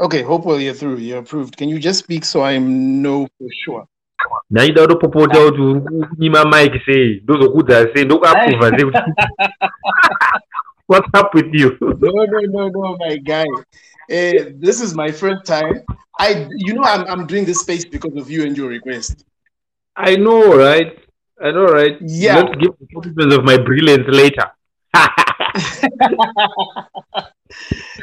[0.00, 0.96] Okay, hopefully you're through.
[0.96, 1.56] You're approved.
[1.56, 3.86] Can you just speak so I know for sure?
[4.50, 8.98] naida utopopota kuti uri kunyima mike sei ndozokudza sei ndokuapprova sei kuti
[10.88, 13.44] what's up with you No, no, no, no, my guy.
[14.10, 15.82] Uh, this is my first time.
[16.18, 19.24] I, you know, I'm, I'm doing this space because of you and your request.
[19.96, 20.98] i know right
[21.40, 22.36] i know right Yeah.
[22.36, 24.50] let's give the consequence of my brilliance later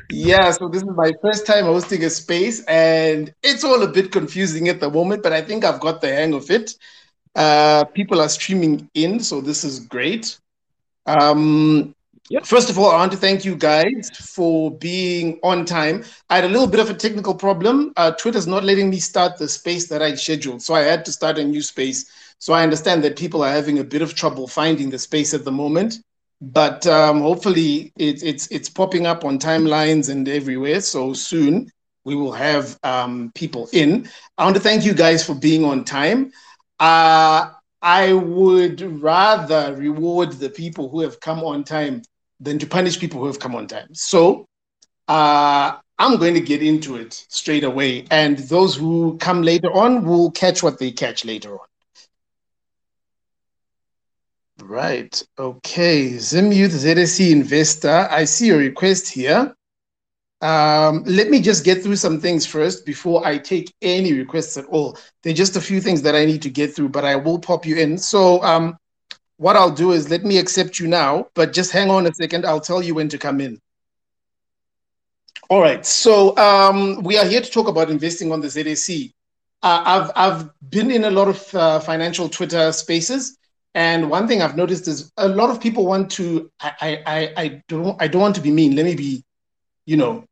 [0.10, 4.12] Yeah, so this is my first time hosting a space, and it's all a bit
[4.12, 6.76] confusing at the moment, but I think I've got the hang of it.
[7.36, 10.38] Uh, people are streaming in, so this is great.
[11.06, 11.96] Um,
[12.30, 12.46] Yep.
[12.46, 16.06] First of all, I want to thank you guys for being on time.
[16.30, 17.92] I had a little bit of a technical problem.
[17.98, 21.12] Uh, Twitter's not letting me start the space that I scheduled, so I had to
[21.12, 22.10] start a new space.
[22.40, 25.44] So I understand that people are having a bit of trouble finding the space at
[25.44, 26.00] the moment
[26.42, 30.82] but um, hopefully it, it's it's popping up on timelines and everywhere.
[30.82, 31.70] So soon
[32.04, 34.10] we will have um, people in.
[34.38, 36.32] I want to thank you guys for being on time.
[36.80, 37.52] Uh,
[37.84, 42.02] I would rather reward the people who have come on time
[42.40, 43.94] than to punish people who have come on time.
[43.94, 44.46] So
[45.08, 50.04] uh, I'm going to get into it straight away, and those who come later on
[50.06, 51.71] will catch what they catch later on.
[54.72, 55.22] Right.
[55.38, 56.18] Okay.
[56.18, 58.08] Zim Youth ZSE Investor.
[58.10, 59.54] I see your request here.
[60.40, 64.64] Um, let me just get through some things first before I take any requests at
[64.68, 64.98] all.
[65.24, 67.38] There are just a few things that I need to get through, but I will
[67.38, 67.98] pop you in.
[67.98, 68.78] So, um,
[69.36, 72.46] what I'll do is let me accept you now, but just hang on a second.
[72.46, 73.60] I'll tell you when to come in.
[75.50, 75.86] All right.
[75.86, 79.12] So, um, we are here to talk about investing on the ZSE.
[79.62, 83.38] Uh, I've I've been in a lot of uh, financial Twitter spaces.
[83.74, 86.52] And one thing I've noticed is a lot of people want to.
[86.60, 88.02] I, I, I, don't.
[88.02, 88.76] I don't want to be mean.
[88.76, 89.24] Let me be,
[89.86, 90.26] you know,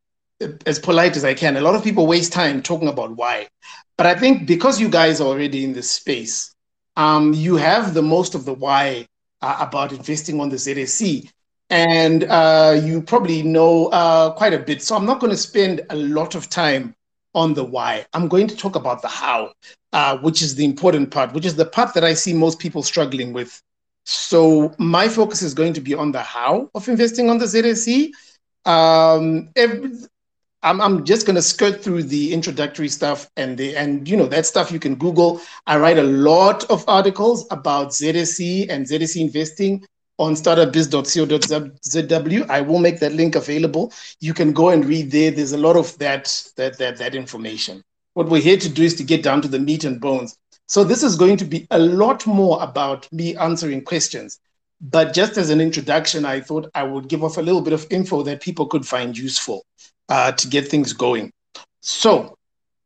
[0.66, 1.56] as polite as I can.
[1.56, 3.48] A lot of people waste time talking about why,
[3.96, 6.54] but I think because you guys are already in this space,
[6.96, 9.06] um, you have the most of the why
[9.40, 11.30] uh, about investing on the ZSE,
[11.70, 14.82] and uh, you probably know uh, quite a bit.
[14.82, 16.94] So I'm not going to spend a lot of time
[17.34, 18.06] on the why.
[18.12, 19.52] I'm going to talk about the how
[19.92, 22.82] uh, which is the important part, which is the part that I see most people
[22.82, 23.60] struggling with.
[24.04, 28.10] So my focus is going to be on the how of investing on the ZSE.
[28.68, 29.90] Um, every,
[30.62, 34.26] I'm, I'm just going to skirt through the introductory stuff and the and you know
[34.26, 35.40] that stuff you can Google.
[35.66, 39.86] I write a lot of articles about ZSE and ZSE investing
[40.20, 42.50] on startupbiz.co.zw.
[42.50, 43.90] I will make that link available.
[44.20, 45.30] You can go and read there.
[45.30, 47.82] There's a lot of that that that that information.
[48.14, 50.36] What we're here to do is to get down to the meat and bones.
[50.66, 54.38] So this is going to be a lot more about me answering questions.
[54.80, 57.86] But just as an introduction, I thought I would give off a little bit of
[57.90, 59.64] info that people could find useful
[60.08, 61.32] uh, to get things going.
[61.80, 62.36] So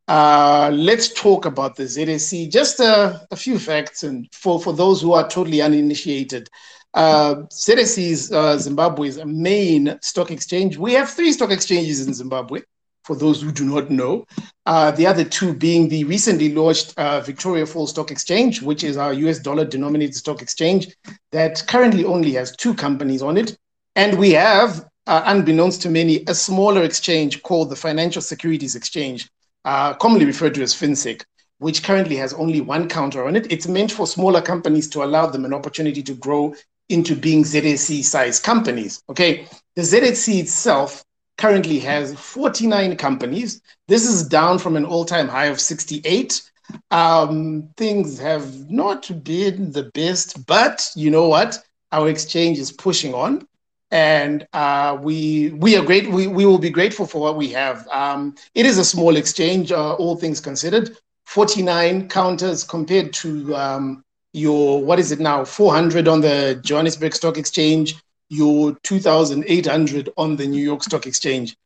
[0.06, 2.50] uh, let's talk about the ZSE.
[2.50, 6.48] Just a, a, few facts, and for, for those who are totally uninitiated,
[6.94, 10.78] uh, ZSE is uh, Zimbabwe's main stock exchange.
[10.78, 12.60] We have three stock exchanges in Zimbabwe
[13.02, 14.26] for those who do not know.
[14.64, 18.96] Uh, the other two being the recently launched uh, Victoria Falls Stock Exchange, which is
[18.96, 20.88] our US dollar denominated stock exchange
[21.30, 23.58] that currently only has two companies on it.
[23.96, 29.28] And we have, uh, unbeknownst to many, a smaller exchange called the Financial Securities Exchange,
[29.64, 31.24] uh, commonly referred to as FinSec,
[31.58, 33.52] which currently has only one counter on it.
[33.52, 36.54] It's meant for smaller companies to allow them an opportunity to grow
[36.88, 39.02] into being ZSE size companies.
[39.08, 39.46] Okay,
[39.76, 41.04] the ZSE itself
[41.38, 43.60] currently has 49 companies.
[43.88, 46.42] This is down from an all time high of 68.
[46.90, 51.58] Um, things have not been the best, but you know what?
[51.92, 53.46] Our exchange is pushing on.
[53.90, 56.10] And uh, we we are great.
[56.10, 57.86] We, we will be grateful for what we have.
[57.88, 60.96] Um, it is a small exchange, uh, all things considered.
[61.26, 64.03] 49 counters compared to um,
[64.34, 65.44] your what is it now?
[65.44, 67.94] 400 on the Johannesburg Stock Exchange,
[68.28, 71.56] your 2,800 on the New York Stock Exchange.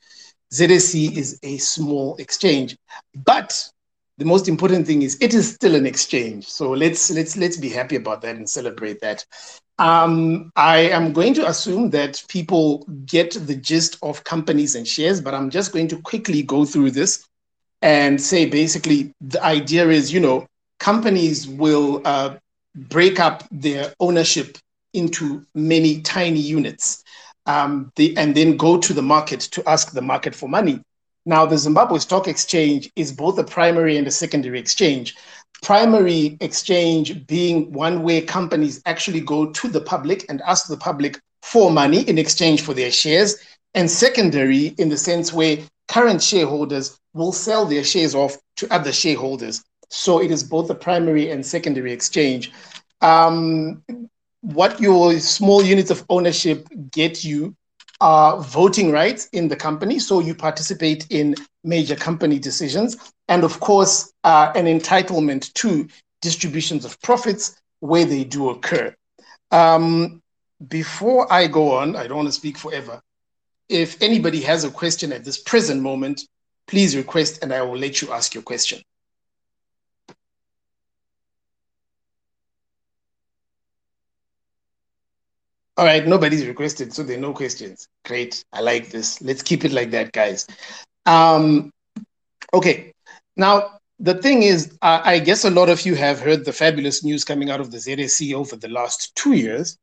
[0.53, 2.77] ZSE is a small exchange,
[3.25, 3.69] but
[4.19, 6.47] the most important thing is it is still an exchange.
[6.47, 9.25] So let's let's let's be happy about that and celebrate that.
[9.79, 15.21] Um, I am going to assume that people get the gist of companies and shares,
[15.21, 17.27] but I'm just going to quickly go through this
[17.81, 20.47] and say basically the idea is, you know,
[20.81, 22.37] companies will uh,
[22.89, 24.59] break up their ownership
[24.95, 27.05] into many tiny units
[27.47, 30.81] um, the, and then go to the market to ask the market for money.
[31.27, 35.17] Now, the Zimbabwe Stock Exchange is both a primary and a secondary exchange.
[35.63, 41.21] Primary exchange being one where companies actually go to the public and ask the public
[41.43, 43.37] for money in exchange for their shares,
[43.75, 45.59] and secondary in the sense where
[45.89, 49.63] current shareholders will sell their shares off to other shareholders.
[49.89, 52.53] So it is both a primary and secondary exchange.
[53.01, 53.83] Um,
[54.41, 57.55] what your small units of ownership get you
[58.01, 59.99] are voting rights in the company.
[59.99, 62.97] So you participate in major company decisions.
[63.29, 65.89] And of course, uh, an entitlement to
[66.23, 68.95] distributions of profits where they do occur.
[69.51, 70.23] Um,
[70.69, 73.01] before I go on, I don't want to speak forever.
[73.69, 76.23] If anybody has a question at this present moment,
[76.67, 78.83] please request and I will let you ask your question.
[85.79, 87.87] All right, nobody's requested, so there are no questions.
[88.05, 89.23] Great, I like this.
[89.23, 90.45] Let's keep it like that, guys.
[91.07, 91.71] Um,
[92.53, 92.93] okay,
[93.37, 97.05] now the thing is, uh, I guess a lot of you have heard the fabulous
[97.05, 99.79] news coming out of the ZSE over the last two years.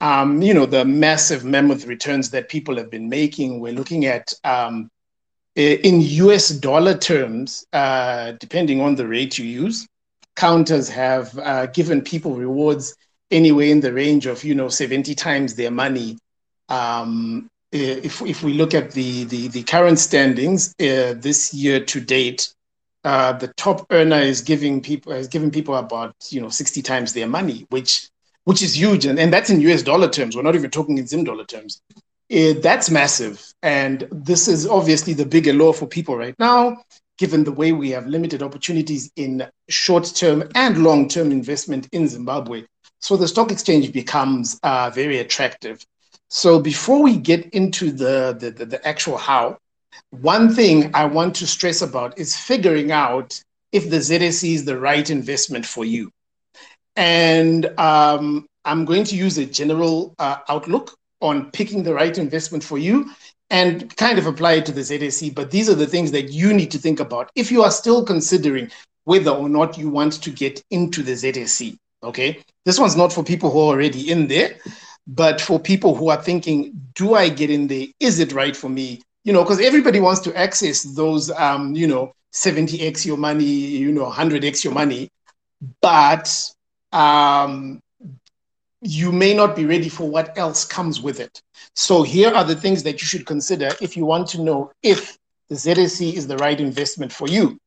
[0.00, 3.60] Um, you know, the massive mammoth returns that people have been making.
[3.60, 4.90] We're looking at, um,
[5.54, 9.86] in US dollar terms, uh, depending on the rate you use,
[10.34, 12.96] counters have uh, given people rewards
[13.30, 16.18] anywhere in the range of you know 70 times their money.
[16.68, 22.00] Um, if, if we look at the, the, the current standings uh, this year to
[22.00, 22.54] date
[23.04, 27.12] uh, the top earner is giving people is giving people about you know 60 times
[27.12, 28.08] their money which
[28.46, 29.06] which is huge.
[29.06, 30.36] And, and that's in us dollar terms.
[30.36, 31.82] We're not even talking in zim dollar terms.
[32.32, 33.44] Uh, that's massive.
[33.62, 36.78] And this is obviously the bigger law for people right now
[37.18, 42.06] given the way we have limited opportunities in short term and long term investment in
[42.06, 42.62] zimbabwe
[43.00, 45.84] so the stock exchange becomes uh, very attractive.
[46.28, 49.58] So before we get into the, the, the, the actual how,
[50.10, 53.40] one thing I want to stress about is figuring out
[53.72, 56.10] if the ZSE is the right investment for you.
[56.96, 62.64] And um, I'm going to use a general uh, outlook on picking the right investment
[62.64, 63.10] for you
[63.50, 65.34] and kind of apply it to the ZSE.
[65.34, 68.04] But these are the things that you need to think about if you are still
[68.04, 68.70] considering
[69.04, 71.76] whether or not you want to get into the ZSE.
[72.06, 72.42] Okay.
[72.64, 74.56] This one's not for people who are already in there,
[75.06, 77.86] but for people who are thinking, do I get in there?
[78.00, 79.02] Is it right for me?
[79.24, 83.92] You know, because everybody wants to access those, um, you know, 70x your money, you
[83.92, 85.10] know, 100x your money,
[85.82, 86.28] but
[86.92, 87.80] um,
[88.82, 91.42] you may not be ready for what else comes with it.
[91.74, 95.18] So here are the things that you should consider if you want to know if
[95.48, 97.58] the ZSE is the right investment for you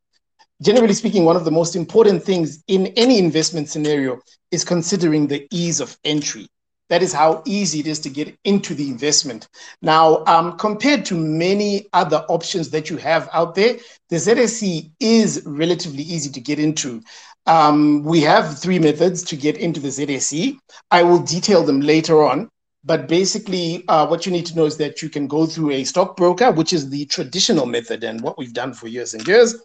[0.61, 4.19] generally speaking, one of the most important things in any investment scenario
[4.51, 6.47] is considering the ease of entry.
[6.89, 9.47] That is how easy it is to get into the investment.
[9.83, 13.77] Now, um, compared to many other options that you have out there,
[14.09, 17.01] the ZSE is relatively easy to get into.
[17.45, 20.57] Um, we have three methods to get into the ZSE.
[20.89, 22.49] I will detail them later on.
[22.83, 25.83] But basically, uh, what you need to know is that you can go through a
[25.83, 29.55] stockbroker, which is the traditional method and what we've done for years and years.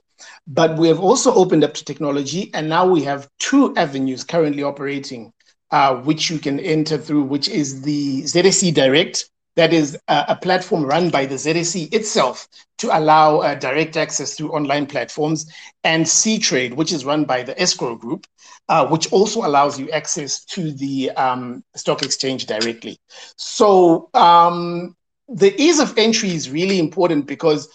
[0.47, 4.63] But we have also opened up to technology, and now we have two avenues currently
[4.63, 5.33] operating,
[5.71, 9.31] uh, which you can enter through, which is the ZSE Direct.
[9.57, 14.35] That is a, a platform run by the ZSE itself to allow uh, direct access
[14.35, 15.47] through online platforms,
[15.85, 18.27] and C-Trade, which is run by the Escrow Group,
[18.69, 22.99] uh, which also allows you access to the um, stock exchange directly.
[23.37, 24.97] So um,
[25.29, 27.69] the ease of entry is really important because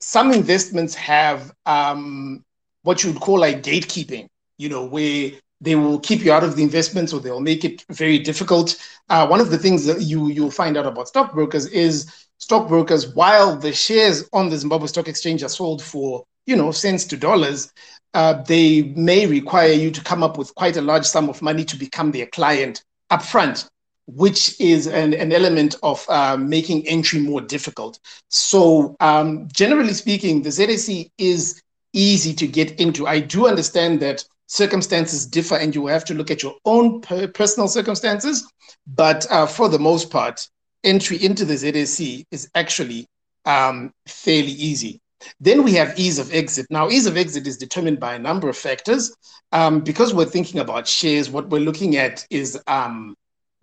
[0.00, 2.44] some investments have um,
[2.82, 6.56] what you would call like gatekeeping, you know, where they will keep you out of
[6.56, 8.76] the investments or they'll make it very difficult.
[9.08, 13.56] Uh, one of the things that you you'll find out about stockbrokers is stockbrokers, while
[13.56, 17.72] the shares on the Zimbabwe Stock Exchange are sold for you know cents to dollars,
[18.14, 21.64] uh, they may require you to come up with quite a large sum of money
[21.64, 23.68] to become their client upfront
[24.06, 27.98] which is an, an element of uh, making entry more difficult.
[28.28, 31.60] So, um, generally speaking, the ZSE is
[31.92, 33.06] easy to get into.
[33.06, 37.26] I do understand that circumstances differ and you have to look at your own per
[37.26, 38.46] personal circumstances,
[38.86, 40.48] but uh, for the most part,
[40.84, 43.06] entry into the ZSE is actually
[43.44, 45.00] um, fairly easy.
[45.40, 46.66] Then we have ease of exit.
[46.70, 49.14] Now, ease of exit is determined by a number of factors.
[49.52, 53.16] Um, because we're thinking about shares, what we're looking at is um,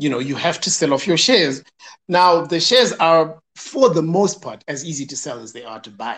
[0.04, 1.64] you know you have to sell off your shares.
[2.08, 5.80] Now the shares are for the most part as easy to sell as they are
[5.80, 6.18] to buy.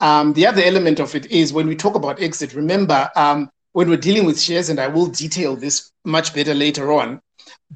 [0.00, 3.90] Um, the other element of it is when we talk about exit remember um, when
[3.90, 7.20] we're dealing with shares and i will detail this much better later on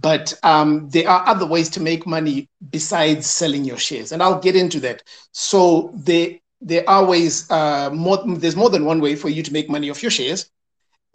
[0.00, 4.40] but um, there are other ways to make money besides selling your shares and i'll
[4.40, 5.02] get into that.
[5.32, 6.28] So there
[6.61, 9.90] there are ways uh, more, there's more than one way for you to make money
[9.90, 10.49] off your shares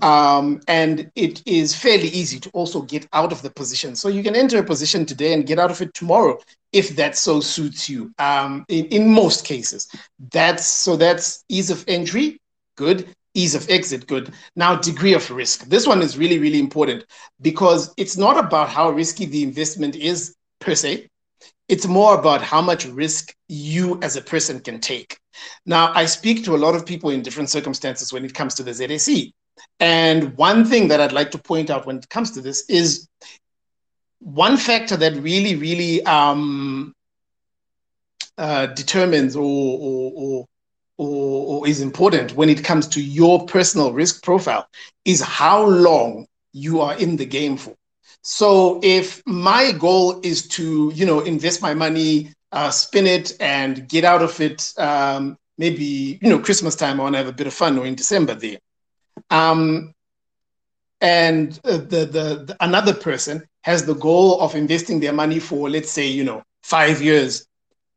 [0.01, 3.95] Um, and it is fairly easy to also get out of the position.
[3.95, 6.39] So you can enter a position today and get out of it tomorrow
[6.71, 8.13] if that so suits you.
[8.19, 9.87] Um, in, in most cases,
[10.31, 12.39] that's so that's ease of entry,
[12.75, 13.07] good.
[13.33, 14.33] Ease of exit, good.
[14.55, 15.65] Now, degree of risk.
[15.65, 17.05] This one is really, really important
[17.39, 21.07] because it's not about how risky the investment is per se.
[21.67, 25.19] It's more about how much risk you as a person can take.
[25.67, 28.63] Now, I speak to a lot of people in different circumstances when it comes to
[28.63, 29.31] the ZSE.
[29.79, 33.07] And one thing that I'd like to point out when it comes to this is
[34.19, 36.93] one factor that really, really um,
[38.37, 40.45] uh, determines or, or,
[40.97, 44.67] or, or, is important when it comes to your personal risk profile
[45.05, 47.75] is how long you are in the game for.
[48.23, 53.87] So if my goal is to, you know, invest my money, uh, spin it, and
[53.87, 57.33] get out of it, um, maybe you know Christmas time, I want to have a
[57.33, 58.57] bit of fun, or in December there.
[59.29, 59.93] Um,
[61.01, 62.05] and the, the,
[62.47, 66.43] the another person has the goal of investing their money for, let's say, you know,
[66.63, 67.47] five years.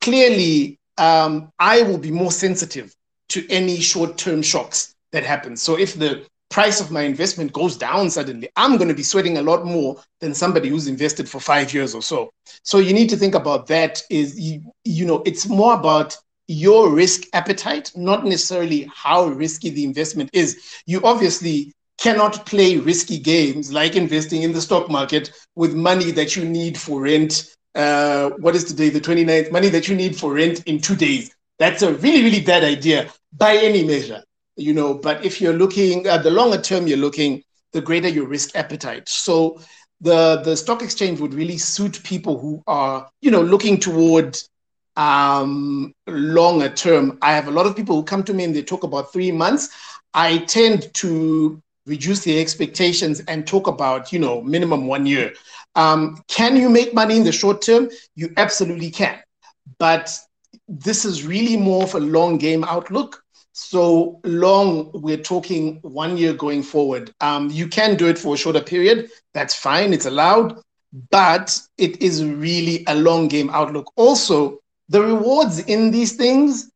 [0.00, 2.94] Clearly, um, I will be more sensitive
[3.30, 5.56] to any short-term shocks that happen.
[5.56, 9.38] So if the price of my investment goes down suddenly, I'm going to be sweating
[9.38, 12.32] a lot more than somebody who's invested for five years or so.
[12.64, 14.02] So you need to think about that.
[14.10, 16.16] Is you, you know, it's more about
[16.50, 20.60] your risk appetite, not necessarily how risky the investment is.
[20.84, 26.34] You obviously cannot play risky games like investing in the stock market with money that
[26.34, 27.54] you need for rent.
[27.76, 29.52] Uh, what is today, the 29th?
[29.52, 31.32] Money that you need for rent in two days.
[31.60, 34.24] That's a really, really bad idea by any measure,
[34.56, 34.94] you know.
[34.94, 39.08] But if you're looking at the longer term, you're looking, the greater your risk appetite.
[39.08, 39.60] So
[40.00, 44.36] the the stock exchange would really suit people who are, you know, looking toward
[45.00, 47.18] um, longer term.
[47.22, 49.32] I have a lot of people who come to me and they talk about three
[49.32, 49.70] months.
[50.12, 55.32] I tend to reduce the expectations and talk about, you know, minimum one year.
[55.74, 57.88] Um, can you make money in the short term?
[58.14, 59.18] You absolutely can.
[59.78, 60.16] But
[60.68, 63.24] this is really more of a long game outlook.
[63.52, 67.12] So long, we're talking one year going forward.
[67.20, 69.10] Um, you can do it for a shorter period.
[69.32, 69.94] That's fine.
[69.94, 70.60] It's allowed.
[71.10, 73.92] But it is really a long game outlook.
[73.96, 74.59] Also,
[74.90, 76.70] the rewards in these things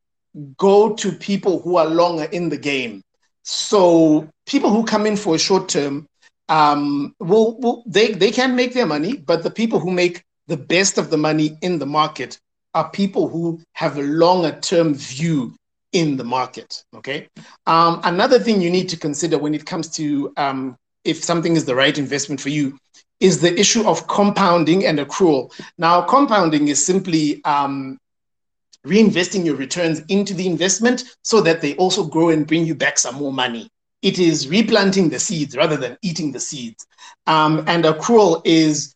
[0.56, 3.02] go to people who are longer in the game.
[3.42, 6.06] So people who come in for a short term
[6.48, 10.96] um, will, they they can make their money, but the people who make the best
[10.96, 12.38] of the money in the market
[12.74, 15.54] are people who have a longer term view
[15.92, 16.84] in the market.
[16.94, 17.28] Okay.
[17.66, 21.64] Um, another thing you need to consider when it comes to um, if something is
[21.64, 22.78] the right investment for you
[23.20, 25.52] is the issue of compounding and accrual.
[25.78, 27.98] Now, compounding is simply um,
[28.86, 32.98] reinvesting your returns into the investment so that they also grow and bring you back
[32.98, 33.68] some more money.
[34.02, 36.86] It is replanting the seeds rather than eating the seeds.
[37.26, 38.94] Um, and accrual is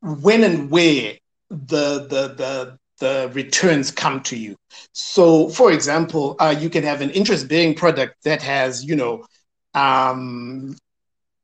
[0.00, 1.14] when and where
[1.50, 4.56] the, the, the, the returns come to you.
[4.92, 9.26] So, for example, uh, you can have an interest-bearing product that has, you know,
[9.74, 10.76] um,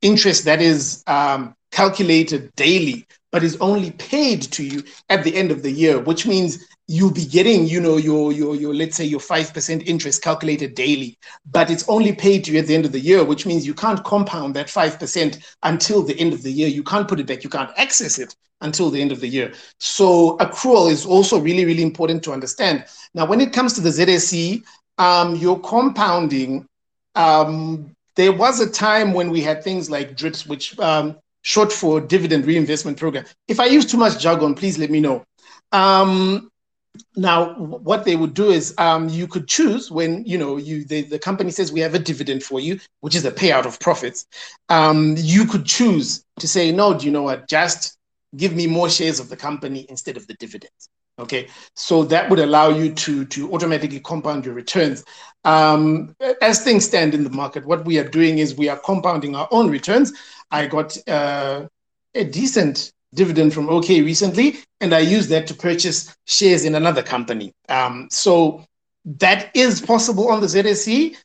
[0.01, 5.51] interest that is um, calculated daily, but is only paid to you at the end
[5.51, 9.05] of the year, which means you'll be getting, you know, your your your let's say
[9.05, 11.19] your five percent interest calculated daily,
[11.51, 13.75] but it's only paid to you at the end of the year, which means you
[13.75, 16.69] can't compound that five percent until the end of the year.
[16.69, 17.43] You can't put it back.
[17.45, 19.53] You can't access it until the end of the year.
[19.79, 22.85] So accrual is also really really important to understand.
[23.15, 24.63] Now, when it comes to the ZSE,
[24.99, 26.67] um, your compounding.
[27.15, 32.01] Um, there was a time when we had things like drips, which um, short for
[32.01, 33.25] dividend reinvestment program.
[33.47, 35.25] If I use too much jargon, please let me know.
[35.73, 36.51] Um,
[37.17, 41.03] now, what they would do is um, you could choose when you know you the,
[41.03, 44.27] the company says we have a dividend for you, which is a payout of profits.
[44.69, 46.99] Um, you could choose to say no.
[46.99, 47.49] Do you know what?
[47.49, 47.97] Just
[48.37, 50.89] give me more shares of the company instead of the dividends.
[51.19, 55.03] Okay, so that would allow you to to automatically compound your returns.
[55.45, 59.35] Um, as things stand in the market, what we are doing is we are compounding
[59.35, 60.13] our own returns.
[60.51, 61.67] I got uh,
[62.15, 67.03] a decent dividend from OK recently, and I used that to purchase shares in another
[67.03, 67.53] company.
[67.69, 68.65] Um, so
[69.07, 71.17] that is possible on the ZSE.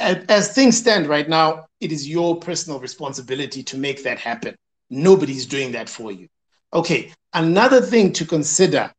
[0.00, 4.56] As things stand right now, it is your personal responsibility to make that happen.
[4.90, 6.28] Nobody's doing that for you.
[6.72, 8.92] Okay, another thing to consider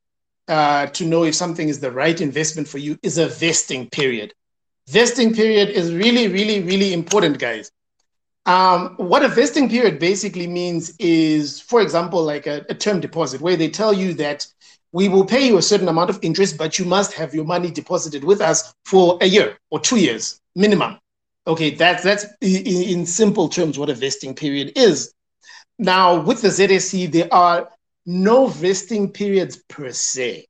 [0.48, 4.34] uh, to know if something is the right investment for you is a vesting period.
[4.88, 7.72] Vesting period is really, really, really important, guys.
[8.46, 13.42] Um, what a vesting period basically means is, for example, like a, a, term deposit,
[13.42, 14.46] where they tell you that
[14.92, 17.72] we will pay you a certain amount of interest, but you must have your money
[17.72, 21.00] deposited with us for a year or two years minimum.
[21.48, 25.14] Okay, that's that's in, in simple terms what a vesting period is.
[25.78, 27.70] Now, with the ZSE, there are
[28.06, 30.48] no vesting periods per se.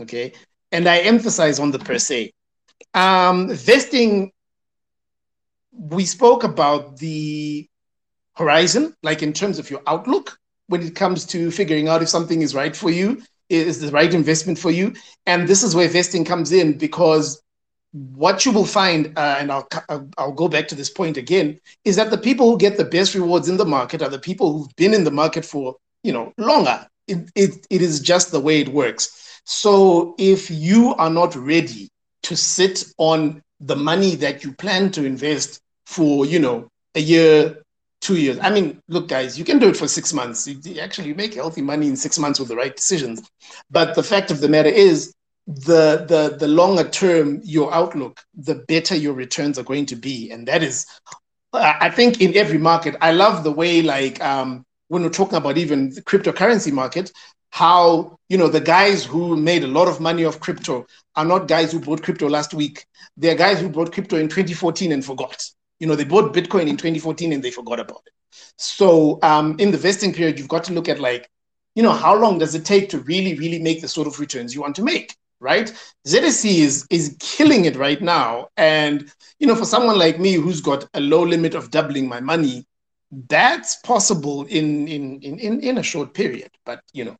[0.00, 0.32] Okay,
[0.72, 2.32] and I emphasize on the per se.
[2.94, 4.32] Um, vesting,
[5.78, 7.68] we spoke about the
[8.34, 12.42] horizon, like in terms of your outlook when it comes to figuring out if something
[12.42, 14.92] is right for you, is the right investment for you.
[15.26, 17.40] And this is where vesting comes in because
[17.92, 19.68] what you will find, uh, and I'll,
[20.18, 23.14] I'll go back to this point again, is that the people who get the best
[23.14, 26.32] rewards in the market are the people who've been in the market for you know
[26.36, 26.86] longer.
[27.06, 29.40] It, it, it is just the way it works.
[29.44, 31.88] So if you are not ready
[32.24, 37.62] to sit on the money that you plan to invest for you know a year,
[38.00, 38.38] two years.
[38.40, 40.46] I mean, look, guys, you can do it for six months.
[40.46, 43.22] You actually make healthy money in six months with the right decisions.
[43.70, 45.14] But the fact of the matter is,
[45.46, 50.30] the the the longer term your outlook, the better your returns are going to be,
[50.32, 50.86] and that is,
[51.52, 52.96] I think, in every market.
[53.00, 57.12] I love the way like um, when we're talking about even the cryptocurrency market,
[57.50, 61.48] how you know the guys who made a lot of money off crypto are not
[61.48, 62.84] guys who bought crypto last week.
[63.16, 65.42] They're guys who bought crypto in 2014 and forgot.
[65.80, 68.12] You know, they bought Bitcoin in 2014 and they forgot about it.
[68.56, 71.28] So um, in the vesting period, you've got to look at like,
[71.74, 74.54] you know, how long does it take to really, really make the sort of returns
[74.54, 75.14] you want to make?
[75.40, 75.72] right?
[76.06, 80.60] ZSE is is killing it right now, and you know, for someone like me who's
[80.60, 82.64] got a low limit of doubling my money,
[83.28, 86.50] that's possible in in in in a short period.
[86.64, 87.16] But you know,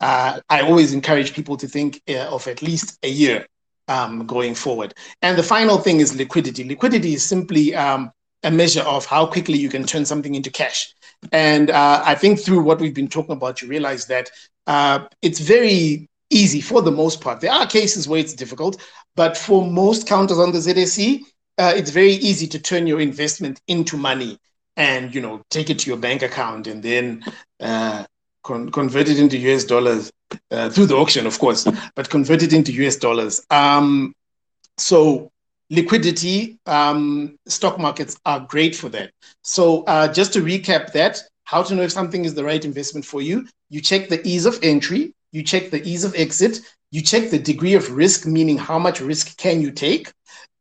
[0.00, 3.46] uh, I always encourage people to think uh, of at least a year
[3.88, 4.94] um, going forward.
[5.22, 6.64] And the final thing is liquidity.
[6.64, 8.10] Liquidity is simply um,
[8.42, 10.92] a measure of how quickly you can turn something into cash.
[11.30, 14.30] And uh, I think through what we've been talking about, you realize that
[14.66, 17.40] uh, it's very easy for the most part.
[17.40, 18.80] There are cases where it's difficult,
[19.14, 21.20] but for most counters on the ZSE,
[21.58, 24.38] uh, it's very easy to turn your investment into money
[24.76, 27.22] and you know take it to your bank account and then
[27.60, 28.04] uh,
[28.42, 30.10] con- convert it into US dollars
[30.50, 33.44] uh, through the auction, of course, but convert it into US dollars.
[33.50, 34.14] Um,
[34.78, 35.30] so
[35.70, 39.10] liquidity, um, stock markets are great for that.
[39.42, 43.04] So uh, just to recap that, how to know if something is the right investment
[43.04, 47.00] for you, you check the ease of entry, you check the ease of exit, you
[47.00, 50.12] check the degree of risk, meaning how much risk can you take,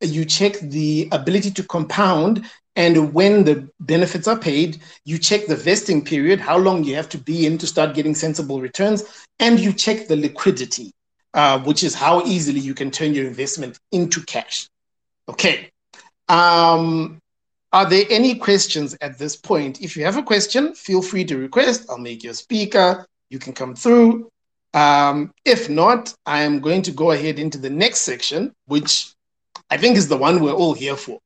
[0.01, 5.55] you check the ability to compound, and when the benefits are paid, you check the
[5.55, 9.03] vesting period, how long you have to be in to start getting sensible returns,
[9.39, 10.91] and you check the liquidity,
[11.33, 14.69] uh, which is how easily you can turn your investment into cash.
[15.27, 15.69] Okay.
[16.29, 17.19] Um,
[17.73, 19.81] are there any questions at this point?
[19.81, 21.89] If you have a question, feel free to request.
[21.89, 23.05] I'll make you a speaker.
[23.29, 24.29] You can come through.
[24.73, 29.13] Um, if not, I am going to go ahead into the next section, which
[29.69, 31.19] I think is the one we're all here for.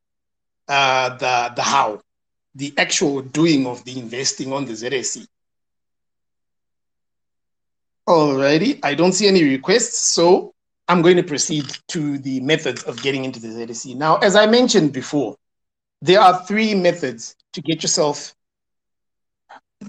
[0.67, 2.01] Uh, the the how,
[2.55, 5.27] the actual doing of the investing on the ZSE.
[8.07, 10.53] Alrighty, I don't see any requests, so
[10.87, 13.95] I'm going to proceed to the methods of getting into the ZSE.
[13.95, 15.35] Now, as I mentioned before,
[16.01, 18.35] there are three methods to get yourself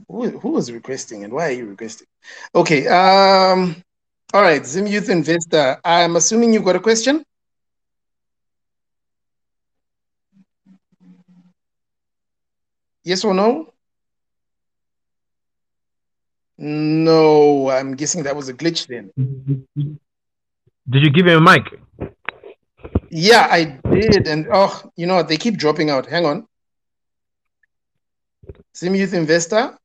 [0.09, 2.07] who, who was requesting and why are you requesting?
[2.55, 2.87] Okay.
[2.87, 3.77] Um,
[4.33, 5.79] all right, Zim Youth Investor.
[5.85, 7.25] I'm assuming you've got a question.
[13.07, 13.73] Yes or no?
[16.59, 19.13] No, I'm guessing that was a glitch then.
[20.91, 21.63] Did you give him a mic?
[23.09, 24.27] Yeah, I did.
[24.27, 25.29] And oh, you know what?
[25.29, 26.07] They keep dropping out.
[26.07, 26.49] Hang on.
[28.77, 29.79] Zim Youth Investor.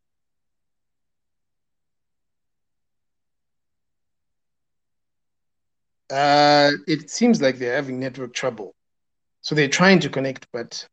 [6.09, 8.73] Uh, it seems like they're having network trouble.
[9.41, 10.87] So they're trying to connect, but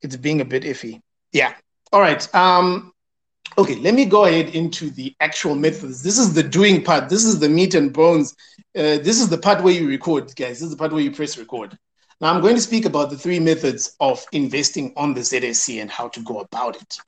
[0.00, 1.02] it's being a bit iffy.
[1.34, 1.54] Yeah.
[1.92, 2.32] All right.
[2.34, 2.92] Um,
[3.58, 6.00] okay, let me go ahead into the actual methods.
[6.02, 7.08] This is the doing part.
[7.08, 8.34] This is the meat and bones.
[8.76, 10.60] Uh, this is the part where you record, guys.
[10.60, 11.76] This is the part where you press record.
[12.20, 15.90] Now I'm going to speak about the three methods of investing on the ZSE and
[15.90, 16.98] how to go about it.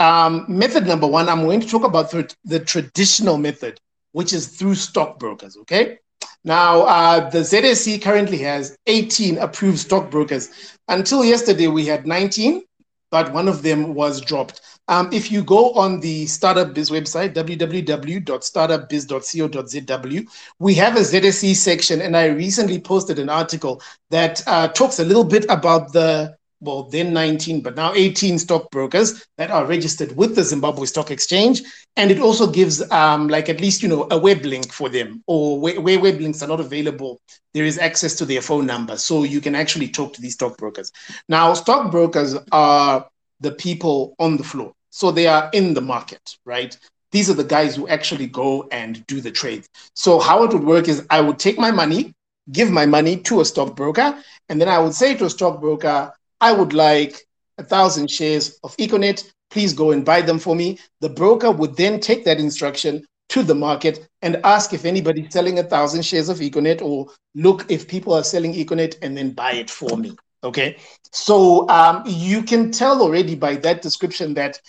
[0.00, 4.48] Um, method number one, I'm going to talk about the, the traditional method, which is
[4.48, 5.56] through stockbrokers.
[5.58, 6.00] Okay.
[6.44, 10.50] Now, uh, the ZSE currently has 18 approved stockbrokers.
[10.88, 12.62] Until yesterday, we had 19,
[13.10, 14.60] but one of them was dropped.
[14.88, 22.00] Um, if you go on the Startup Biz website, www.startupbiz.co.zw, we have a ZSE section,
[22.00, 26.84] and I recently posted an article that uh, talks a little bit about the well,
[26.84, 31.62] then 19, but now 18 stockbrokers that are registered with the Zimbabwe Stock Exchange.
[31.96, 35.22] And it also gives, um, like, at least, you know, a web link for them,
[35.26, 37.20] or where, where web links are not available,
[37.54, 38.96] there is access to their phone number.
[38.96, 40.90] So you can actually talk to these stockbrokers.
[41.28, 43.08] Now, stockbrokers are
[43.40, 44.72] the people on the floor.
[44.90, 46.76] So they are in the market, right?
[47.12, 49.68] These are the guys who actually go and do the trades.
[49.94, 52.14] So how it would work is I would take my money,
[52.50, 56.52] give my money to a stockbroker, and then I would say to a stockbroker, I
[56.52, 57.26] would like
[57.58, 59.30] a thousand shares of Econet.
[59.50, 60.78] Please go and buy them for me.
[61.00, 65.58] The broker would then take that instruction to the market and ask if anybody's selling
[65.58, 69.52] a thousand shares of Econet or look if people are selling Econet and then buy
[69.52, 70.12] it for me.
[70.44, 70.76] Okay.
[71.12, 74.60] So um, you can tell already by that description that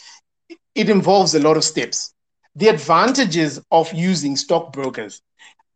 [0.76, 2.14] it involves a lot of steps.
[2.56, 5.22] The advantages of using stockbrokers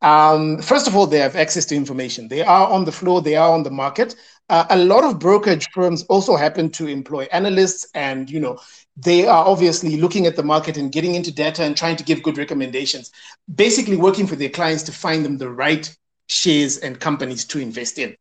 [0.04, 2.28] um, first of all, they have access to information.
[2.28, 4.16] They are on the floor, they are on the market.
[4.50, 8.60] Uh, a lot of brokerage firms also happen to employ analysts, and you know
[8.98, 12.22] they are obviously looking at the market and getting into data and trying to give
[12.24, 13.12] good recommendations.
[13.56, 15.96] Basically, working for their clients to find them the right
[16.28, 18.16] shares and companies to invest in.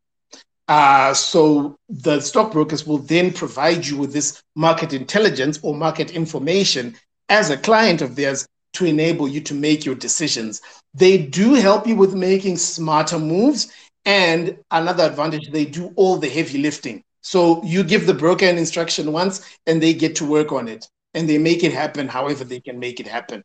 [0.69, 6.95] Uh, so the stockbrokers will then provide you with this market intelligence or market information
[7.29, 10.63] as a client of theirs to enable you to make your decisions.
[10.95, 13.73] They do help you with making smarter moves.
[14.05, 17.05] And another advantage, they do all the heavy lifting.
[17.21, 20.89] So you give the broker an instruction once and they get to work on it
[21.15, 23.45] and they make it happen however they can make it happen.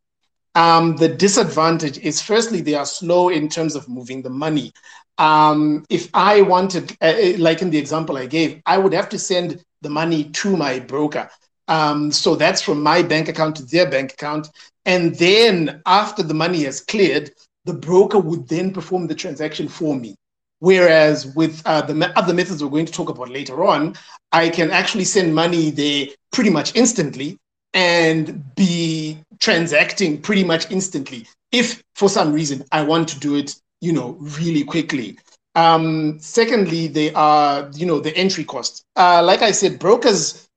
[0.56, 4.74] Um, the disadvantage is firstly, they are slow in terms of moving the money.
[5.20, 9.10] Um, if I wanted, uh, uh like in the example I gave, I would have
[9.10, 11.30] to send the money to my broker.
[11.67, 14.48] Um, so that's from my bank account to their bank account.
[14.86, 17.32] And then after the money has cleared,
[17.65, 20.15] the broker would then perform the transaction for me.
[20.60, 23.96] Whereas with uh, the other methods we're going to talk about later on,
[24.32, 27.38] I can actually send money there pretty much instantly
[27.74, 31.28] and be transacting pretty much instantly.
[31.52, 35.17] If for some reason I want to do it, you know, really quickly.
[35.56, 38.84] Um, secondly, they are, you know, the entry cost.
[38.96, 40.48] Uh, like I said, brokers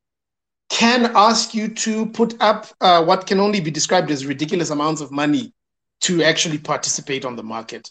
[0.71, 5.01] can ask you to put up uh, what can only be described as ridiculous amounts
[5.01, 5.53] of money
[6.01, 7.91] to actually participate on the market.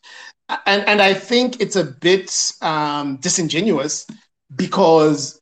[0.65, 4.07] And, and I think it's a bit um, disingenuous
[4.55, 5.39] because,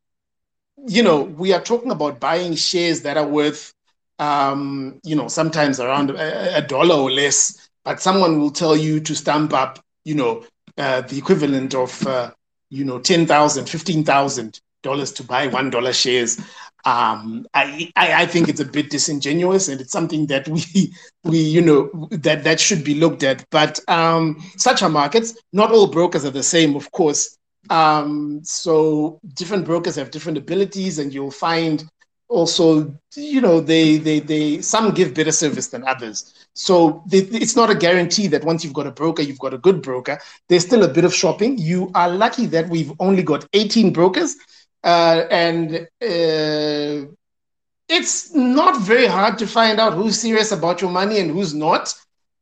[0.85, 3.73] you know, we are talking about buying shares that are worth,
[4.19, 8.99] um, you know, sometimes around a, a, dollar or less, but someone will tell you
[8.99, 10.43] to stamp up, you know,
[10.77, 12.31] uh, the equivalent of, uh,
[12.69, 16.39] you know, 10,000, 15,000 dollars to buy one dollar shares
[16.87, 20.63] um, I, I, think it's a bit disingenuous, and it's something that we
[21.25, 23.43] we you know that that should be looked at.
[23.49, 25.37] But um, such are markets.
[25.51, 27.37] Not all brokers are the same, of course.
[27.69, 31.83] Um, so different brokers have different abilities, and you'll find
[32.29, 37.55] also you know they they they some give better service than others so they, it's
[37.55, 40.19] not a guarantee that once you've got a broker you've got a good broker
[40.49, 44.35] there's still a bit of shopping you are lucky that we've only got 18 brokers
[44.87, 47.11] and uh,
[47.89, 51.93] it's not very hard to find out who's serious about your money and who's not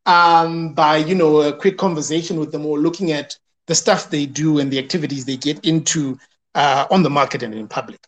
[0.06, 4.26] um, by you know a quick conversation with them or looking at the stuff they
[4.26, 6.18] do and the activities they get into
[6.54, 8.00] uh, on the market and in public.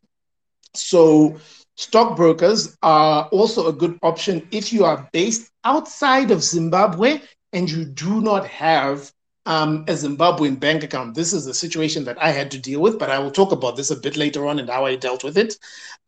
[0.73, 1.37] So
[1.75, 7.21] stockbrokers are also a good option if you are based outside of Zimbabwe
[7.53, 9.11] and you do not have
[9.47, 11.15] um, a Zimbabwean bank account.
[11.15, 13.77] This is a situation that I had to deal with, but I will talk about
[13.77, 15.57] this a bit later on and how I dealt with it.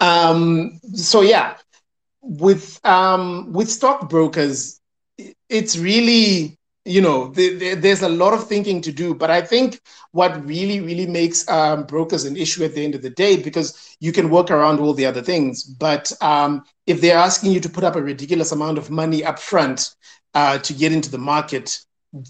[0.02, 1.56] Um, so yeah,
[2.22, 4.82] with um, with stockbrokers,
[5.48, 9.16] it's really you know the, the, there's a lot of thinking to do.
[9.16, 9.80] But I think
[10.12, 13.96] what really really makes um, brokers an issue at the end of the day because
[14.02, 17.70] you can work around all the other things, but um, if they're asking you to
[17.70, 19.96] put up a ridiculous amount of money up front
[20.34, 21.80] uh, to get into the market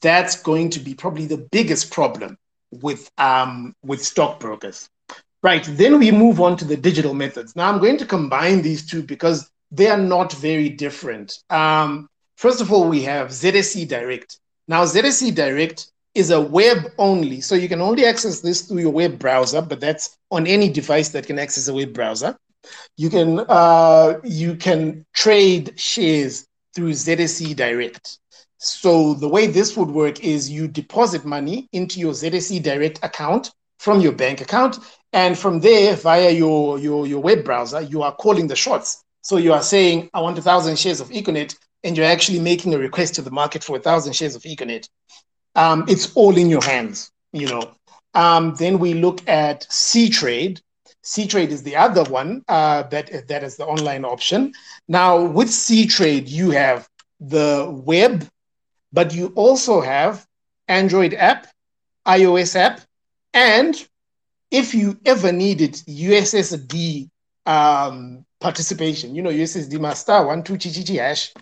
[0.02, 2.38] that's going to be probably the biggest problem
[2.72, 4.90] with um, with stockbrokers.
[5.42, 5.64] Right.
[5.64, 7.56] Then we move on to the digital methods.
[7.56, 11.40] Now I'm going to combine these two because they are not very different.
[11.50, 14.40] Um, first of all, we have ZSE Direct.
[14.68, 18.92] Now ZSE Direct is a web only, so you can only access this through your
[18.92, 22.38] web browser, but that's on any device that can access a web browser.
[22.98, 28.20] You can uh, you can trade shares through ZSE Direct.
[28.60, 33.52] So the way this would work is you deposit money into your ZSE Direct account
[33.80, 34.78] from your bank account,
[35.14, 39.04] and from there, via your, your, your web browser, you are calling the shots.
[39.22, 42.74] So you are saying, I want a thousand shares of Econet, and you're actually making
[42.74, 44.90] a request to the market for a thousand shares of Econet.
[45.56, 47.72] Um, it's all in your hands, you know.
[48.14, 50.60] Um, then we look at C Trade.
[51.02, 54.52] C Trade is the other one uh, that that is the online option.
[54.88, 58.28] Now with C Trade, you have the web,
[58.92, 60.26] but you also have
[60.68, 61.48] Android app,
[62.08, 62.82] iOS app,
[63.34, 63.88] and
[64.52, 67.10] if you ever needed USSD
[67.46, 71.34] um, participation, you know, USSD master one two chi hash,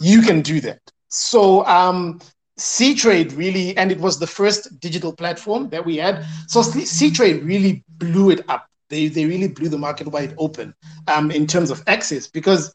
[0.00, 0.80] you can do that.
[1.08, 2.20] So um,
[2.58, 6.24] Ctrade really, and it was the first digital platform that we had.
[6.46, 8.68] So Ctrade really blew it up.
[8.88, 10.74] They, they really blew the market wide open
[11.06, 12.74] um, in terms of access because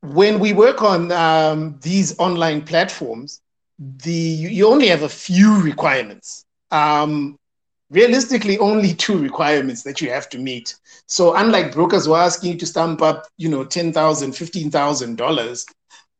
[0.00, 3.40] when we work on um, these online platforms,
[3.78, 6.44] the you only have a few requirements.
[6.70, 7.38] Um,
[7.90, 10.74] realistically, only two requirements that you have to meet.
[11.06, 14.70] So unlike brokers who are asking you to stamp up, you know, ten thousand, fifteen
[14.70, 15.66] thousand dollars,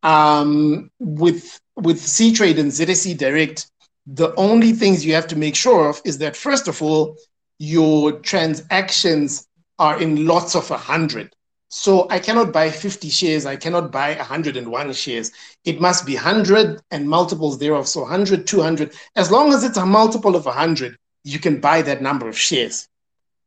[0.02, 1.98] um, with with
[2.36, 3.70] trade and ZSE Direct,
[4.06, 7.16] the only things you have to make sure of is that first of all,
[7.58, 9.46] your transactions
[9.78, 11.34] are in lots of a hundred.
[11.76, 13.46] So I cannot buy 50 shares.
[13.46, 15.32] I cannot buy 101 shares.
[15.64, 17.88] It must be 100 and multiples thereof.
[17.88, 18.94] So 100, 200.
[19.16, 22.86] As long as it's a multiple of 100, you can buy that number of shares,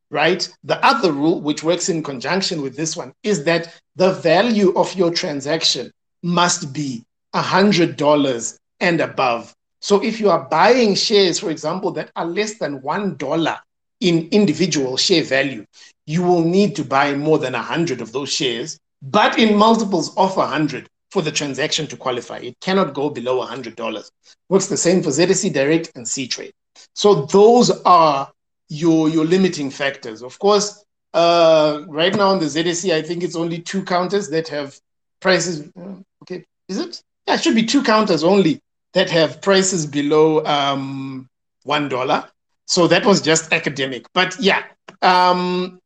[0.10, 0.46] right?
[0.66, 4.94] The other rule, which works in conjunction with this one, is that the value of
[4.94, 5.90] your transaction
[6.22, 9.56] must be $100 and above.
[9.80, 13.58] So if you are buying shares, for example, that are less than $1
[14.02, 15.66] in individual share value,
[16.08, 20.36] you will need to buy more than 100 of those shares, but in multiples of
[20.36, 22.38] 100 for the transaction to qualify.
[22.38, 24.10] It cannot go below $100.
[24.50, 26.54] Works the same for ZSE Direct and C Trade.
[26.96, 28.32] So those are
[28.70, 30.24] your, your limiting factors.
[30.24, 34.48] Of course, uh, right now on the ZSE, I think it's only two counters that
[34.48, 34.80] have
[35.20, 35.70] prices.
[35.78, 37.02] Uh, okay, is it?
[37.28, 38.62] Yeah, it should be two counters only
[38.94, 41.28] that have prices below um,
[41.64, 42.30] one dollar.
[42.66, 44.64] So that was just academic, but yeah,
[45.02, 45.80] um,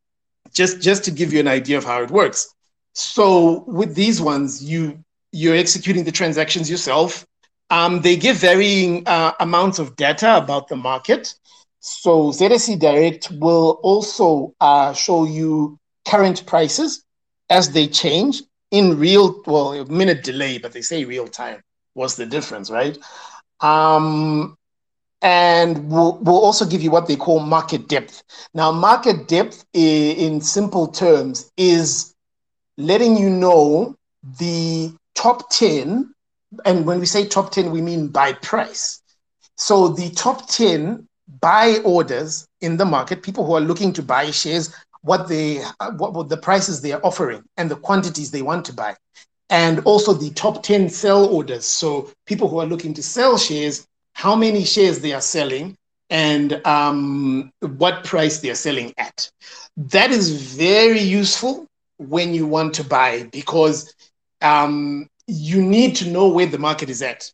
[0.53, 2.53] just just to give you an idea of how it works.
[2.93, 7.25] So with these ones, you you're executing the transactions yourself.
[7.69, 11.33] Um, they give varying uh, amounts of data about the market.
[11.79, 17.03] So ZSE Direct will also uh, show you current prices
[17.49, 21.61] as they change in real, well, a minute delay, but they say real time.
[21.93, 22.97] What's the difference, right?
[23.59, 24.57] Um,
[25.21, 28.23] and we'll, we'll also give you what they call market depth.
[28.53, 32.15] Now, market depth, in simple terms, is
[32.77, 33.95] letting you know
[34.39, 36.13] the top 10
[36.65, 39.01] and when we say top 10, we mean by price.
[39.55, 41.07] So the top 10
[41.39, 45.57] buy orders in the market, people who are looking to buy shares, what they
[45.97, 48.95] what, what the prices they are offering and the quantities they want to buy.
[49.49, 51.65] And also the top 10 sell orders.
[51.65, 55.75] So people who are looking to sell shares, how many shares they are selling
[56.09, 59.31] and um, what price they are selling at.
[59.77, 61.65] That is very useful
[61.97, 63.93] when you want to buy because
[64.41, 67.31] um, you need to know where the market is at.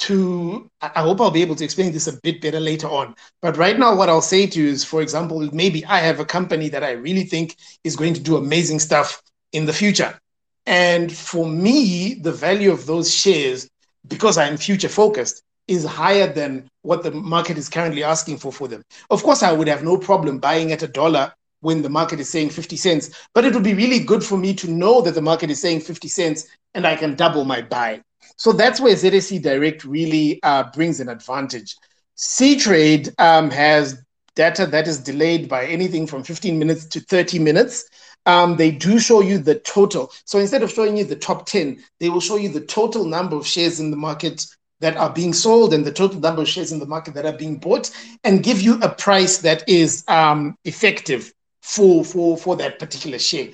[0.00, 3.14] To, I hope I'll be able to explain this a bit better later on.
[3.40, 6.24] But right now, what I'll say to you is, for example, maybe I have a
[6.26, 10.18] company that I really think is going to do amazing stuff in the future.
[10.66, 13.70] And for me, the value of those shares,
[14.08, 18.68] because I'm future focused, is higher than what the market is currently asking for for
[18.68, 18.84] them.
[19.10, 22.30] Of course, I would have no problem buying at a dollar when the market is
[22.30, 23.10] saying 50 cents.
[23.34, 25.80] But it would be really good for me to know that the market is saying
[25.80, 28.02] 50 cents and I can double my buy.
[28.36, 31.74] So that's where ZSE Direct really uh, brings an advantage.
[32.16, 34.02] Ctrade um, has
[34.34, 37.88] data that is delayed by anything from 15 minutes to 30 minutes.
[38.26, 40.12] Um, they do show you the total.
[40.24, 43.36] So instead of showing you the top 10, they will show you the total number
[43.36, 44.46] of shares in the market
[44.80, 47.36] that are being sold and the total number of shares in the market that are
[47.36, 47.90] being bought
[48.24, 53.48] and give you a price that is um, effective for for for that particular share.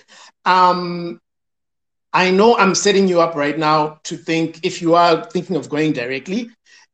[0.44, 1.20] Um,
[2.12, 5.70] I know I'm setting you up right now to think if you are thinking of
[5.70, 6.50] going directly,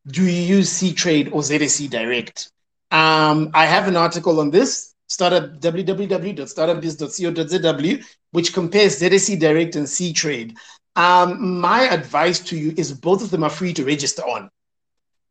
[0.07, 2.51] do you use C Trade or ZSE Direct?
[2.91, 10.55] Um, I have an article on this, startup www.startupbiz.co.zw, which compares ZSE Direct and Ctrade.
[10.95, 14.49] Um, my advice to you is both of them are free to register on.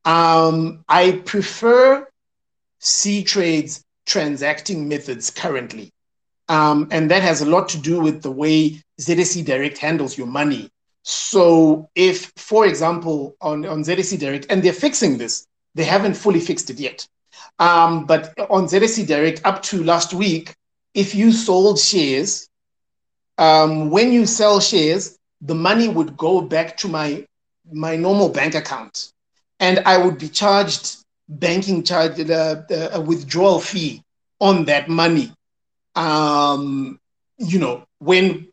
[0.04, 2.06] Um, I prefer
[2.80, 5.92] C Trade's transacting methods currently.
[6.48, 10.26] Um, and that has a lot to do with the way ZSE Direct handles your
[10.26, 10.70] money.
[11.02, 16.40] So, if, for example, on, on ZSE Direct, and they're fixing this, they haven't fully
[16.40, 17.06] fixed it yet.
[17.58, 20.54] Um, but on ZSE Direct, up to last week,
[20.94, 22.48] if you sold shares,
[23.38, 27.26] um, when you sell shares, the money would go back to my
[27.72, 29.12] my normal bank account,
[29.60, 30.96] and I would be charged
[31.28, 32.24] banking charge, the,
[32.68, 34.02] the a withdrawal fee
[34.40, 35.32] on that money
[35.94, 36.98] um,
[37.38, 38.48] you know, when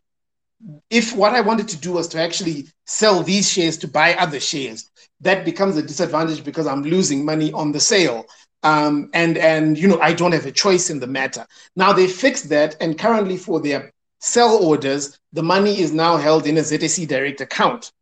[0.90, 4.40] if what I wanted to do was to actually sell these shares to buy other
[4.40, 4.90] shares,
[5.20, 8.26] that becomes a disadvantage because I'm losing money on the sale.
[8.66, 11.46] Um, and and you know I don't have a choice in the matter.
[11.76, 16.48] Now they fixed that, and currently for their sell orders, the money is now held
[16.48, 17.92] in a ZSE Direct account.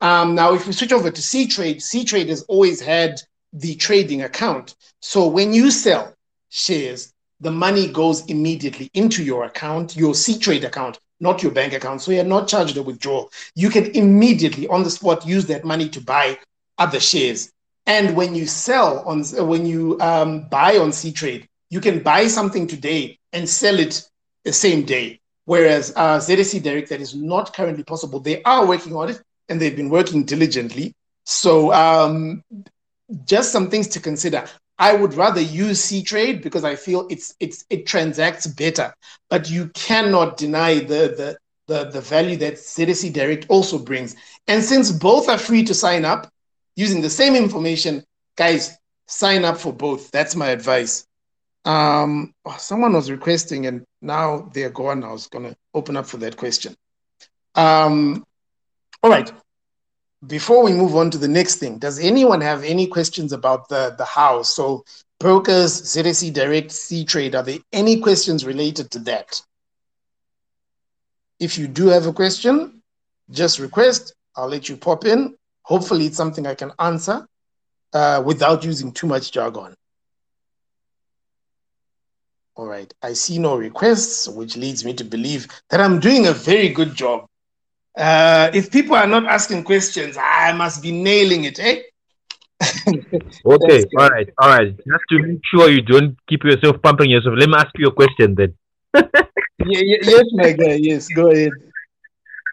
[0.00, 3.20] Um, now, if we switch over to Ctrade, C Trade has always had
[3.52, 4.74] the trading account.
[5.00, 6.14] So when you sell
[6.48, 12.02] shares, the money goes immediately into your account, your Ctrade account, not your bank account.
[12.02, 13.30] So you're not charged a withdrawal.
[13.54, 16.38] You can immediately on the spot use that money to buy
[16.76, 17.52] other shares.
[17.88, 22.66] And when you sell on, when you um, buy on Ctrade, you can buy something
[22.66, 24.06] today and sell it
[24.44, 25.20] the same day.
[25.46, 28.20] Whereas uh, ZSE Direct, that is not currently possible.
[28.20, 30.94] They are working on it and they've been working diligently.
[31.24, 32.44] So um,
[33.24, 34.44] just some things to consider.
[34.78, 38.94] I would rather use Ctrade because I feel it's it's it transacts better.
[39.30, 44.14] But you cannot deny the the the, the value that ZSE Direct also brings.
[44.46, 46.30] And since both are free to sign up
[46.78, 48.04] using the same information,
[48.36, 50.10] guys, sign up for both.
[50.10, 51.06] That's my advice.
[51.64, 55.04] Um, oh, someone was requesting, and now they're gone.
[55.04, 56.74] I was gonna open up for that question.
[57.54, 58.24] Um,
[59.02, 59.30] all right
[60.26, 63.94] before we move on to the next thing, does anyone have any questions about the,
[63.96, 64.54] the house?
[64.54, 64.84] So
[65.20, 69.40] brokers, ZSE Direct, Ctrade, are there any questions related to that?
[71.38, 72.82] If you do have a question,
[73.30, 74.14] just request.
[74.34, 75.37] I'll let you pop in.
[75.68, 77.26] Hopefully it's something I can answer
[77.92, 79.74] uh, without using too much jargon.
[82.56, 86.32] All right, I see no requests, which leads me to believe that I'm doing a
[86.32, 87.28] very good job
[87.98, 91.82] uh, if people are not asking questions, I must be nailing it, eh?
[93.44, 94.76] okay, all right, all right.
[94.76, 97.92] Just to make sure you don't keep yourself pumping yourself, let me ask you a
[97.92, 98.54] question then.
[98.94, 100.74] yeah, yes, my guy.
[100.74, 101.50] Yes, go ahead.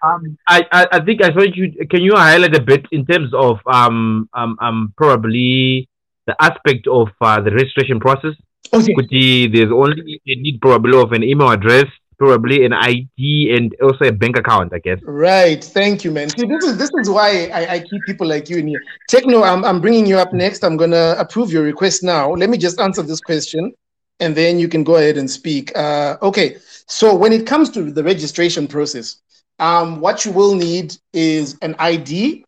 [0.04, 3.34] Um, I, I, I think I thought you can you highlight a bit in terms
[3.34, 5.90] of um um um probably
[6.28, 8.34] the aspect of uh, the registration process.
[8.74, 8.94] Okay.
[8.96, 11.86] Could be, there's only a need probably of an email address
[12.18, 15.00] probably an ID and also a bank account, I guess.
[15.04, 15.64] Right.
[15.64, 16.30] Thank you, man.
[16.30, 18.82] See, this is this is why I, I keep people like you in here.
[19.10, 20.64] Techno, I'm I'm bringing you up next.
[20.64, 22.32] I'm gonna approve your request now.
[22.32, 23.74] Let me just answer this question,
[24.20, 25.76] and then you can go ahead and speak.
[25.78, 26.58] Uh, okay.
[26.88, 29.18] So when it comes to the registration process,
[29.60, 32.46] um, what you will need is an ID.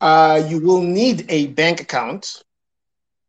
[0.00, 2.42] Uh, you will need a bank account.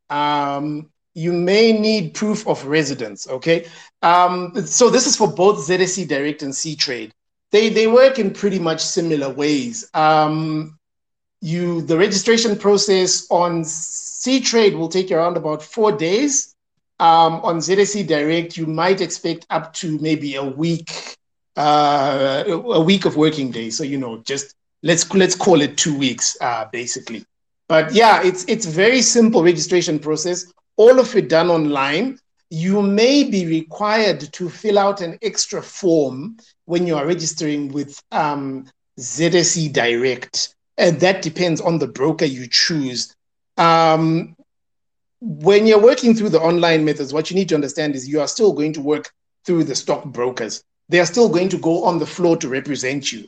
[0.10, 3.28] Um, you may need proof of residence.
[3.28, 3.68] Okay.
[4.02, 7.12] Um, so this is for both ZSE Direct and Ctrade.
[7.52, 9.90] They they work in pretty much similar ways.
[9.94, 10.78] Um,
[11.42, 16.54] you the registration process on C Trade will take around about four days.
[17.00, 21.18] Um, on ZSE Direct, you might expect up to maybe a week,
[21.56, 23.78] uh, a week of working days.
[23.78, 27.26] So you know, just let's let's call it two weeks, uh, basically.
[27.68, 30.46] But yeah, it's it's very simple registration process
[30.78, 32.20] all of it done online.
[32.50, 38.02] You may be required to fill out an extra form when you are registering with
[38.12, 38.68] um,
[39.00, 40.56] ZSE Direct.
[40.78, 43.16] And that depends on the broker you choose.
[43.58, 44.36] Um,
[45.22, 48.28] when you're working through the online methods, what you need to understand is you are
[48.28, 49.12] still going to work
[49.46, 50.64] through the stock brokers.
[50.90, 53.28] They are still going to go on the floor to represent you.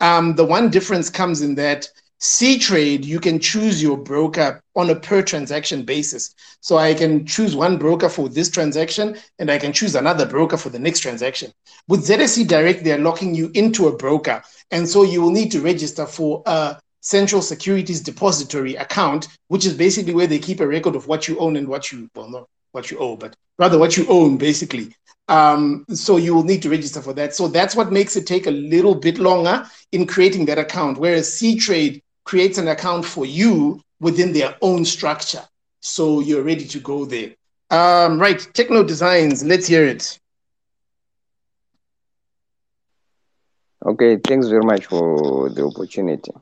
[0.00, 1.88] Um, the one difference comes in that
[2.18, 6.34] C trade, you can choose your broker on a per transaction basis.
[6.60, 10.56] So I can choose one broker for this transaction and I can choose another broker
[10.56, 11.52] for the next transaction.
[11.86, 14.42] With ZSE Direct, they're locking you into a broker.
[14.70, 19.74] And so you will need to register for a central securities depository account, which is
[19.74, 22.48] basically where they keep a record of what you own and what you, well, not
[22.72, 24.94] what you owe, but rather what you own, basically.
[25.28, 27.34] Um, so you will need to register for that.
[27.34, 30.98] So that's what makes it take a little bit longer in creating that account.
[30.98, 35.42] Whereas C Trade creates an account for you within their own structure.
[35.80, 37.34] So you're ready to go there.
[37.70, 40.18] Um, right, Techno Designs, let's hear it.
[43.84, 46.32] Okay, thanks very much for the opportunity.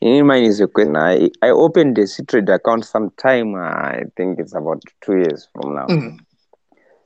[0.00, 0.96] In mind is a question.
[0.96, 5.74] I, I opened the Trade account sometime, uh, I think it's about two years from
[5.74, 5.86] now.
[5.86, 6.16] Mm-hmm.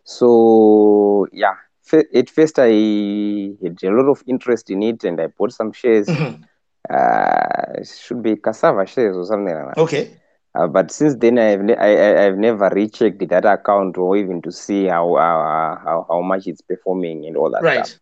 [0.04, 1.54] So, yeah,
[2.14, 2.68] at first I
[3.62, 6.06] had a lot of interest in it and I bought some shares.
[6.06, 6.44] Mm-hmm
[6.90, 9.80] uh, should be cassava shares or something like that.
[9.80, 10.10] Okay.
[10.54, 14.52] Uh, but since then, I've ne- I, I've never rechecked that account or even to
[14.52, 17.86] see how uh, how how much it's performing and all that right.
[17.86, 18.00] stuff.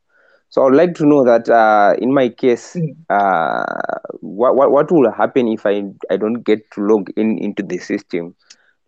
[0.50, 2.94] So I'd like to know that uh, in my case, mm.
[3.08, 7.62] uh, what, what what will happen if I I don't get to log in into
[7.62, 8.34] the system?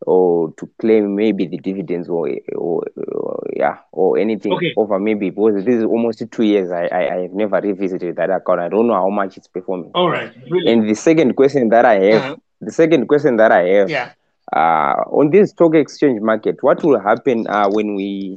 [0.03, 4.73] Or to claim maybe the dividends or, or, or yeah or anything okay.
[4.77, 8.31] over maybe because this is almost two years I, I I have never revisited that
[8.31, 8.61] account.
[8.61, 9.91] I don't know how much it's performing.
[9.95, 10.33] All right.
[10.67, 12.37] And the second question that I have, uh-huh.
[12.61, 14.13] the second question that I have, yeah.
[14.55, 18.37] Uh, on this stock exchange market, what will happen uh, when we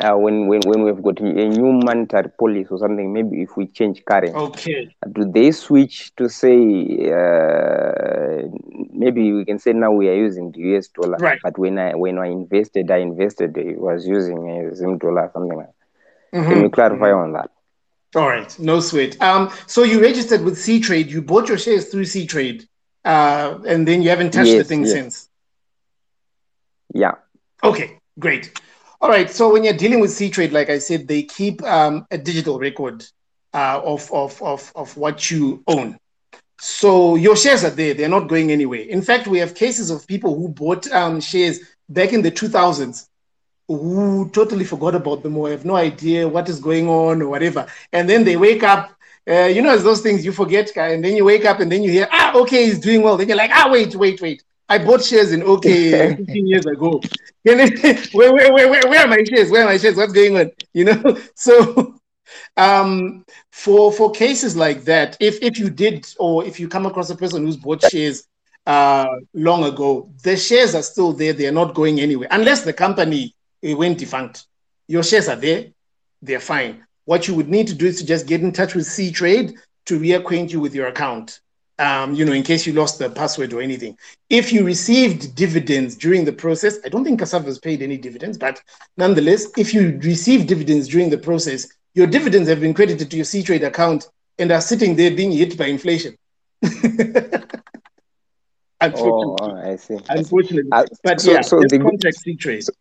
[0.00, 3.66] uh, when when when we've got a new monetary policy or something, maybe if we
[3.66, 6.56] change currency, okay, do they switch to say
[7.10, 8.48] uh,
[8.92, 11.38] maybe we can say now we are using the US dollar, right?
[11.42, 15.56] But when I when I invested, I invested it was using a Zim dollar, something
[15.56, 15.66] like.
[15.66, 15.74] That.
[16.32, 16.50] Mm-hmm.
[16.50, 17.24] Can you clarify mm-hmm.
[17.24, 17.50] on that?
[18.14, 19.20] All right, no sweat.
[19.22, 21.10] Um, so you registered with C Trade.
[21.10, 22.66] You bought your shares through Ctrade,
[23.04, 24.92] uh, and then you haven't touched yes, the thing yes.
[24.92, 25.28] since.
[26.94, 27.12] Yeah.
[27.64, 28.60] Okay, great.
[29.02, 29.28] All right.
[29.28, 32.60] So when you're dealing with C Trade, like I said, they keep um, a digital
[32.60, 33.04] record
[33.52, 35.98] uh, of, of, of, of what you own.
[36.60, 37.94] So your shares are there.
[37.94, 38.82] They're not going anywhere.
[38.82, 43.08] In fact, we have cases of people who bought um, shares back in the 2000s
[43.66, 47.66] who totally forgot about them or have no idea what is going on or whatever.
[47.92, 48.92] And then they wake up,
[49.28, 51.82] uh, you know, as those things you forget, and then you wake up and then
[51.82, 53.16] you hear, ah, okay, he's doing well.
[53.16, 54.44] Then you're like, ah, wait, wait, wait.
[54.68, 57.00] I bought shares in OK 15 years ago.
[57.44, 57.56] where,
[58.12, 59.50] where, where, where, where are my shares?
[59.50, 59.96] Where are my shares?
[59.96, 60.50] What's going on?
[60.72, 61.94] You know, so
[62.56, 67.10] um, for for cases like that, if if you did or if you come across
[67.10, 68.26] a person who's bought shares
[68.66, 71.32] uh, long ago, the shares are still there.
[71.32, 74.46] They are not going anywhere unless the company went defunct.
[74.88, 75.66] Your shares are there.
[76.20, 76.84] They're fine.
[77.04, 79.54] What you would need to do is to just get in touch with C Trade
[79.86, 81.40] to reacquaint you with your account
[81.78, 83.96] um, you know, in case you lost the password or anything.
[84.30, 88.38] If you received dividends during the process, I don't think Cassava has paid any dividends,
[88.38, 88.62] but
[88.96, 93.26] nonetheless, if you receive dividends during the process, your dividends have been credited to your
[93.26, 94.08] Ctrade account
[94.38, 96.16] and are sitting there being hit by inflation.
[98.80, 99.36] Unfortunately.
[99.40, 99.98] Oh, I see.
[100.08, 100.70] Unfortunately.
[100.72, 102.64] Uh, but so, yeah, so the Ctrade.
[102.64, 102.72] So,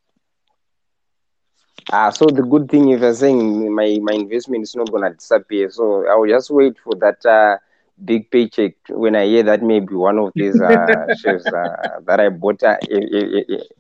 [1.92, 5.70] uh, so the good thing if you're saying my, my investment is not gonna disappear,
[5.70, 7.58] so I will just wait for that uh,
[8.04, 12.30] big paycheck when I hear that maybe one of these uh, shares uh, that I
[12.30, 12.78] bought uh,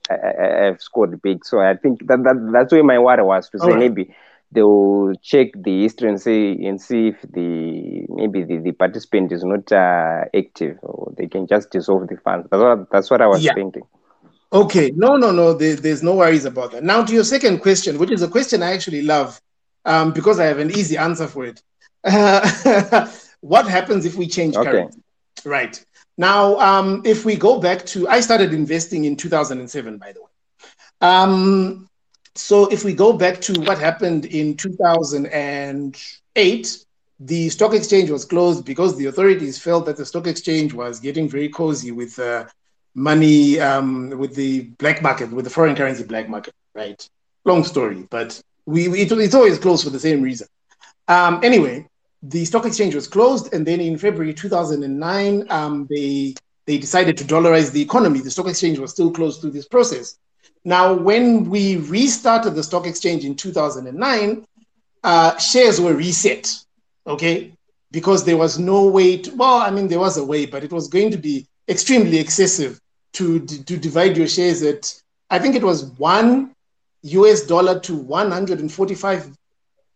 [0.10, 1.46] I, I, have scored big.
[1.46, 3.80] So I think that, that that's where my worry was to say right.
[3.80, 4.14] maybe
[4.52, 9.44] they'll check the history and see and see if the maybe the, the participant is
[9.44, 12.48] not uh, active or they can just dissolve the funds.
[12.52, 13.54] That's what, that's what I was yeah.
[13.54, 13.84] thinking.
[14.54, 15.54] Okay, no, no, no.
[15.54, 16.84] There, there's no worries about that.
[16.84, 19.42] Now to your second question, which is a question I actually love
[19.86, 21.62] um, because I have an easy answer for it.
[23.42, 24.72] what happens if we change okay.
[24.72, 25.02] currency?
[25.46, 25.84] Right.
[26.18, 30.28] Now, um, if we go back to, I started investing in 2007, by the way.
[31.02, 31.90] Um,
[32.36, 36.86] so if we go back to what happened in 2008,
[37.20, 41.30] the stock exchange was closed because the authorities felt that the stock exchange was getting
[41.30, 42.46] very cozy with uh,
[42.96, 47.08] money, um, with the black market, with the foreign currency black market, right?
[47.46, 50.48] Long story, but we, we it, it's always closed for the same reason.
[51.08, 51.88] Um, anyway,
[52.24, 56.36] the stock exchange was closed, and then in February 2009, um, they
[56.68, 58.20] they decided to dollarize the economy.
[58.20, 60.18] The stock exchange was still closed through this process.
[60.64, 64.46] Now, when we restarted the stock exchange in 2009,
[65.04, 66.56] uh, shares were reset,
[67.08, 67.54] okay,
[67.90, 69.36] because there was no way to.
[69.36, 72.80] Well, I mean, there was a way, but it was going to be extremely excessive
[73.14, 74.94] to to divide your shares at.
[75.32, 76.54] I think it was one
[77.04, 79.38] US dollar to 145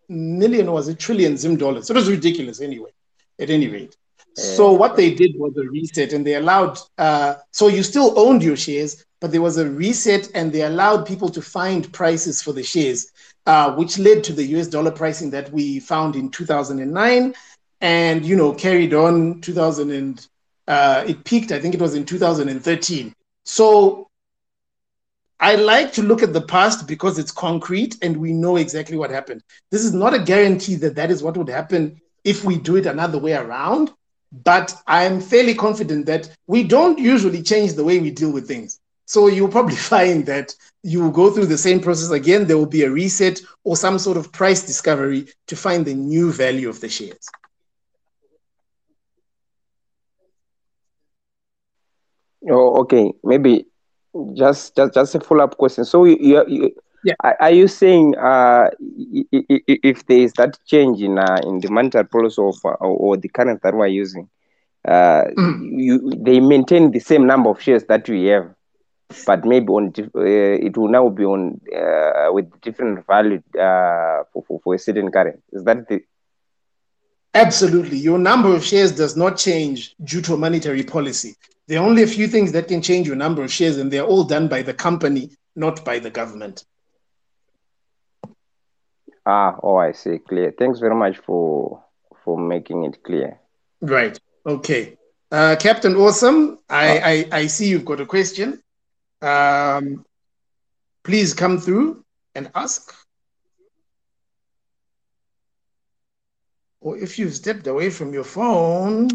[0.09, 1.87] million was a trillion Zim dollars.
[1.87, 2.91] So it was ridiculous anyway,
[3.39, 3.95] at any rate.
[4.35, 8.43] So what they did was a reset and they allowed, uh, so you still owned
[8.43, 12.51] your shares, but there was a reset and they allowed people to find prices for
[12.51, 13.11] the shares,
[13.45, 17.33] uh, which led to the US dollar pricing that we found in 2009
[17.79, 20.27] and, you know, carried on 2000 and
[20.67, 23.13] uh, it peaked, I think it was in 2013.
[23.45, 24.09] So
[25.39, 29.11] I like to look at the past because it's concrete and we know exactly what
[29.11, 29.41] happened.
[29.71, 32.85] This is not a guarantee that that is what would happen if we do it
[32.85, 33.91] another way around,
[34.43, 38.79] but I'm fairly confident that we don't usually change the way we deal with things.
[39.05, 42.45] So you'll probably find that you will go through the same process again.
[42.47, 46.31] There will be a reset or some sort of price discovery to find the new
[46.31, 47.27] value of the shares.
[52.49, 53.11] Oh, okay.
[53.23, 53.65] Maybe
[54.33, 55.85] just just just a follow up question.
[55.85, 56.71] So you, you,
[57.03, 57.13] yeah.
[57.21, 62.41] are you saying uh, if there is that change in uh, in the monetary policy
[62.41, 64.29] of uh, or the current that we're using,
[64.87, 65.71] uh, mm.
[65.77, 68.53] you they maintain the same number of shares that we have,
[69.25, 74.59] but maybe on uh, it will now be on uh, with different value for, for,
[74.63, 75.41] for a certain currency.
[75.51, 76.01] Is that the
[77.35, 77.97] Absolutely.
[77.97, 81.35] Your number of shares does not change due to monetary policy.
[81.67, 84.05] There are only a few things that can change your number of shares, and they're
[84.05, 86.63] all done by the company, not by the government.
[89.25, 90.19] Ah, oh, I see.
[90.19, 90.53] Clear.
[90.57, 91.83] Thanks very much for
[92.23, 93.39] for making it clear.
[93.81, 94.17] Right.
[94.45, 94.97] Okay.
[95.31, 97.01] Uh, Captain Awesome, I, oh.
[97.03, 98.61] I, I see you've got a question.
[99.21, 100.05] Um,
[101.03, 102.05] please come through
[102.35, 102.93] and ask.
[106.85, 109.09] Or if you've stepped away from your phone,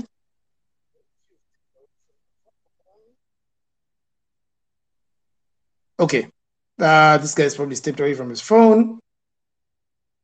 [6.00, 6.26] okay,
[6.80, 8.98] uh, this guy's probably stepped away from his phone.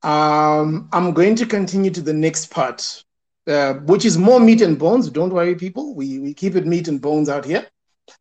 [0.02, 3.04] Um, I'm going to continue to the next part,
[3.46, 5.08] uh, which is more meat and bones.
[5.08, 5.94] Don't worry, people.
[5.94, 7.64] We, we keep it meat and bones out here.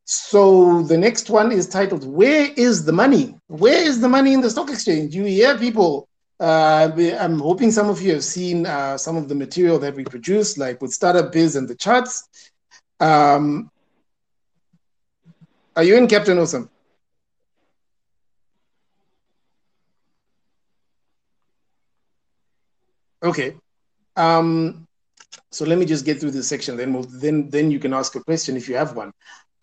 [0.04, 3.36] So the next one is titled, Where is the Money?
[3.48, 5.16] Where is the money in the stock exchange?
[5.16, 6.08] You hear people
[6.40, 10.04] uh, I'm hoping some of you have seen uh, some of the material that we
[10.04, 12.28] produce, like with Startup Biz and the charts.
[13.00, 13.72] Um,
[15.76, 16.70] are you in, Captain Awesome?
[23.24, 23.56] Okay.
[24.16, 24.88] Um,
[25.52, 28.16] so let me just get through this section, then we'll, then then you can ask
[28.16, 29.12] a question if you have one.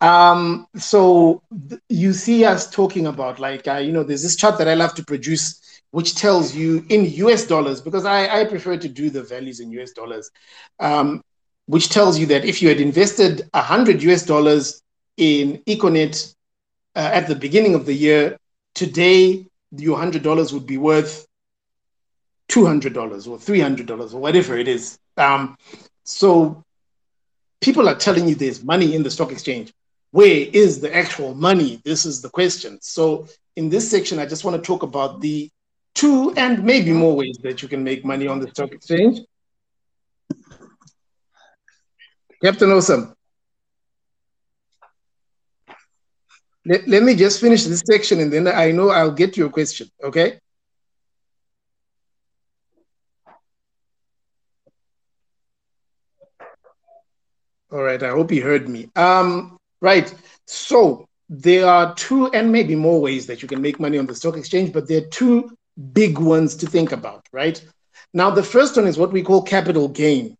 [0.01, 1.41] Um, so
[1.87, 4.93] you see us talking about like uh, you know, there's this chart that I love
[4.95, 5.62] to produce
[5.93, 9.69] which tells you in US dollars, because I, I prefer to do the values in
[9.73, 10.31] US dollars,
[10.79, 11.21] um,
[11.67, 14.81] which tells you that if you had invested 100 US dollars
[15.17, 16.33] in Econet
[16.95, 18.37] uh, at the beginning of the year,
[18.73, 21.27] today your $100 would be worth
[22.49, 24.97] $200 or $300 or whatever it is.
[25.17, 25.55] Um,
[26.05, 26.63] so
[27.61, 29.71] people are telling you there's money in the stock exchange.
[30.09, 31.79] Where is the actual money?
[31.85, 32.79] This is the question.
[32.81, 35.51] So in this section, I just want to talk about the
[35.93, 39.19] two and maybe more ways that you can make money on the stock exchange.
[42.43, 43.15] Captain Awesome.
[46.65, 49.89] Let, let me just finish this section and then I know I'll get your question,
[50.01, 50.39] okay?
[57.71, 58.89] All right, I hope you heard me.
[58.95, 60.13] Um, right,
[60.45, 64.13] so there are two and maybe more ways that you can make money on the
[64.13, 65.57] stock exchange, but there are two
[65.93, 67.63] big ones to think about, right?
[68.13, 70.35] Now, the first one is what we call capital gain.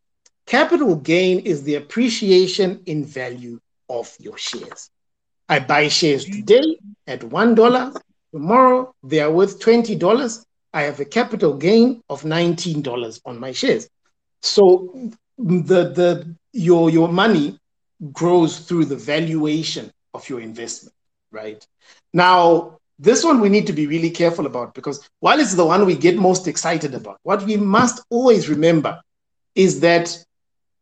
[0.46, 3.60] Capital gain is the appreciation in value
[3.90, 4.90] of your shares.
[5.50, 6.78] I buy shares today
[7.08, 8.02] at $1.
[8.32, 10.46] Tomorrow, they are worth $20.
[10.74, 13.88] I have a capital gain of $19 on my shares.
[14.42, 17.60] So the, the, your, your money
[18.12, 20.96] grows through the valuation of your investment,
[21.32, 21.66] right?
[22.14, 25.86] Now, this one we need to be really careful about because while it's the one
[25.86, 29.02] we get most excited about, what we must always remember
[29.56, 30.18] is that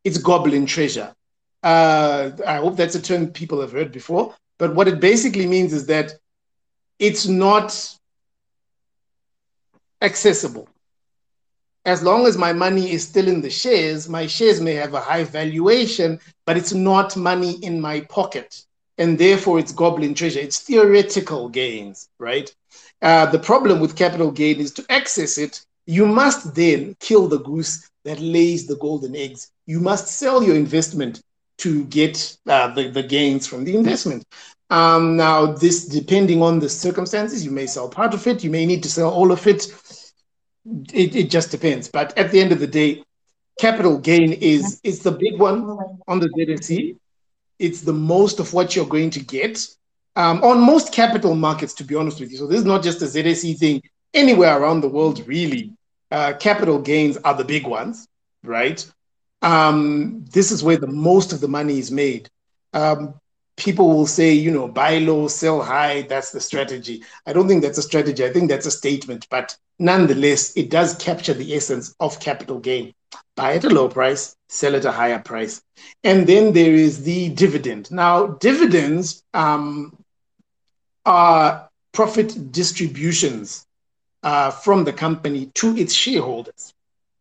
[0.03, 1.13] it's goblin treasure.
[1.63, 5.73] Uh, I hope that's a term people have heard before, but what it basically means
[5.73, 6.13] is that
[6.99, 7.75] it's not
[10.01, 10.69] accessible.
[11.85, 14.99] As long as my money is still in the shares, my shares may have a
[14.99, 18.63] high valuation, but it's not money in my pocket
[19.01, 20.39] and therefore it's goblin treasure.
[20.39, 22.53] It's theoretical gains, right?
[23.01, 27.39] Uh, the problem with capital gain is to access it, you must then kill the
[27.39, 29.49] goose that lays the golden eggs.
[29.65, 31.19] You must sell your investment
[31.57, 34.23] to get uh, the, the gains from the investment.
[34.69, 38.67] Um, now, this, depending on the circumstances, you may sell part of it, you may
[38.67, 39.65] need to sell all of it.
[40.93, 41.89] It, it just depends.
[41.89, 43.03] But at the end of the day,
[43.59, 45.77] capital gain is, is the big one
[46.07, 46.97] on the ZSE
[47.61, 49.65] it's the most of what you're going to get
[50.15, 52.37] um, on most capital markets, to be honest with you.
[52.37, 53.81] So this is not just a ZSE thing.
[54.13, 55.73] Anywhere around the world, really,
[56.11, 58.07] uh, capital gains are the big ones,
[58.43, 58.85] right?
[59.41, 62.29] Um, this is where the most of the money is made.
[62.73, 63.13] Um,
[63.55, 66.01] people will say, you know, buy low, sell high.
[66.01, 67.03] That's the strategy.
[67.25, 68.25] I don't think that's a strategy.
[68.25, 69.27] I think that's a statement.
[69.29, 72.93] But nonetheless, it does capture the essence of capital gain
[73.35, 75.61] buy at a low price, sell at a higher price.
[76.03, 77.89] And then there is the dividend.
[77.89, 79.97] Now, dividends um,
[81.05, 83.65] are profit distributions
[84.23, 86.73] uh, from the company to its shareholders.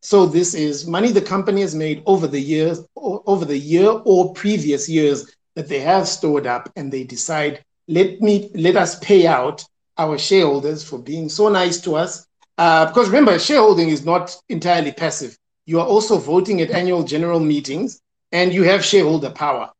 [0.02, 4.34] So this is money the company has made over the years, over the year or
[4.34, 9.26] previous years that they have stored up, and they decide, let me let us pay
[9.26, 9.64] out
[9.98, 12.26] our shareholders for being so nice to us.
[12.56, 17.40] Uh, because remember, shareholding is not entirely passive you are also voting at annual general
[17.40, 18.00] meetings
[18.32, 19.70] and you have shareholder power.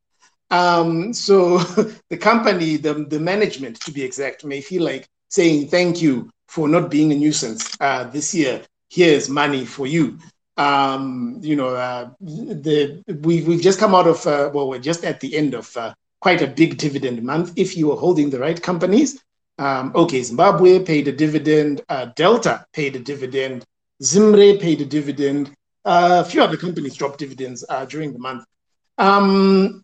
[0.50, 1.58] Um, so
[2.08, 6.68] the company, the, the management, to be exact, may feel like saying thank you for
[6.68, 8.62] not being a nuisance uh, this year.
[8.88, 10.18] Here's money for you.
[10.56, 15.04] Um, you know, uh, the we we've just come out of uh, well, we're just
[15.04, 17.52] at the end of uh, quite a big dividend month.
[17.56, 19.22] If you are holding the right companies,
[19.58, 23.64] um, okay, Zimbabwe paid a dividend, uh, Delta paid a dividend,
[24.02, 25.54] Zimre paid a dividend.
[25.84, 28.44] Uh, a few other companies dropped dividends uh, during the month.
[28.98, 29.82] Um,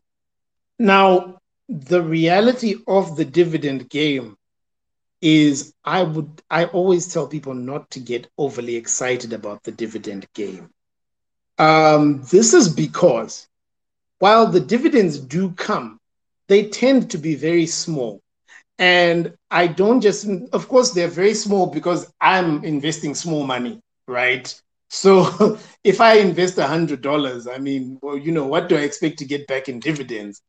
[0.78, 1.38] now,
[1.68, 4.36] the reality of the dividend game
[5.20, 10.26] is I would I always tell people not to get overly excited about the dividend
[10.34, 10.70] game.
[11.59, 13.47] Um, this is because
[14.18, 15.99] while the dividends do come,
[16.49, 18.20] they tend to be very small.
[18.78, 24.55] And I don't just, of course, they're very small because I'm investing small money, right?
[24.89, 29.24] So if I invest $100, I mean, well, you know, what do I expect to
[29.24, 30.43] get back in dividends?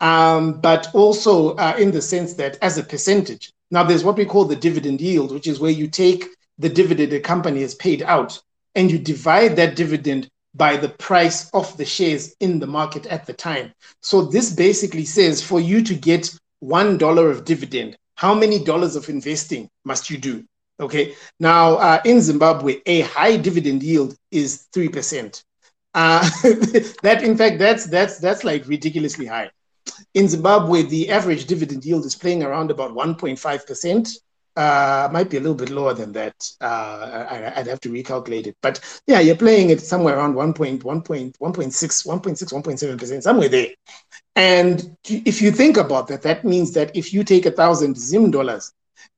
[0.00, 4.24] Um, but also uh, in the sense that as a percentage, now, there's what we
[4.24, 6.26] call the dividend yield, which is where you take
[6.58, 8.40] the dividend a company has paid out
[8.76, 13.26] and you divide that dividend by the price of the shares in the market at
[13.26, 13.72] the time.
[14.00, 16.32] So this basically says for you to get
[16.62, 20.44] $1 of dividend, how many dollars of investing must you do?
[20.80, 21.14] Okay.
[21.38, 25.42] Now, uh, in Zimbabwe, a high dividend yield is 3%.
[25.94, 26.20] Uh,
[27.02, 29.50] that, in fact, that's, that's, that's like ridiculously high
[30.14, 34.18] in Zimbabwe, the average dividend yield is playing around about 1.5%.
[34.56, 36.34] Uh, might be a little bit lower than that.
[36.60, 38.56] Uh, I, would have to recalculate it.
[38.62, 40.82] But yeah, you're playing it somewhere around 1.1.6,
[41.36, 43.68] 1.6, 1.7%, somewhere there.
[44.36, 48.30] And if you think about that, that means that if you take a thousand Zim
[48.30, 48.72] dollars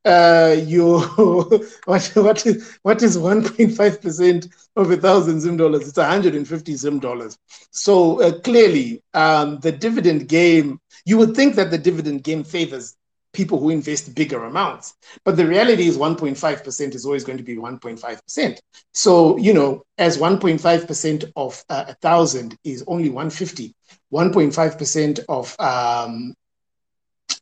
[0.05, 1.01] uh, you
[1.85, 5.89] what what is what is 1.5 percent of a thousand Zim dollars?
[5.89, 7.37] It's 150 Zim dollars.
[7.70, 10.81] So uh, clearly, um, the dividend game.
[11.05, 12.97] You would think that the dividend game favors
[13.33, 17.45] people who invest bigger amounts, but the reality is 1.5 percent is always going to
[17.45, 18.61] be 1.5 percent.
[18.95, 23.74] So you know, as 1.5 percent of uh, a thousand is only 150.
[24.12, 26.35] 1.5 percent of um,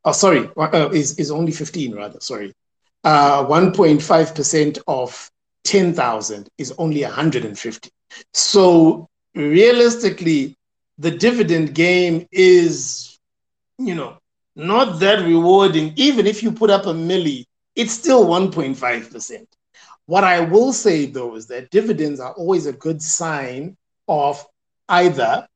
[0.05, 2.53] oh, sorry, uh, is, is only 15 rather, sorry.
[3.05, 5.31] 1.5% uh, of
[5.65, 7.91] 10,000 is only 150.
[8.33, 10.57] So realistically,
[10.99, 13.19] the dividend game is,
[13.79, 14.19] you know,
[14.57, 15.93] not that rewarding.
[15.97, 17.45] Even if you put up a milli,
[17.75, 19.47] it's still 1.5%.
[20.07, 23.77] What I will say though is that dividends are always a good sign
[24.07, 24.45] of
[24.89, 25.49] either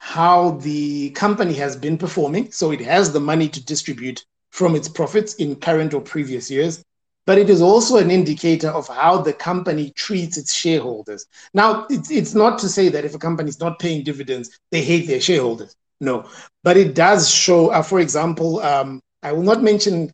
[0.00, 2.50] how the company has been performing.
[2.50, 6.82] So it has the money to distribute from its profits in current or previous years.
[7.26, 11.26] But it is also an indicator of how the company treats its shareholders.
[11.54, 14.82] Now, it's, it's not to say that if a company is not paying dividends, they
[14.82, 15.76] hate their shareholders.
[16.00, 16.28] No.
[16.64, 20.12] But it does show, uh, for example, um, I will not mention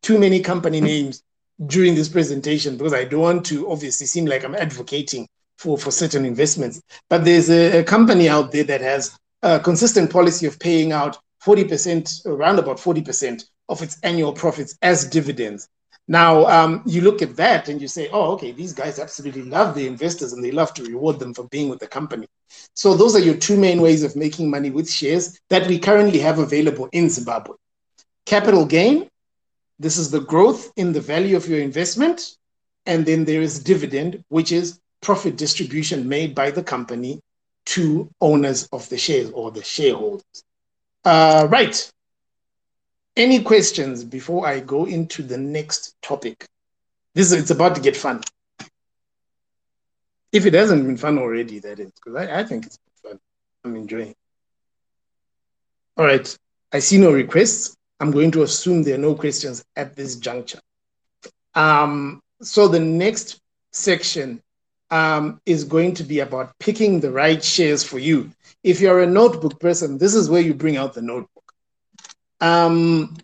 [0.00, 1.22] too many company names
[1.66, 5.26] during this presentation because I don't want to obviously seem like I'm advocating
[5.58, 6.80] for, for certain investments.
[7.10, 11.18] But there's a, a company out there that has a consistent policy of paying out
[11.44, 15.68] 40%, around about 40% of its annual profits as dividends.
[16.08, 19.74] Now, um, you look at that and you say, oh, okay, these guys absolutely love
[19.74, 22.26] the investors and they love to reward them for being with the company.
[22.74, 26.18] So, those are your two main ways of making money with shares that we currently
[26.20, 27.56] have available in Zimbabwe.
[28.26, 29.08] Capital gain,
[29.78, 32.36] this is the growth in the value of your investment.
[32.86, 37.20] And then there is dividend, which is profit distribution made by the company
[37.66, 40.44] to owners of the shares or the shareholders.
[41.04, 41.90] Uh, right.
[43.16, 46.46] Any questions before I go into the next topic?
[47.14, 48.22] This is, it's about to get fun.
[50.32, 53.20] If it hasn't been fun already, that is, because I, I think it's fun.
[53.64, 54.14] I'm enjoying.
[55.96, 56.36] All right.
[56.72, 57.76] I see no requests.
[58.00, 60.58] I'm going to assume there are no questions at this juncture.
[61.54, 63.40] Um, so the next
[63.70, 64.42] section
[64.94, 68.30] um, is going to be about picking the right shares for you.
[68.62, 71.52] If you're a notebook person, this is where you bring out the notebook.
[72.40, 73.16] Um,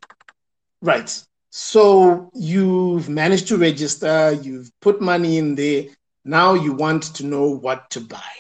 [0.83, 1.09] right.
[1.51, 5.85] So you've managed to register, you've put money in there.
[6.25, 8.33] Now you want to know what to buy.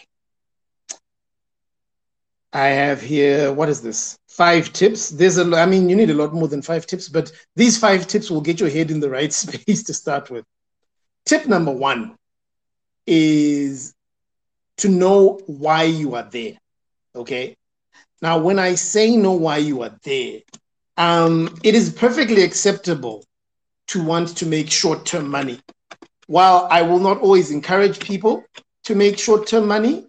[2.52, 4.18] I have here, what is this?
[4.26, 5.08] Five tips.
[5.08, 8.08] There's a, I mean, you need a lot more than five tips, but these five
[8.08, 10.44] tips will get your head in the right space to start with.
[11.26, 12.16] Tip number one
[13.12, 13.92] is
[14.76, 16.56] to know why you are there.
[17.14, 17.56] Okay.
[18.22, 20.40] Now, when I say know why you are there,
[20.96, 23.24] um, it is perfectly acceptable
[23.88, 25.58] to want to make short term money.
[26.28, 28.44] While I will not always encourage people
[28.84, 30.06] to make short term money,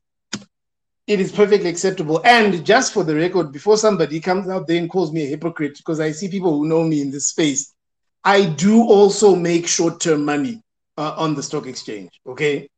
[1.08, 2.22] it is perfectly acceptable.
[2.24, 5.78] And just for the record, before somebody comes out there and calls me a hypocrite,
[5.78, 7.74] because I see people who know me in this space,
[8.24, 10.62] I do also make short term money
[10.98, 12.12] uh, on the stock exchange.
[12.28, 12.70] Okay.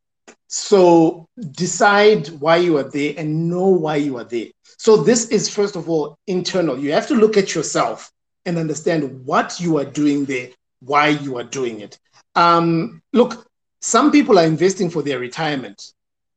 [0.47, 4.47] So decide why you are there and know why you are there.
[4.78, 6.78] So this is first of all internal.
[6.78, 8.11] You have to look at yourself
[8.45, 10.49] and understand what you are doing there,
[10.82, 11.97] why you are doing it.
[12.36, 13.47] Um, look,
[13.82, 15.91] some people are investing for their retirement.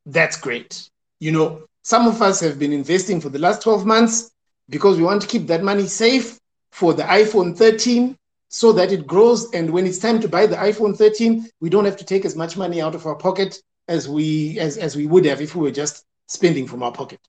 [0.07, 0.89] That's great.
[1.21, 4.31] You know, some of us have been investing for the last 12 months
[4.71, 6.39] because we want to keep that money safe
[6.71, 8.17] for the iPhone 13
[8.49, 9.51] so that it grows.
[9.53, 12.35] And when it's time to buy the iPhone 13, we don't have to take as
[12.35, 15.63] much money out of our pocket as we as, as we would have if we
[15.63, 17.21] were just spending from our pocket.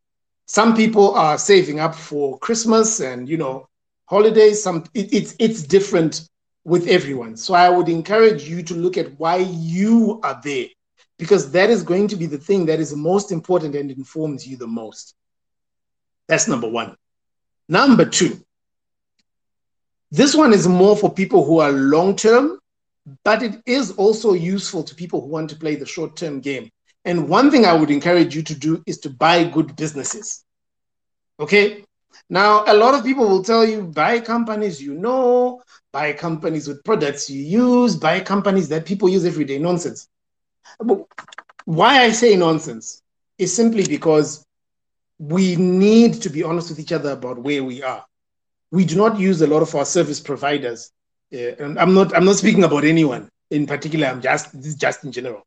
[0.45, 3.67] Some people are saving up for Christmas and you know
[4.05, 4.63] holidays.
[4.63, 6.27] Some it, it's it's different
[6.63, 7.37] with everyone.
[7.37, 10.67] So I would encourage you to look at why you are there,
[11.17, 14.57] because that is going to be the thing that is most important and informs you
[14.57, 15.15] the most.
[16.27, 16.95] That's number one.
[17.69, 18.39] Number two,
[20.11, 22.59] this one is more for people who are long term,
[23.23, 26.69] but it is also useful to people who want to play the short term game.
[27.05, 30.43] And one thing I would encourage you to do is to buy good businesses.
[31.39, 31.85] Okay.
[32.29, 35.61] Now, a lot of people will tell you buy companies you know,
[35.93, 39.57] buy companies with products you use, buy companies that people use every day.
[39.57, 40.09] Nonsense.
[40.79, 41.05] But
[41.63, 43.01] why I say nonsense
[43.37, 44.45] is simply because
[45.19, 48.05] we need to be honest with each other about where we are
[48.71, 50.91] we do not use a lot of our service providers.
[51.33, 54.07] Uh, and I'm not I'm not speaking about anyone in particular.
[54.07, 55.43] I'm just this is just in general.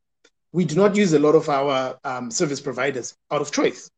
[0.53, 3.91] We do not use a lot of our um, service providers out of choice.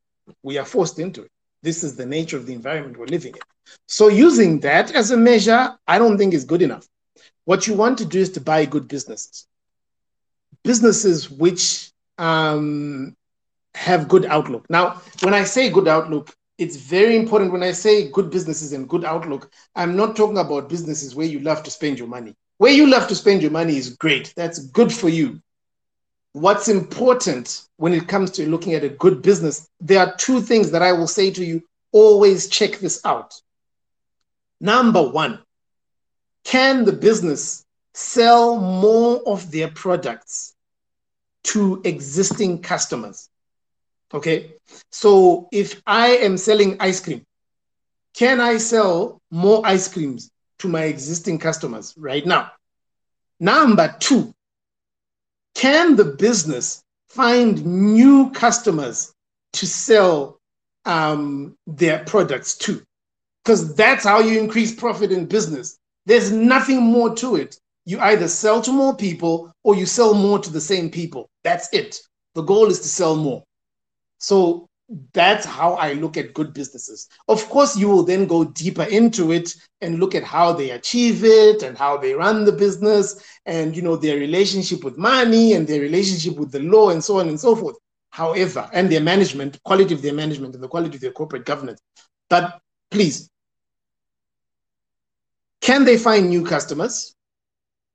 [0.43, 1.31] We are forced into it.
[1.63, 3.41] This is the nature of the environment we're living in.
[3.87, 6.87] So using that as a measure, I don't think is good enough.
[7.45, 9.47] What you want to do is to buy good businesses,
[10.63, 13.17] businesses which um,
[13.75, 14.69] have good outlook.
[14.69, 18.89] Now, when I say good outlook, it's very important when I say good businesses and
[18.89, 22.35] good outlook, I'm not talking about businesses where you love to spend your money.
[22.59, 24.33] Where you love to spend your money is great.
[24.37, 25.41] That's good for you.
[26.33, 30.71] What's important when it comes to looking at a good business, there are two things
[30.71, 33.35] that I will say to you always check this out.
[34.61, 35.41] Number one,
[36.45, 40.55] can the business sell more of their products
[41.45, 43.29] to existing customers?
[44.15, 44.55] Okay.
[44.91, 47.25] So if I am selling ice cream,
[48.15, 52.53] can I sell more ice creams to my existing customers right now?
[53.41, 54.35] Number two,
[55.55, 59.13] can the business find new customers
[59.55, 60.39] to sell
[60.85, 62.83] um, their products to?
[63.45, 65.79] Because that's how you increase profit in business.
[66.07, 67.59] There's nothing more to it.
[67.85, 71.29] You either sell to more people or you sell more to the same people.
[71.43, 71.99] That's it.
[72.35, 73.43] The goal is to sell more.
[74.23, 74.69] So
[75.13, 77.09] that's how I look at good businesses.
[77.27, 81.25] Of course, you will then go deeper into it and look at how they achieve
[81.25, 85.67] it and how they run the business and you know their relationship with money and
[85.67, 87.77] their relationship with the law and so on and so forth.
[88.11, 91.81] However, and their management, quality of their management and the quality of their corporate governance.
[92.29, 92.61] But
[92.91, 93.29] please,
[95.61, 97.17] can they find new customers?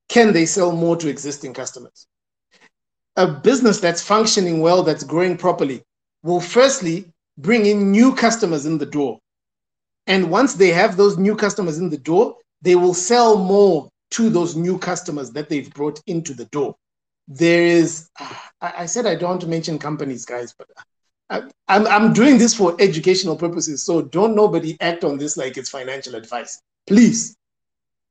[0.09, 2.07] Can they sell more to existing customers?
[3.15, 5.83] A business that's functioning well, that's growing properly,
[6.27, 7.05] will firstly
[7.37, 9.17] bring in new customers in the door.
[10.07, 14.29] And once they have those new customers in the door, they will sell more to
[14.29, 16.75] those new customers that they've brought into the door.
[17.29, 18.09] There is,
[18.61, 20.67] I said I don't want to mention companies, guys, but
[21.29, 23.83] I, I'm, I'm doing this for educational purposes.
[23.83, 26.61] So don't nobody act on this like it's financial advice.
[26.85, 27.37] Please.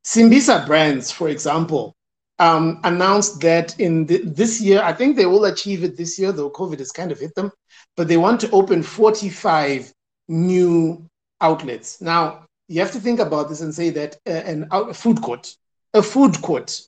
[0.05, 1.95] Simbisa Brands, for example,
[2.39, 6.33] um, announced that in the, this year, I think they will achieve it this year,
[6.33, 7.51] though COVID has kind of hit them,
[7.97, 9.93] but they want to open 45
[10.29, 11.07] new
[11.41, 12.01] outlets.
[12.01, 15.55] Now, you have to think about this and say that uh, an a food court,
[15.95, 16.81] a food court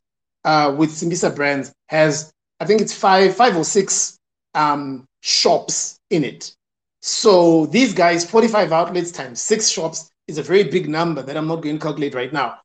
[0.45, 4.19] uh, with Simbisa brands has, I think it's five, five or six
[4.55, 6.55] um, shops in it.
[7.01, 11.47] So these guys, 45 outlets times six shops is a very big number that I'm
[11.47, 12.59] not going to calculate right now.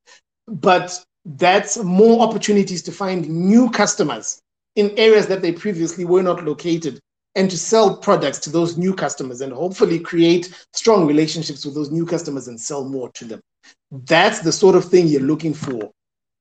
[0.48, 4.42] But that's more opportunities to find new customers
[4.76, 7.00] in areas that they previously were not located
[7.36, 11.92] and to sell products to those new customers and hopefully create strong relationships with those
[11.92, 13.42] new customers and sell more to them.
[13.92, 15.92] That's the sort of thing you're looking for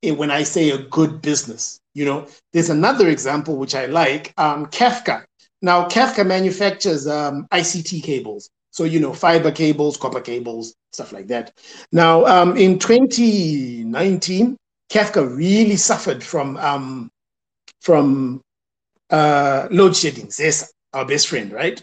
[0.03, 1.79] when I say a good business.
[1.93, 5.23] You know, there's another example which I like, um, Cafca.
[5.61, 8.49] Now, Cafca manufactures um, ICT cables.
[8.71, 11.53] So, you know, fiber cables, copper cables, stuff like that.
[11.91, 14.57] Now, um, in 2019,
[14.89, 17.09] Cafca really suffered from um,
[17.81, 18.41] from
[19.09, 20.29] uh, load shedding.
[20.37, 21.81] Yes, our best friend, right?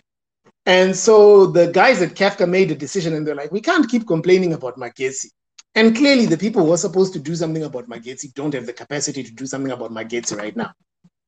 [0.66, 4.06] And so the guys at Cafca made a decision, and they're like, we can't keep
[4.06, 5.26] complaining about Magetsi.
[5.74, 8.72] And clearly, the people who are supposed to do something about Magetsi don't have the
[8.72, 10.72] capacity to do something about Magetsi right now.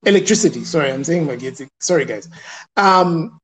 [0.05, 0.65] electricity.
[0.65, 1.69] Sorry, I'm saying Magezi.
[1.81, 2.29] Sorry, guys.
[2.77, 3.39] Um,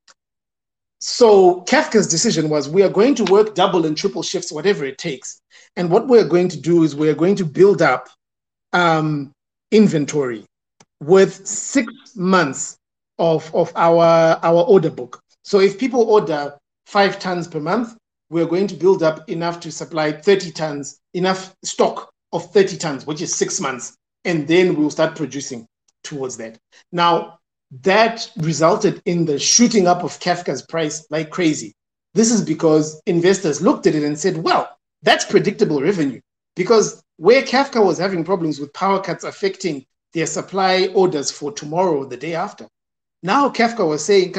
[1.01, 4.99] so Cafca's decision was we are going to work double and triple shifts, whatever it
[4.99, 5.41] takes.
[5.77, 8.09] And what we're going to do is we're going to build up
[8.73, 9.33] um,
[9.71, 10.45] inventory
[11.01, 12.77] with six months
[13.19, 15.21] of, of our, our order book.
[15.45, 16.57] So if people order
[16.87, 17.97] five tons per month,
[18.31, 23.07] we're going to build up enough to supply 30 tons, enough stock of 30 tons,
[23.07, 23.97] which is six months.
[24.25, 25.67] And then we'll start producing
[26.05, 26.59] towards that.
[26.93, 27.39] Now,
[27.83, 31.75] that resulted in the shooting up of Cafca's price like crazy.
[32.15, 36.21] This is because investors looked at it and said, well, that's predictable revenue.
[36.57, 41.99] Because where Cafca was having problems with power cuts affecting their supply orders for tomorrow
[41.99, 42.67] or the day after,
[43.23, 44.33] now Cafca was saying,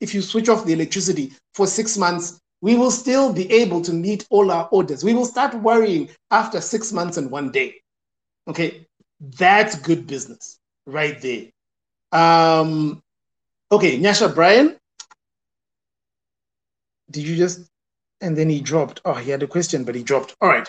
[0.00, 3.92] if you switch off the electricity for six months, we will still be able to
[3.92, 5.04] meet all our orders.
[5.04, 7.80] We will start worrying after six months and one day.
[8.48, 8.86] Okay,
[9.20, 11.46] that's good business right there.
[12.10, 13.02] Um,
[13.70, 14.76] okay, Nyasha Brian.
[17.10, 17.60] Did you just?
[18.20, 19.00] And then he dropped.
[19.04, 20.34] Oh, he had a question, but he dropped.
[20.40, 20.68] All right.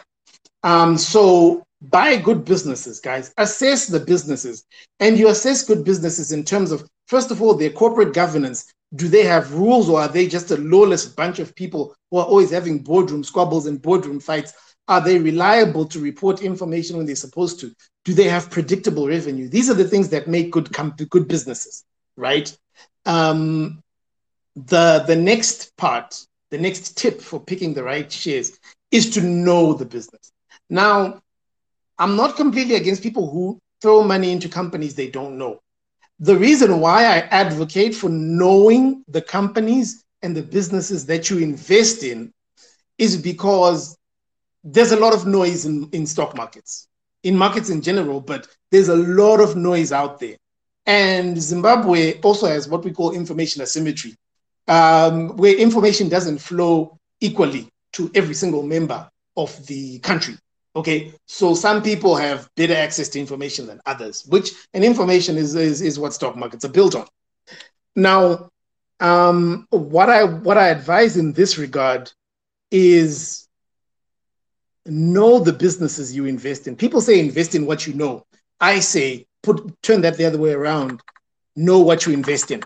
[0.64, 3.34] Um, so buy good businesses, guys.
[3.38, 4.66] Assess the businesses.
[5.00, 8.72] And you assess good businesses in terms of, first of all, their corporate governance.
[8.96, 12.26] Do they have rules or are they just a lawless bunch of people who are
[12.26, 14.54] always having boardroom squabbles and boardroom fights?
[14.88, 17.74] Are they reliable to report information when they're supposed to?
[18.04, 19.50] Do they have predictable revenue?
[19.50, 20.70] These are the things that make good
[21.10, 21.84] good businesses,
[22.16, 22.56] right?
[23.06, 23.82] Um,
[24.56, 28.60] the the next part, the next tip for picking the right shares
[28.92, 30.32] is to know the business.
[30.70, 31.22] Now,
[31.98, 35.60] I'm not completely against people who throw money into companies they don't know.
[36.20, 42.04] The reason why I advocate for knowing the companies and the businesses that you invest
[42.04, 42.34] in
[42.98, 43.98] is because
[44.64, 46.88] there's a lot of noise in, in stock markets
[47.26, 50.38] in markets in general, but there's a lot of noise out there.
[50.86, 54.16] And Zimbabwe also has what we call information asymmetry,
[54.68, 60.36] um, where information doesn't flow equally to every single member of the country.
[60.76, 65.56] Okay, so some people have better access to information than others, which and information is
[65.56, 67.08] is, is what stock markets are built on.
[67.96, 68.50] Now,
[69.00, 72.12] um, what I what I advise in this regard
[72.72, 73.48] is
[74.86, 76.76] know the businesses you invest in.
[76.76, 78.26] People say invest in what you know.
[78.60, 81.02] I say put turn that the other way around.
[81.56, 82.62] Know what you invest in.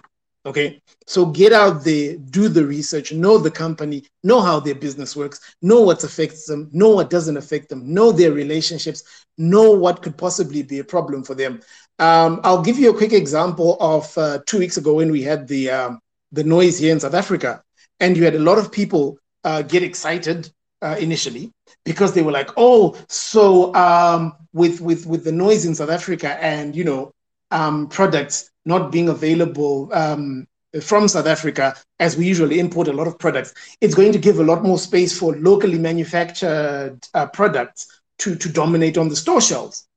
[0.50, 0.82] Okay.
[1.06, 5.40] So get out there, do the research, know the company, know how their business works,
[5.62, 9.04] know what affects them, know what doesn't affect them, know their relationships,
[9.38, 11.62] know what could possibly be a problem for them.
[12.00, 15.48] Um, I'll give you a quick example of uh, two weeks ago when we had
[15.48, 16.00] the um,
[16.32, 17.62] the noise here in South Africa,
[18.00, 20.50] and you had a lot of people uh, get excited
[20.82, 21.52] uh, initially
[21.86, 26.44] because they were like, oh, so um, with with with the noise in South Africa
[26.44, 27.14] and you know
[27.52, 30.48] um, products not being available um,
[30.82, 34.40] from South Africa, as we usually import a lot of products, it's going to give
[34.40, 39.42] a lot more space for locally manufactured uh, products to to dominate on the store
[39.42, 39.88] shelves.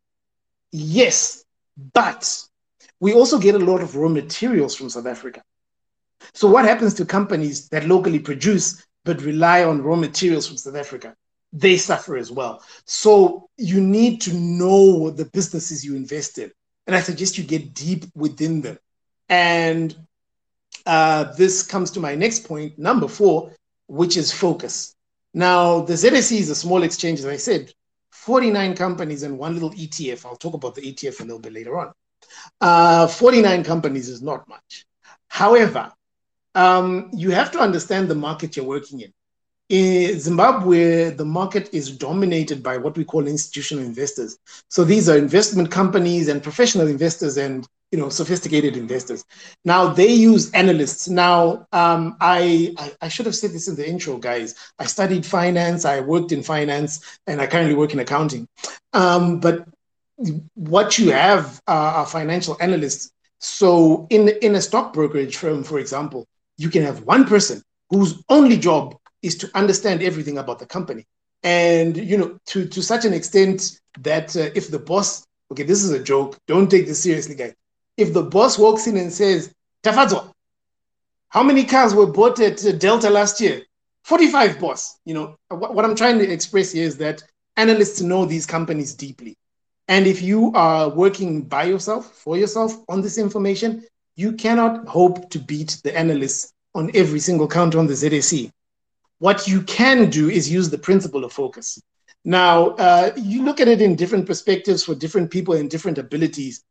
[0.71, 1.45] Yes,
[1.93, 2.43] but
[3.01, 5.43] we also get a lot of raw materials from South Africa.
[6.33, 10.77] So what happens to companies that locally produce but rely on raw materials from South
[10.77, 11.15] Africa?
[11.53, 12.63] they suffer as well.
[12.87, 16.51] So you need to know what the businesses you invest in.
[16.87, 18.79] And I suggest you get deep within them.
[19.29, 19.97] And
[20.87, 23.53] uh, this comes to my next point, number four,
[23.87, 24.95] which is focus.
[25.35, 27.73] Now, the ZSE is a small exchange, as I said,
[28.11, 30.27] 49 companies and one little ETF.
[30.27, 31.93] I'll talk about the ETF a little bit later on.
[32.61, 34.87] Uh, 49 companies is not much.
[35.29, 35.93] However,
[36.55, 39.13] um, you have to understand the market you're working in.
[39.69, 44.39] In Zimbabwe, the market is dominated by what we call institutional investors.
[44.69, 49.25] So these are investment companies and professional investors and you know sophisticated investors.
[49.65, 51.09] Now they use analysts.
[51.09, 54.55] Now um, I, I, I should have said this in the intro, guys.
[54.79, 55.85] I studied finance.
[55.85, 58.49] I worked in finance, and I currently work in accounting.
[58.93, 59.67] Um, but
[60.55, 63.11] what you have are financial analysts.
[63.39, 66.27] So in in a stock brokerage firm, for example,
[66.59, 71.07] you can have one person whose only job is to understand everything about the company.
[71.43, 75.83] And, you know, to, to such an extent that uh, if the boss, okay, this
[75.83, 77.55] is a joke, don't take this seriously, guys.
[77.97, 79.53] If the boss walks in and says,
[79.83, 80.33] Tafazo,
[81.29, 83.63] how many cars were bought at uh, Delta last year?
[84.05, 84.99] 45, boss.
[85.05, 87.23] You know, what, what I'm trying to express here is that
[87.57, 89.37] analysts know these companies deeply.
[89.89, 93.85] And if you are working by yourself, for yourself on this information,
[94.17, 98.51] you cannot hope to beat the analysts on every single count on the ZSE.
[99.23, 101.81] What you can do is use the principle of focus.
[102.25, 106.65] Now, uh, you look at it in different perspectives for different people and different abilities.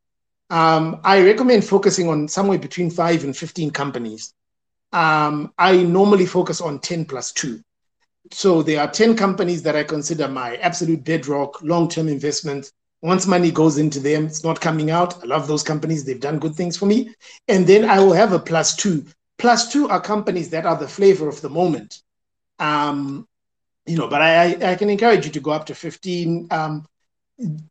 [0.50, 4.34] Um, I recommend focusing on somewhere between five and 15 companies.
[4.92, 7.62] Um, I normally focus on 10 plus two.
[8.32, 12.70] So there are 10 companies that I consider my absolute bedrock long term investments.
[13.00, 15.24] Once money goes into them, it's not coming out.
[15.24, 16.04] I love those companies.
[16.04, 17.14] They've done good things for me.
[17.48, 19.06] And then I will have a plus two.
[19.38, 22.02] Plus two are companies that are the flavor of the moment.
[22.58, 23.26] Um,
[23.86, 26.48] you know, but I, I can encourage you to go up to 15.
[26.50, 26.86] Um,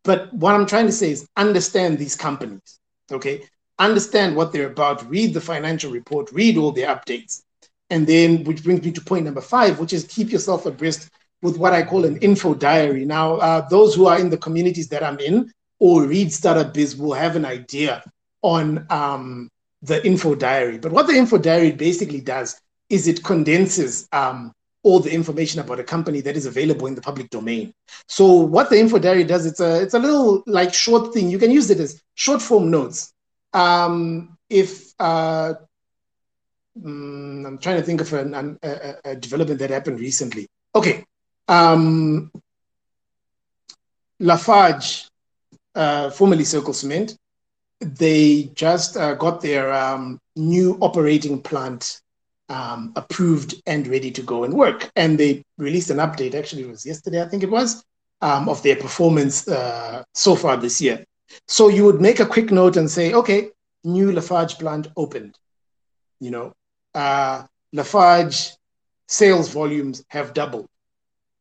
[0.02, 2.78] but what I'm trying to say is understand these companies,
[3.10, 3.44] okay?
[3.78, 7.42] Understand what they're about, read the financial report, read all their updates.
[7.90, 11.10] And then, which brings me to point number five, which is keep yourself abreast
[11.42, 13.04] with what I call an info diary.
[13.04, 16.96] Now, uh, those who are in the communities that I'm in or read Startup Biz
[16.96, 18.02] will have an idea
[18.42, 19.50] on um,
[19.82, 20.78] the info diary.
[20.78, 24.52] But what the info diary basically does is it condenses um,
[24.82, 27.72] all the information about a company that is available in the public domain.
[28.08, 31.30] So what the info diary does, it's a it's a little like short thing.
[31.30, 33.12] You can use it as short form notes.
[33.52, 35.54] Um, if uh,
[36.78, 40.48] mm, I'm trying to think of an, an, a, a, development that happened recently.
[40.74, 41.04] Okay,
[41.48, 42.30] um,
[44.20, 45.08] Lafarge,
[45.74, 47.16] uh, formerly Circle Cement,
[47.80, 52.00] they just uh, got their um, new operating plant
[52.48, 54.90] um, approved and ready to go and work.
[54.96, 57.84] And they released an update, actually, it was yesterday, I think it was,
[58.20, 61.04] um, of their performance uh, so far this year.
[61.48, 63.50] So you would make a quick note and say, okay,
[63.84, 65.38] new Lafarge plant opened.
[66.20, 66.52] You know,
[66.94, 68.52] uh, Lafarge
[69.08, 70.68] sales volumes have doubled.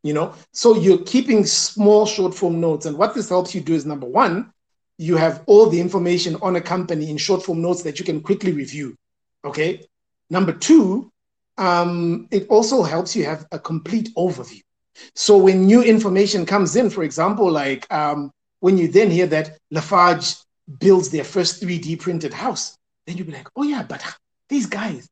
[0.04, 2.88] You know, so you're keeping small short form notes.
[2.88, 4.52] And what this helps you do is number one,
[4.98, 8.22] you have all the information on a company in short form notes that you can
[8.22, 8.96] quickly review.
[9.46, 9.86] Okay.
[10.32, 11.12] Number two,
[11.58, 14.62] um, it also helps you have a complete overview.
[15.14, 19.58] So when new information comes in, for example, like um, when you then hear that
[19.72, 20.36] Lafarge
[20.80, 24.02] builds their first 3D printed house, then you'll be like, oh yeah, but
[24.48, 25.10] these guys,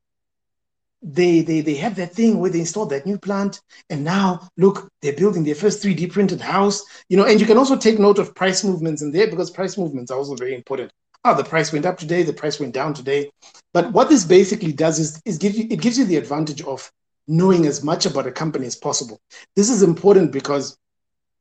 [1.02, 4.90] they they they have that thing where they installed that new plant and now look
[5.00, 8.18] they're building their first 3d printed house you know and you can also take note
[8.18, 10.92] of price movements in there because price movements are also very important
[11.24, 13.30] oh, the price went up today, the price went down today.
[13.72, 16.90] But what this basically does is, is give you, it gives you the advantage of
[17.28, 19.20] knowing as much about a company as possible.
[19.54, 20.76] This is important because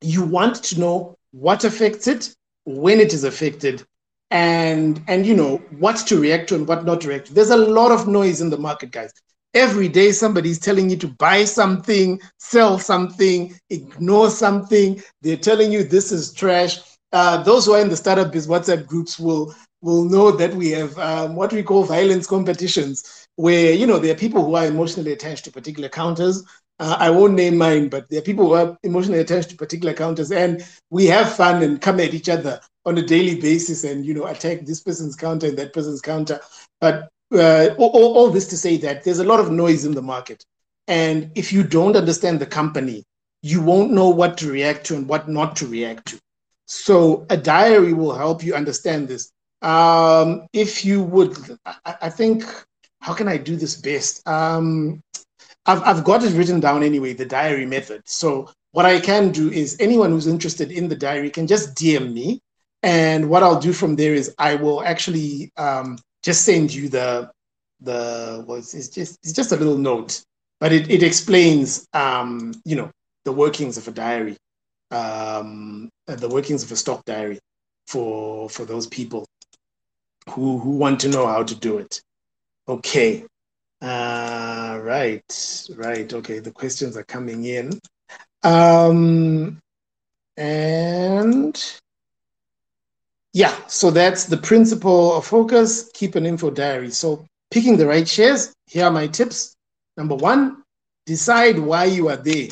[0.01, 2.33] you want to know what affects it,
[2.65, 3.83] when it is affected,
[4.31, 7.33] and and you know what to react to and what not to react to.
[7.33, 9.11] There's a lot of noise in the market, guys.
[9.55, 15.01] Every day somebody's telling you to buy something, sell something, ignore something.
[15.21, 16.77] They're telling you this is trash.
[17.11, 20.71] Uh, those who are in the startup biz WhatsApp groups will will know that we
[20.71, 24.65] have um, what we call violence competitions, where you know there are people who are
[24.65, 26.43] emotionally attached to particular counters.
[26.79, 29.93] Uh, I won't name mine, but there are people who are emotionally attached to particular
[29.93, 34.05] counters, and we have fun and come at each other on a daily basis, and
[34.05, 36.39] you know attack this person's counter and that person's counter.
[36.81, 40.01] But uh, all, all this to say that there's a lot of noise in the
[40.01, 40.43] market,
[40.87, 43.03] and if you don't understand the company,
[43.41, 46.19] you won't know what to react to and what not to react to.
[46.65, 49.31] So a diary will help you understand this.
[49.61, 52.43] Um, if you would, I, I, think,
[53.01, 54.27] how can I do this best?
[54.27, 55.01] Um,
[55.65, 58.03] I've, I've got it written down anyway, the diary method.
[58.05, 62.13] So what I can do is anyone who's interested in the diary can just DM
[62.13, 62.39] me.
[62.81, 67.29] And what I'll do from there is I will actually um, just send you the,
[67.81, 70.23] the was it's just, it's just a little note,
[70.61, 72.89] but it, it explains, um, you know,
[73.25, 74.37] the workings of a diary,
[74.91, 77.39] um, the workings of a stock diary
[77.87, 79.25] for, for those people
[80.29, 82.01] who, who want to know how to do it.
[82.67, 83.25] Okay.
[83.81, 86.13] Uh, right, right.
[86.13, 87.79] Okay, the questions are coming in.
[88.43, 89.59] Um,
[90.37, 91.79] and
[93.33, 96.91] yeah, so that's the principle of focus, keep an info diary.
[96.91, 99.55] So picking the right shares, here are my tips.
[99.97, 100.63] Number one,
[101.05, 102.47] decide why you are there.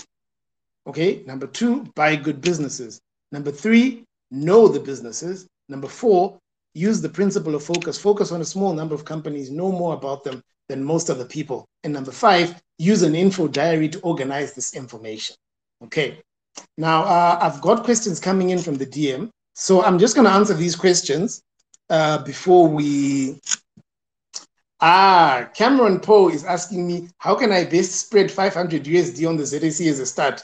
[0.85, 3.01] Okay, number two, buy good businesses.
[3.31, 5.47] Number three, know the businesses.
[5.67, 6.39] Number four,
[6.77, 7.99] use the principle of focus.
[7.99, 11.65] Focus on a small number of companies, know more about them than most other people.
[11.83, 15.35] And number five, use an info diary to organize this information.
[15.83, 16.21] Okay.
[16.77, 19.29] Now, uh, I've got questions coming in from the DM.
[19.55, 21.41] So I'm just going to answer these questions
[21.89, 23.39] uh, before we.
[24.79, 29.43] Ah, Cameron Poe is asking me, how can I best spread 500 USD on the
[29.43, 30.43] ZSE as a start?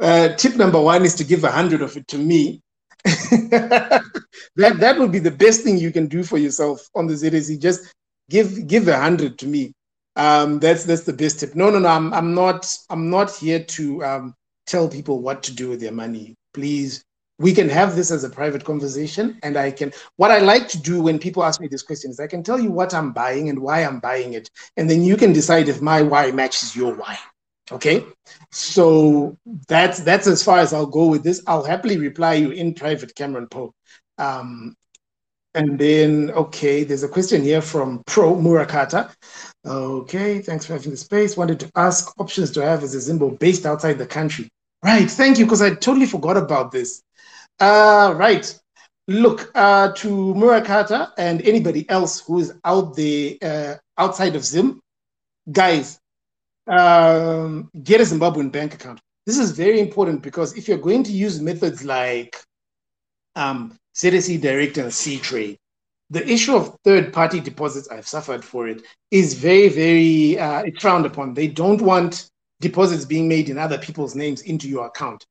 [0.00, 2.62] Uh, tip number one is to give 100 of it to me
[3.04, 4.02] that
[4.56, 7.60] that would be the best thing you can do for yourself on the ZSE.
[7.60, 7.92] Just
[8.30, 9.72] give give a hundred to me.
[10.16, 11.54] Um, that's that's the best tip.
[11.54, 11.88] No, no, no.
[11.88, 14.34] I'm I'm not I'm not here to um,
[14.66, 16.34] tell people what to do with their money.
[16.54, 17.04] Please
[17.38, 20.78] we can have this as a private conversation and i can what i like to
[20.78, 23.48] do when people ask me these questions is i can tell you what i'm buying
[23.48, 26.94] and why i'm buying it and then you can decide if my why matches your
[26.94, 27.18] why
[27.72, 28.04] okay?
[28.50, 29.36] So
[29.68, 31.42] that's that's as far as i'll go with this.
[31.46, 33.74] I'll happily reply you in private cameron poe.
[34.18, 34.76] Um,
[35.56, 39.12] and then okay there's a question here from pro murakata.
[39.64, 41.36] Okay thanks for having the space.
[41.36, 44.48] Wanted to ask options to have as a zimbo based outside the country?
[44.82, 47.02] Right thank you because i totally forgot about this.
[47.60, 48.58] Uh, right.
[49.06, 54.80] Look, uh, to Murakata and anybody else who is out there uh, outside of Zim,
[55.52, 56.00] guys,
[56.66, 59.00] um, get a Zimbabwean bank account.
[59.26, 62.36] This is very important because if you're going to use methods like
[63.36, 65.56] um, ZSE Direct and C-Trade,
[66.10, 71.06] the issue of third-party deposits, I've suffered for it, is very, very uh, it's frowned
[71.06, 71.34] upon.
[71.34, 72.28] They don't want
[72.60, 75.24] deposits being made in other people's names into your account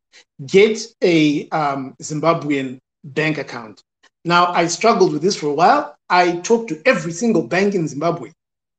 [0.45, 3.81] get a um, Zimbabwean bank account.
[4.25, 5.95] Now, I struggled with this for a while.
[6.09, 8.31] I talked to every single bank in Zimbabwe.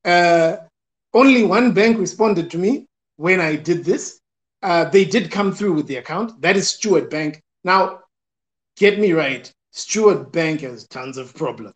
[0.05, 0.57] Uh,
[1.14, 2.86] only one bank responded to me
[3.16, 4.20] when I did this.
[4.62, 6.40] Uh, they did come through with the account.
[6.40, 7.42] That is Steward Bank.
[7.62, 8.00] Now,
[8.76, 9.50] get me right.
[9.70, 11.74] Steward Bank has tons of problems,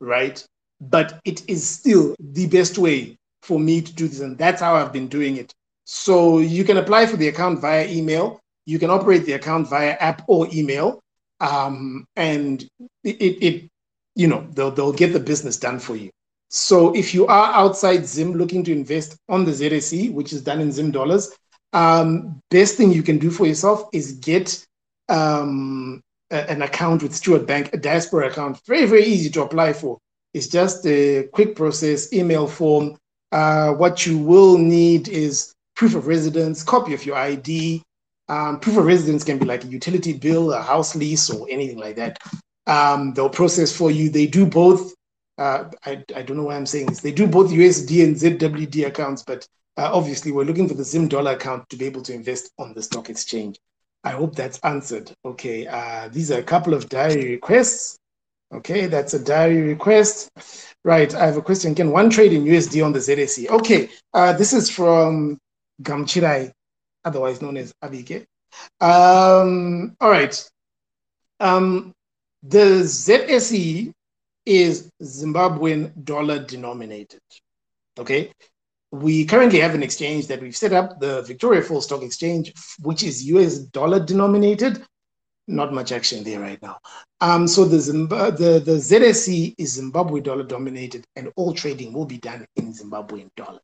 [0.00, 0.44] right?
[0.80, 4.20] But it is still the best way for me to do this.
[4.20, 5.54] And that's how I've been doing it.
[5.84, 8.40] So you can apply for the account via email.
[8.66, 11.00] You can operate the account via app or email,
[11.38, 12.68] um, and
[13.04, 13.70] it, it,
[14.16, 16.10] you know, they'll they'll get the business done for you.
[16.56, 20.60] So if you are outside Zim looking to invest on the ZSE, which is done
[20.62, 21.36] in Zim dollars,
[21.74, 24.64] um, best thing you can do for yourself is get
[25.10, 26.00] um,
[26.30, 28.58] a, an account with Steward Bank, a diaspora account.
[28.66, 29.98] Very very easy to apply for.
[30.32, 32.96] It's just a quick process, email form.
[33.32, 37.82] Uh, what you will need is proof of residence, copy of your ID,
[38.30, 41.78] um, proof of residence can be like a utility bill, a house lease, or anything
[41.78, 42.18] like that.
[42.66, 44.08] Um, they'll process for you.
[44.08, 44.95] They do both.
[45.38, 47.00] Uh, I, I don't know why I'm saying this.
[47.00, 51.08] They do both USD and ZWD accounts, but uh, obviously we're looking for the Zim
[51.08, 53.58] dollar account to be able to invest on the stock exchange.
[54.04, 55.12] I hope that's answered.
[55.24, 57.98] Okay, uh, these are a couple of diary requests.
[58.54, 60.30] Okay, that's a diary request.
[60.84, 61.74] Right, I have a question.
[61.74, 63.48] Can one trade in USD on the ZSE?
[63.48, 65.38] Okay, uh, this is from
[65.82, 66.52] Gamchirai
[67.06, 68.26] otherwise known as Abike.
[68.80, 70.50] Um, all right.
[71.40, 71.92] Um,
[72.42, 73.92] the ZSE
[74.46, 77.20] is Zimbabwean dollar denominated.
[77.98, 78.32] Okay.
[78.92, 83.02] We currently have an exchange that we've set up, the Victoria Falls Stock Exchange, which
[83.02, 84.82] is US dollar denominated.
[85.48, 86.78] Not much action there right now.
[87.20, 92.06] Um, so the, Zimba- the, the ZSE is Zimbabwe dollar dominated, and all trading will
[92.06, 93.60] be done in Zimbabwean dollars.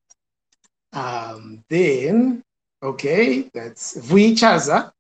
[0.93, 2.43] Um, then
[2.83, 4.91] Okay, that's Vuichaza.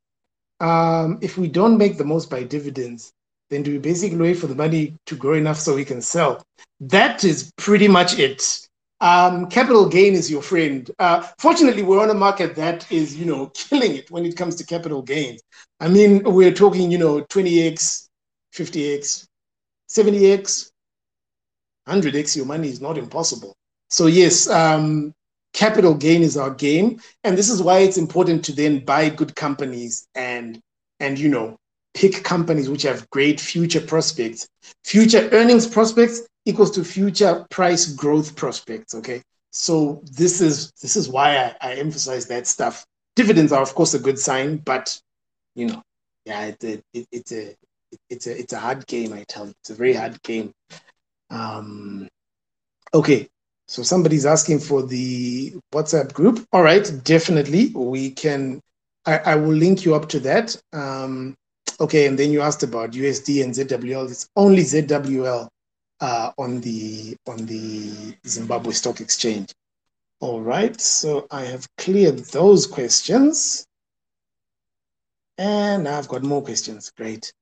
[0.60, 3.12] Um, if we don't make the most by dividends,
[3.52, 6.42] then do we basically wait for the money to grow enough so we can sell?
[6.80, 8.66] That is pretty much it.
[9.00, 10.90] Um, capital gain is your friend.
[10.98, 14.54] Uh, fortunately, we're on a market that is, you know, killing it when it comes
[14.56, 15.42] to capital gains.
[15.80, 18.08] I mean, we're talking, you know, 20x,
[18.54, 19.26] 50x,
[19.88, 20.70] 70x,
[21.88, 22.36] 100x.
[22.36, 23.54] Your money is not impossible.
[23.90, 25.12] So yes, um,
[25.52, 29.34] capital gain is our game and this is why it's important to then buy good
[29.36, 30.58] companies and
[31.00, 31.58] and you know
[31.94, 34.48] pick companies which have great future prospects
[34.84, 41.08] future earnings prospects equals to future price growth prospects okay so this is this is
[41.08, 42.84] why i, I emphasize that stuff
[43.16, 44.98] dividends are of course a good sign but
[45.54, 45.82] you know
[46.24, 47.54] yeah it, it, it, it's a
[48.08, 50.52] it's a it's a hard game i tell you it's a very hard game
[51.30, 52.08] um
[52.94, 53.28] okay
[53.72, 56.46] so somebody's asking for the WhatsApp group.
[56.52, 57.72] All right, definitely.
[57.74, 58.60] We can,
[59.06, 60.54] I, I will link you up to that.
[60.74, 61.34] Um,
[61.82, 64.10] okay, and then you asked about USD and ZWL.
[64.10, 65.48] It's only ZWL
[66.00, 69.52] uh, on the on the Zimbabwe Stock Exchange.
[70.20, 73.66] All right, so I have cleared those questions.
[75.38, 76.92] And I've got more questions.
[76.96, 77.32] Great.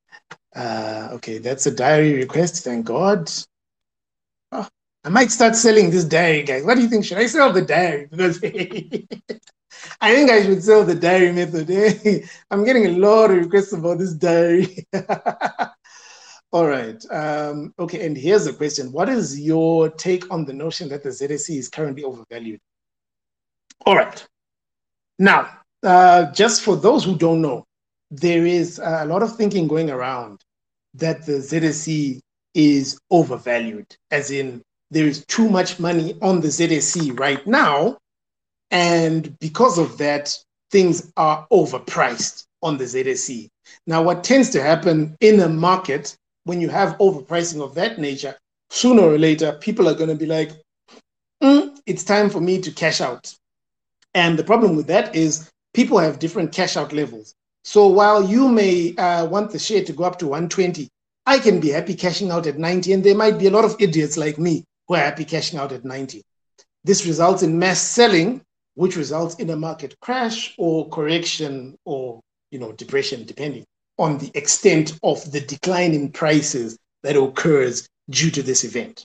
[0.57, 2.65] Uh, okay, that's a diary request.
[2.65, 3.31] Thank God.
[4.53, 4.67] Oh,
[5.05, 6.65] I might start selling this diary, guys.
[6.65, 7.05] What do you think?
[7.05, 8.09] Should I sell the diary?
[8.11, 8.41] Because
[10.01, 11.69] I think I should sell the diary method.
[12.51, 14.87] I'm getting a lot of requests about this diary.
[16.53, 17.05] All right.
[17.11, 18.91] Um, okay, and here's a question.
[18.91, 22.61] What is your take on the notion that the ZSE is currently overvalued?
[23.87, 24.27] All right.
[25.19, 25.49] Now,
[25.83, 27.67] uh, just for those who don't know,
[28.11, 30.41] there is a lot of thinking going around
[30.95, 32.21] that the ZSE
[32.55, 37.97] is overvalued, as in there is too much money on the ZSE right now.
[38.71, 40.37] And because of that,
[40.71, 42.47] things are overpriced.
[42.63, 43.49] on the ZSE.
[43.87, 48.37] Now, what tends to happen in a market when you have overpricing of that nature,
[48.71, 50.53] sooner or later, people are going to be like,
[51.43, 53.35] mm, it's time for me to cash out.
[54.15, 57.35] And the problem with that is people have different cash out levels.
[57.63, 60.89] So while you may uh, want the share to go up to 120,
[61.27, 63.77] I can be happy cashing out at 90, and there might be a lot of
[63.79, 66.23] idiots like me who are happy cashing out at 90.
[66.83, 68.43] This results in mass selling,
[68.75, 72.21] which results in a market crash or correction or
[72.51, 73.65] you know depression, depending
[73.99, 79.05] on the extent of the decline in prices that occurs due to this event.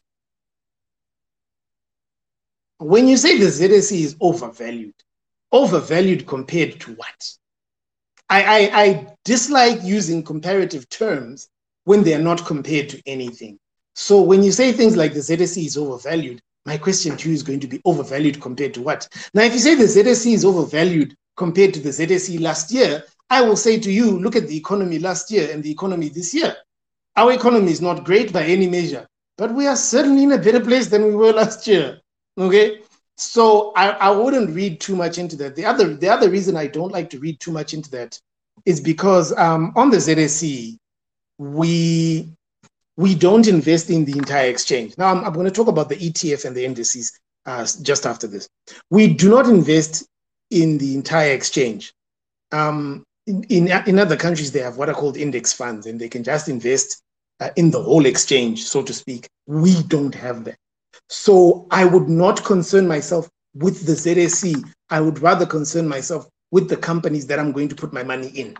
[2.77, 4.93] When you say the ZSE is overvalued,
[5.51, 7.29] overvalued compared to what?
[8.29, 11.47] I, I, I dislike using comparative terms
[11.83, 13.59] when they are not compared to anything.
[13.93, 17.43] So when you say things like the ZSE is overvalued, my question to you is
[17.43, 19.07] going to be overvalued compared to what?
[19.33, 23.41] Now, if you say the ZSE is overvalued compared to the ZSE last year, I
[23.41, 26.55] will say to you, look at the economy last year and the economy this year.
[27.15, 30.59] Our economy is not great by any measure, but we are certainly in a better
[30.59, 31.99] place than we were last year.
[32.37, 32.81] Okay.
[33.17, 35.55] So I, I wouldn't read too much into that.
[35.55, 38.19] The other the other reason I don't like to read too much into that
[38.65, 40.77] is because um, on the ZSE,
[41.37, 42.34] we
[42.97, 44.97] we don't invest in the entire exchange.
[44.97, 48.27] Now I'm, I'm going to talk about the ETF and the indices uh, just after
[48.27, 48.47] this.
[48.89, 50.07] We do not invest
[50.49, 51.93] in the entire exchange.
[52.51, 56.09] Um, in, in, in other countries, they have what are called index funds, and they
[56.09, 57.01] can just invest
[57.39, 59.27] uh, in the whole exchange, so to speak.
[59.47, 60.57] We don't have that.
[61.09, 64.63] So I would not concern myself with the ZSE.
[64.89, 68.27] I would rather concern myself with the companies that I'm going to put my money
[68.29, 68.55] in.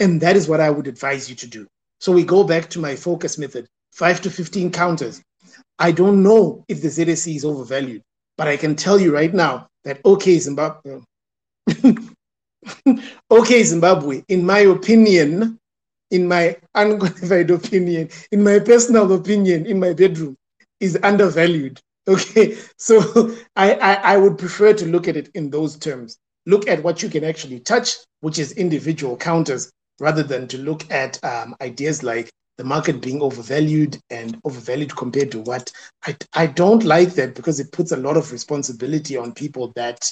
[0.00, 1.66] And that is what I would advise you to do.
[2.02, 5.22] So we go back to my focus method, five to 15 counters.
[5.78, 8.02] I don't know if the ZSE is overvalued,
[8.36, 10.98] but I can tell you right now that OK Zimbabwe,
[13.30, 15.60] OK Zimbabwe, in my opinion,
[16.10, 20.36] in my unqualified opinion, in my personal opinion, in my bedroom,
[20.80, 21.80] is undervalued.
[22.08, 26.18] Okay, so I, I, I would prefer to look at it in those terms.
[26.46, 29.70] Look at what you can actually touch, which is individual counters,
[30.00, 35.30] rather than to look at um, ideas like the market being overvalued and overvalued compared
[35.32, 35.72] to what.
[36.06, 40.10] I, I don't like that because it puts a lot of responsibility on people that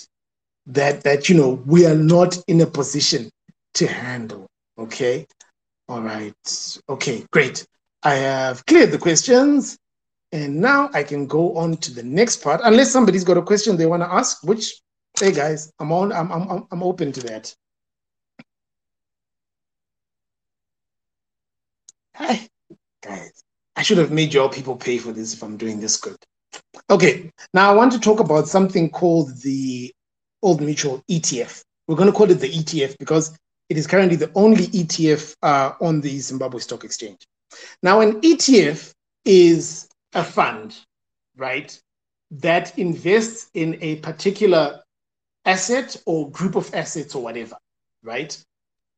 [0.67, 3.31] that that you know we are not in a position
[3.75, 4.47] to handle.
[4.79, 5.27] Okay,
[5.89, 7.67] all right, okay, great.
[8.03, 9.77] I have cleared the questions.
[10.33, 13.77] And now I can go on to the next part, unless somebody's got a question
[13.77, 14.81] they want to ask, which,
[15.19, 17.53] hey guys, I'm on, I'm, I'm, I'm open to that.
[22.15, 22.49] Hi,
[23.03, 23.43] guys,
[23.77, 26.17] I should have made your people pay for this if I'm doing this good.
[26.91, 29.93] Okay, now I want to talk about something called the
[30.43, 31.63] Old Mutual ETF.
[31.87, 33.37] We're going to call it the ETF because
[33.69, 37.27] it is currently the only ETF uh, on the Zimbabwe Stock Exchange.
[37.83, 38.93] Now, an ETF
[39.25, 40.77] is a fund,
[41.37, 41.81] right,
[42.33, 44.83] that invests in a particular
[45.45, 47.57] asset or group of assets or whatever,
[48.03, 48.37] right?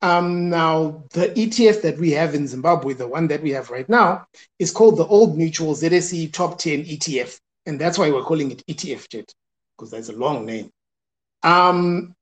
[0.02, 3.88] Um, now, the ETF that we have in Zimbabwe, the one that we have right
[3.88, 4.26] now,
[4.58, 7.38] is called the Old Mutual ZSE Top 10 ETF.
[7.66, 9.32] And that's why we're calling it ETF JET,
[9.76, 10.70] because that's a long name.
[11.44, 12.16] Um,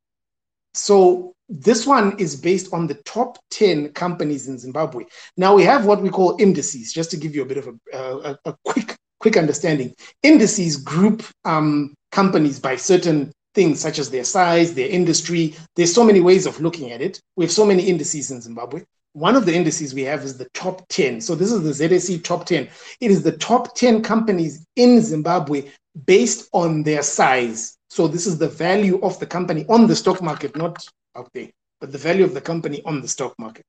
[0.74, 5.04] so this one is based on the top 10 companies in Zimbabwe.
[5.38, 7.98] Now we have what we call indices, just to give you a bit of a,
[7.98, 9.94] a, a quick, quick understanding.
[10.22, 15.54] Indices group um, companies by certain things such as their size, their industry.
[15.76, 17.20] There's so many ways of looking at it.
[17.36, 18.82] We have so many indices in Zimbabwe.
[19.12, 21.20] One of the indices we have is the top 10.
[21.20, 22.68] So this is the ZSE top 10.
[23.00, 25.70] It is the top 10 companies in Zimbabwe
[26.06, 27.76] based on their size.
[27.88, 30.84] So this is the value of the company on the stock market, not
[31.16, 31.50] out there,
[31.80, 33.64] but the value of the company on the stock market.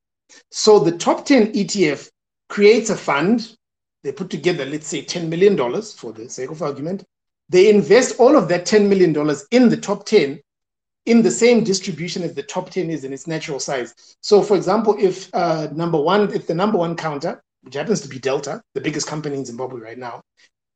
[0.51, 2.09] So the top 10 ETF
[2.49, 3.55] creates a fund.
[4.03, 7.03] They put together, let's say, $10 million for the sake of argument.
[7.51, 9.13] They invest all of that $10 million
[9.51, 10.39] in the top 10
[11.05, 14.15] in the same distribution as the top 10 is in its natural size.
[14.21, 18.07] So, for example, if uh, number one, if the number one counter, which happens to
[18.07, 20.21] be Delta, the biggest company in Zimbabwe right now,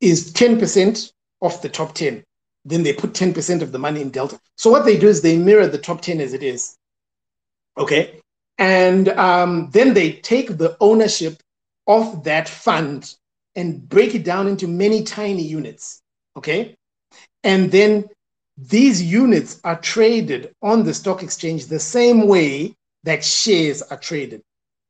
[0.01, 2.21] is 10% of the top 10,
[2.65, 4.37] then they put 10% of the money in Delta.
[4.57, 6.75] So what they do is they mirror the top 10 as it is.
[7.77, 8.19] Okay.
[8.57, 11.41] And um, then they take the ownership
[11.87, 13.15] of that fund
[13.55, 16.01] and break it down into many tiny units.
[16.37, 16.75] Okay.
[17.43, 18.05] And then
[18.57, 24.41] these units are traded on the stock exchange the same way that shares are traded.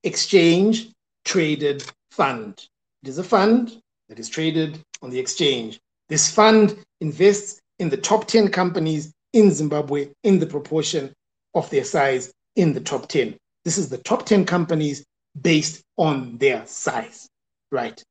[0.04, 0.92] Exchange
[1.24, 2.68] traded fund.
[3.04, 5.80] It is a fund that is traded on the exchange.
[6.10, 11.14] This fund invests in the top 10 companies in Zimbabwe in the proportion
[11.56, 13.36] of their size in the top 10.
[13.64, 15.04] This is the top 10 companies
[15.42, 17.28] based on their size,
[17.72, 18.02] right?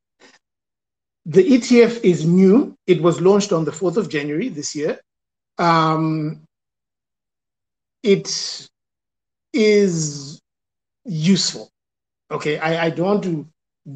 [1.25, 2.75] The ETF is new.
[2.85, 4.99] It was launched on the 4th of January this year.
[5.57, 6.41] Um,
[8.03, 8.69] it
[9.53, 10.39] is
[11.05, 11.69] useful.
[12.29, 13.47] Okay, I, I don't want to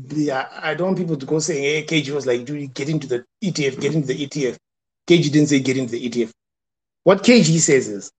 [0.08, 2.90] be, I don't want people to go saying, hey, KG was like, do you get
[2.90, 4.58] into the ETF, get into the ETF.
[5.08, 6.32] KG didn't say get into the ETF.
[7.04, 8.12] What KG says is,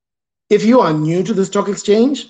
[0.49, 2.29] if you are new to the stock exchange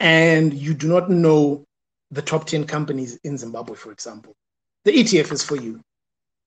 [0.00, 1.64] and you do not know
[2.10, 4.34] the top 10 companies in Zimbabwe, for example,
[4.84, 5.80] the ETF is for you.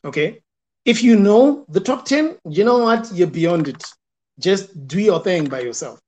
[0.06, 0.42] Okay.
[0.86, 3.10] If you know the top 10, you know what?
[3.14, 3.84] You're beyond it.
[4.40, 6.00] Just do your thing by yourself.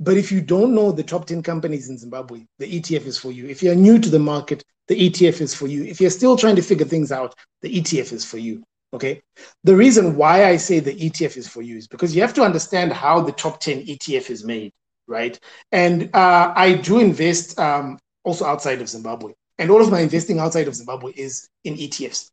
[0.00, 3.32] But if you don't know the top 10 companies in Zimbabwe, the ETF is for
[3.32, 3.46] you.
[3.46, 5.84] If you're new to the market, the ETF is for you.
[5.84, 8.62] If you're still trying to figure things out, the ETF is for you.
[8.94, 9.20] Okay.
[9.64, 12.42] The reason why I say the ETF is for you is because you have to
[12.42, 14.72] understand how the top 10 ETF is made,
[15.06, 15.38] right?
[15.72, 19.32] And uh, I do invest um, also outside of Zimbabwe.
[19.58, 22.30] And all of my investing outside of Zimbabwe is in ETFs,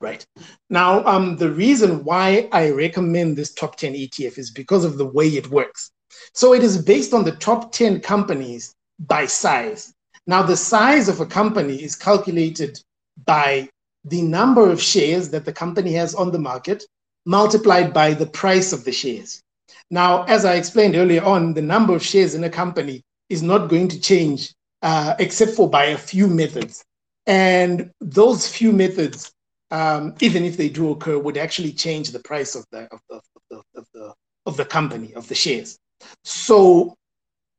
[0.00, 0.24] right?
[0.70, 5.06] Now, um, the reason why I recommend this top 10 ETF is because of the
[5.06, 5.90] way it works.
[6.32, 9.92] So it is based on the top 10 companies by size.
[10.26, 12.80] Now, the size of a company is calculated
[13.26, 13.68] by
[14.04, 16.84] the number of shares that the company has on the market
[17.26, 19.42] multiplied by the price of the shares.
[19.90, 23.68] Now, as I explained earlier on, the number of shares in a company is not
[23.68, 24.52] going to change
[24.84, 26.84] uh, except for by a few methods.
[27.26, 29.32] And those few methods,
[29.70, 33.16] um, even if they do occur, would actually change the price of the, of the,
[33.16, 35.78] of the, of the, of the company, of the shares.
[36.22, 36.94] So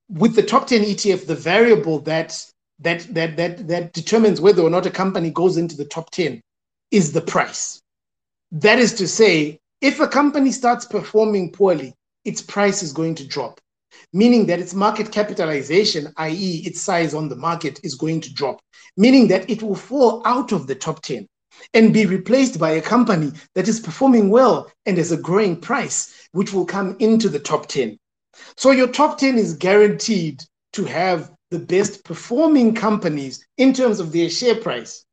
[0.07, 2.45] with the top 10 ETF, the variable that
[2.79, 6.41] that that that that determines whether or not a company goes into the top 10
[6.91, 7.81] is the price.
[8.51, 13.27] That is to say, if a company starts performing poorly, its price is going to
[13.27, 13.59] drop,
[14.15, 18.61] meaning that its market capitalization, i.e., its size on the market, is going to drop,
[18.95, 21.27] meaning that it will fall out of the top 10
[21.73, 26.29] and be replaced by a company that is performing well and has a growing price,
[26.31, 27.99] which will come into the top 10.
[28.55, 30.41] So your top 10 is guaranteed
[30.73, 35.05] to have the best performing companies in terms of their share price.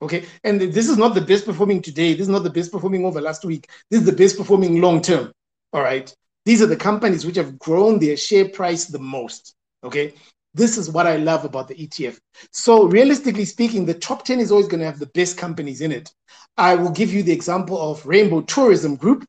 [0.00, 0.26] Okay.
[0.44, 2.12] And this is not the best performing today.
[2.12, 3.68] This is not the best performing over last week.
[3.90, 5.32] This is the best performing long term.
[5.72, 6.14] All right.
[6.44, 9.54] These are the companies which have grown their share price the most.
[9.82, 10.14] Okay.
[10.56, 12.16] This is what I love about the ETF.
[12.52, 15.90] So, realistically speaking, the top 10 is always going to have the best companies in
[15.90, 16.12] it.
[16.56, 19.24] I will give you the example of Rainbow Tourism Group.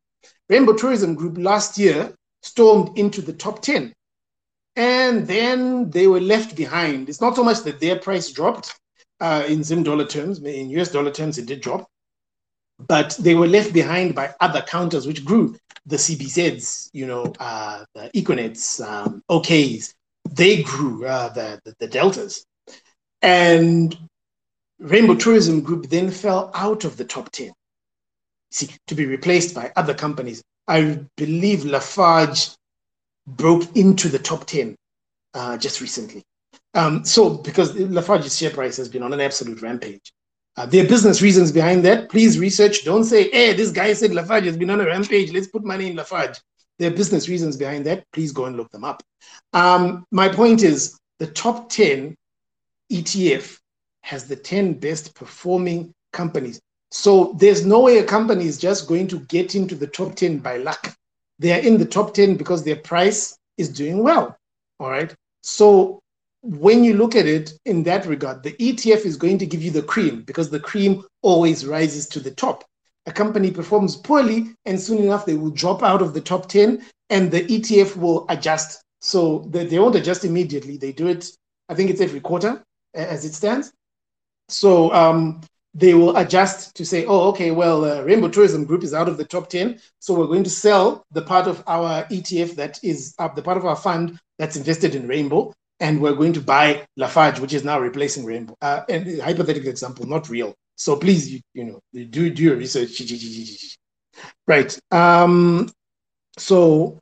[0.49, 2.13] Rainbow Tourism Group last year
[2.43, 3.91] stormed into the top 10
[4.75, 7.09] and then they were left behind.
[7.09, 8.77] It's not so much that their price dropped
[9.19, 11.89] uh, in Zim dollar terms, in US dollar terms, it did drop,
[12.79, 15.55] but they were left behind by other counters which grew.
[15.85, 19.93] The CBZs, you know, uh, the Econets, um, OKs,
[20.29, 22.45] they grew, uh, the, the, the Deltas.
[23.21, 23.95] And
[24.79, 27.51] Rainbow Tourism Group then fell out of the top 10.
[28.51, 30.43] See, to be replaced by other companies.
[30.67, 32.49] I believe Lafarge
[33.27, 34.75] broke into the top 10
[35.33, 36.23] uh, just recently.
[36.73, 40.11] Um, so, because Lafarge's share price has been on an absolute rampage.
[40.57, 42.09] Uh, there are business reasons behind that.
[42.09, 42.85] Please research.
[42.85, 45.31] Don't say, hey, this guy said Lafarge has been on a rampage.
[45.31, 46.39] Let's put money in Lafarge.
[46.79, 48.05] There are business reasons behind that.
[48.13, 49.03] Please go and look them up.
[49.53, 52.15] Um, my point is the top 10
[52.91, 53.59] ETF
[54.01, 56.61] has the 10 best performing companies.
[56.91, 60.39] So there's no way a company is just going to get into the top 10
[60.39, 60.95] by luck.
[61.39, 64.37] They are in the top 10 because their price is doing well.
[64.79, 65.13] All right.
[65.41, 66.01] So
[66.45, 69.71] when you look at it in that regard, the ETF is going to give you
[69.71, 72.63] the cream because the cream always rises to the top.
[73.07, 76.83] A company performs poorly, and soon enough, they will drop out of the top 10
[77.09, 78.83] and the ETF will adjust.
[79.01, 80.77] So they, they won't adjust immediately.
[80.77, 81.29] They do it,
[81.67, 82.63] I think it's every quarter
[82.93, 83.73] as it stands.
[84.47, 85.41] So um,
[85.73, 89.17] they will adjust to say, oh, okay, well, uh, Rainbow Tourism Group is out of
[89.17, 89.79] the top 10.
[89.99, 93.57] So we're going to sell the part of our ETF that is uh, the part
[93.57, 95.53] of our fund that's invested in Rainbow.
[95.79, 98.55] And we're going to buy Lafarge, which is now replacing Rainbow.
[98.61, 100.55] Uh, and hypothetical example, not real.
[100.77, 103.01] So please, you, you know, do, do your research.
[104.47, 104.77] Right.
[104.91, 105.69] Um,
[106.37, 106.99] so,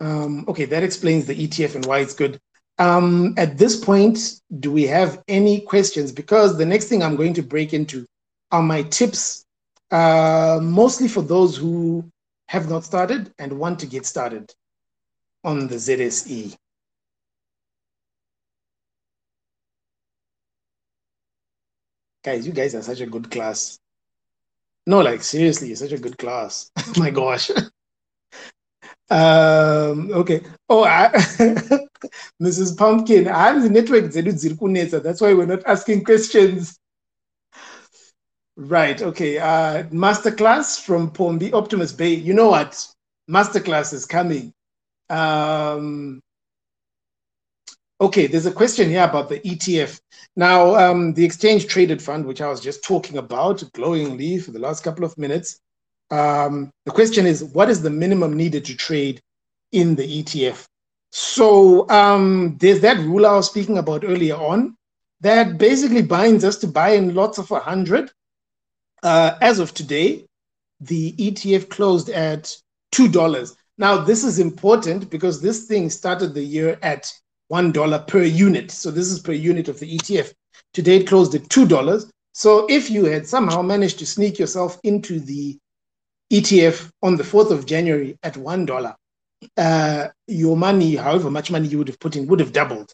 [0.00, 2.38] um, okay, that explains the ETF and why it's good.
[2.78, 6.12] Um, at this point, do we have any questions?
[6.12, 8.06] Because the next thing I'm going to break into
[8.52, 9.44] are my tips,
[9.90, 12.04] uh, mostly for those who
[12.48, 14.52] have not started and want to get started
[15.44, 16.54] on the ZSE.
[22.26, 23.78] Guys, you guys are such a good class.
[24.84, 26.72] No, like seriously, you're such a good class.
[26.98, 27.52] my gosh.
[29.08, 30.40] um, okay.
[30.68, 31.10] Oh, I
[32.42, 32.76] Mrs.
[32.76, 36.76] Pumpkin, I'm the network That's why we're not asking questions.
[38.56, 39.00] Right.
[39.00, 39.38] Okay.
[39.38, 42.14] Uh, masterclass from Pombi Optimus Bay.
[42.14, 42.88] You know what?
[43.30, 44.52] Masterclass is coming.
[45.10, 46.20] Um,
[48.00, 48.26] okay.
[48.26, 50.00] There's a question here about the ETF.
[50.36, 54.58] Now, um, the exchange traded fund, which I was just talking about glowingly for the
[54.58, 55.60] last couple of minutes.
[56.10, 59.20] Um, the question is, what is the minimum needed to trade
[59.72, 60.66] in the ETF?
[61.10, 64.76] So um, there's that rule I was speaking about earlier on
[65.20, 68.10] that basically binds us to buy in lots of 100
[69.02, 70.26] uh, as of today,
[70.80, 72.54] the ETF closed at
[72.92, 73.56] $2.
[73.78, 77.10] Now, this is important because this thing started the year at
[77.52, 78.70] $1 per unit.
[78.70, 80.32] So this is per unit of the ETF.
[80.72, 82.10] Today it closed at $2.
[82.32, 85.58] So if you had somehow managed to sneak yourself into the
[86.32, 88.94] ETF on the 4th of January at $1,
[89.56, 92.92] uh, your money, however much money you would have put in, would have doubled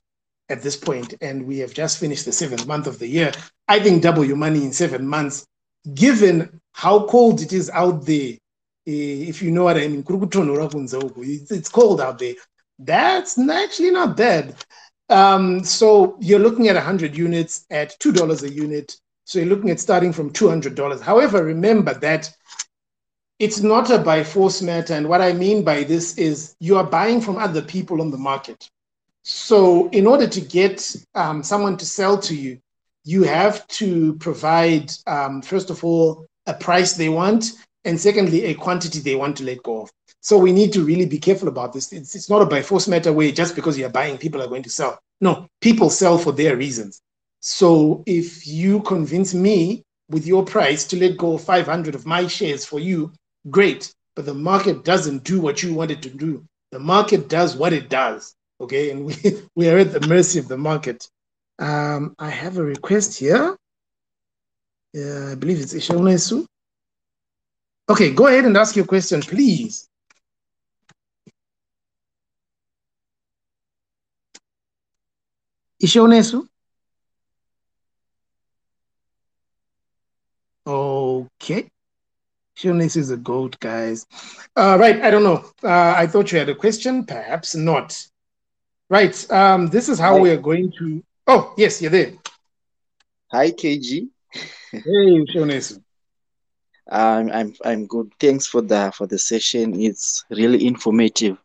[0.48, 1.14] at this point.
[1.20, 3.32] And we have just finished the seventh month of the year.
[3.68, 5.46] I think double your money in seven months
[5.94, 8.32] given how cold it is out there,
[8.86, 12.34] eh, if you know what I mean, it's cold out there.
[12.84, 14.56] That's actually not bad.
[15.08, 18.96] Um, so you're looking at 100 units at $2 a unit.
[19.24, 21.00] So you're looking at starting from $200.
[21.00, 22.30] However, remember that
[23.38, 24.94] it's not a by force matter.
[24.94, 28.18] And what I mean by this is you are buying from other people on the
[28.18, 28.68] market.
[29.22, 32.58] So in order to get um, someone to sell to you,
[33.04, 37.52] you have to provide, um, first of all, a price they want,
[37.84, 39.90] and secondly, a quantity they want to let go of.
[40.22, 41.92] So we need to really be careful about this.
[41.92, 44.62] It's, it's not a by force matter way just because you're buying, people are going
[44.62, 44.98] to sell.
[45.20, 47.02] No, people sell for their reasons.
[47.40, 52.64] So if you convince me with your price to let go 500 of my shares
[52.64, 53.12] for you,
[53.50, 53.92] great.
[54.14, 56.44] But the market doesn't do what you want it to do.
[56.70, 58.34] The market does what it does.
[58.60, 58.92] Okay.
[58.92, 59.14] And we,
[59.56, 61.08] we are at the mercy of the market.
[61.58, 63.56] Um, I have a request here.
[64.96, 66.46] Uh, I believe it's Ishonesu.
[67.88, 69.88] Okay, go ahead and ask your question, please.
[75.82, 76.46] Ishonesu?
[80.66, 81.70] Okay.
[82.56, 84.06] Ishonesu is a goat, guys.
[84.56, 85.44] Uh, right, I don't know.
[85.62, 88.06] Uh, I thought you had a question, perhaps not.
[88.88, 92.14] Right, um, this is how we are going to Oh, yes, you're there.
[93.30, 94.08] Hi, KG.
[94.72, 95.82] hey, Shonesu.
[96.90, 98.12] I'm I'm I'm good.
[98.18, 99.80] Thanks for the for the session.
[99.80, 101.38] It's really informative.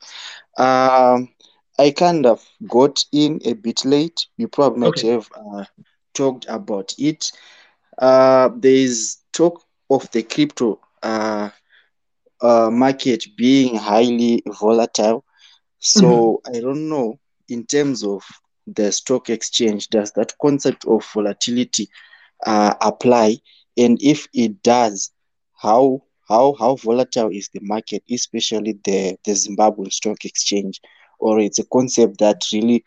[0.57, 1.29] Um,
[1.79, 4.25] I kind of got in a bit late.
[4.37, 5.09] You probably might okay.
[5.09, 5.65] have uh,
[6.13, 7.31] talked about it.
[7.97, 11.49] Uh, there is talk of the crypto uh,
[12.41, 15.23] uh, market being highly volatile.
[15.79, 16.55] So mm-hmm.
[16.55, 18.23] I don't know in terms of
[18.65, 21.89] the stock exchange, does that concept of volatility
[22.45, 23.37] uh, apply?
[23.77, 25.11] And if it does,
[25.53, 30.81] how how how volatile is the market, especially the the Zimbabwean stock exchange,
[31.19, 32.83] or it's a concept that really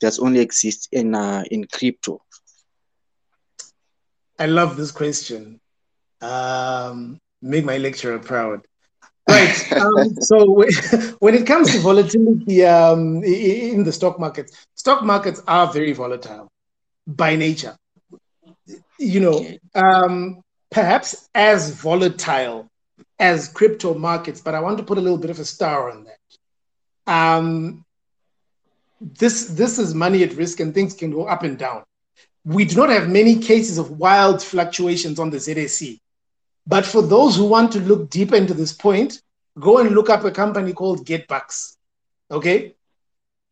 [0.00, 2.20] does only exist in uh, in crypto?
[4.38, 5.60] I love this question.
[6.20, 8.66] Um, make my lecturer proud.
[9.28, 9.72] Right.
[9.72, 10.64] Um, so
[11.18, 16.48] when it comes to volatility um, in the stock markets, stock markets are very volatile
[17.06, 17.76] by nature.
[18.98, 22.68] You know, um, perhaps as volatile
[23.18, 26.04] as crypto markets, but I want to put a little bit of a star on
[26.04, 26.18] that.
[27.06, 27.84] Um,
[29.00, 31.84] this this is money at risk, and things can go up and down.
[32.44, 36.00] We do not have many cases of wild fluctuations on the ZSE.
[36.66, 39.20] But for those who want to look deeper into this point,
[39.58, 41.76] go and look up a company called GetBucks.
[42.30, 42.74] Okay.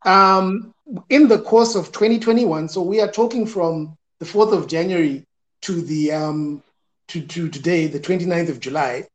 [0.04, 0.74] Um,
[1.08, 5.24] in the course of 2021, so we are talking from the 4th of January
[5.62, 6.62] to the um,
[7.08, 9.06] to, to today, the 29th of July.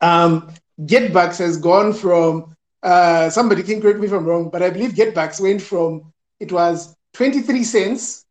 [0.00, 4.70] Um, GetBucks has gone from uh, somebody can correct me if I'm wrong, but I
[4.70, 8.24] believe GetBucks went from it was 23 cents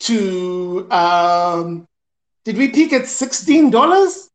[0.00, 1.86] to um,
[2.44, 4.30] did we peak at sixteen dollars?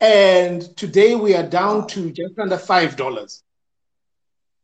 [0.00, 3.42] And today we are down to just under five dollars.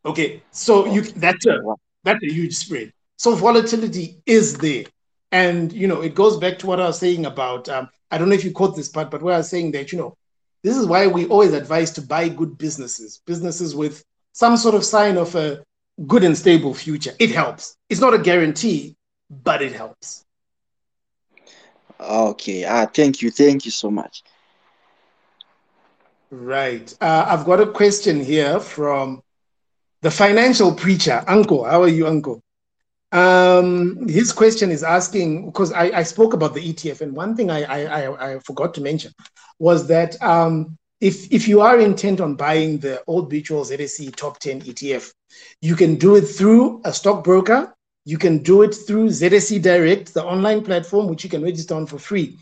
[0.05, 1.61] Okay, so you that's a
[2.05, 2.93] that's a huge spread.
[3.16, 4.85] So volatility is there,
[5.32, 7.69] and you know it goes back to what I was saying about.
[7.69, 9.93] Um, I don't know if you caught this part, but where I was saying that
[9.93, 10.16] you know
[10.65, 14.82] this is why we always advise to buy good businesses, businesses with some sort of
[14.82, 15.62] sign of a
[16.07, 17.12] good and stable future.
[17.20, 17.77] It helps.
[17.91, 18.97] It's not a guarantee,
[19.31, 20.24] but it helps.
[22.01, 22.65] Okay.
[22.65, 23.31] Ah, thank you.
[23.31, 24.23] Thank you so much.
[26.31, 26.93] Right.
[26.99, 29.23] Uh, I've got a question here from
[30.01, 31.65] the financial preacher, Uncle.
[31.65, 32.41] How are you, Uncle?
[33.15, 37.49] Um, his question is asking because I, I, spoke about the ETF, and one thing
[37.49, 39.12] I, I, I forgot to mention
[39.61, 44.41] was that um, if if you are intent on buying the Old Mutual ZSE Top
[44.41, 45.12] 10 ETF,
[45.62, 47.73] you can do it through a stockbroker.
[48.05, 51.86] You can do it through ZSE Direct, the online platform, which you can register on
[51.86, 52.36] for free.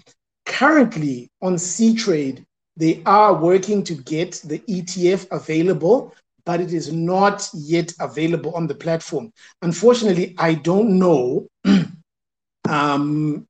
[0.47, 2.47] Currently on Ctrade,
[2.78, 8.66] they are working to get the ETF available, but it is not yet available on
[8.66, 9.32] the platform.
[9.62, 11.48] Unfortunately, I don't know.
[12.69, 13.47] um,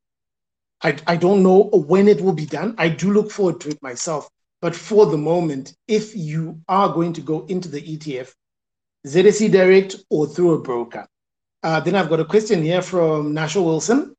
[0.83, 2.75] I, I don't know when it will be done.
[2.79, 4.29] I do look forward to it myself.
[4.61, 8.33] But for the moment, if you are going to go into the ETF,
[9.07, 11.07] ZSE Direct or through a broker.
[11.63, 14.15] Uh, then I've got a question here from Nasha Wilson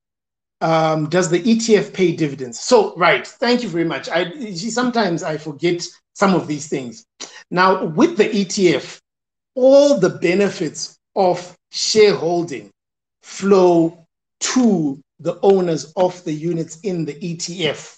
[0.63, 2.59] um, does the ETF pay dividends?
[2.59, 4.07] So, right, thank you very much.
[4.09, 7.05] I sometimes I forget some of these things.
[7.51, 8.99] Now, with the ETF,
[9.55, 12.71] all the benefits of shareholding
[13.21, 14.05] flow
[14.39, 17.97] to the owners of the units in the ETF.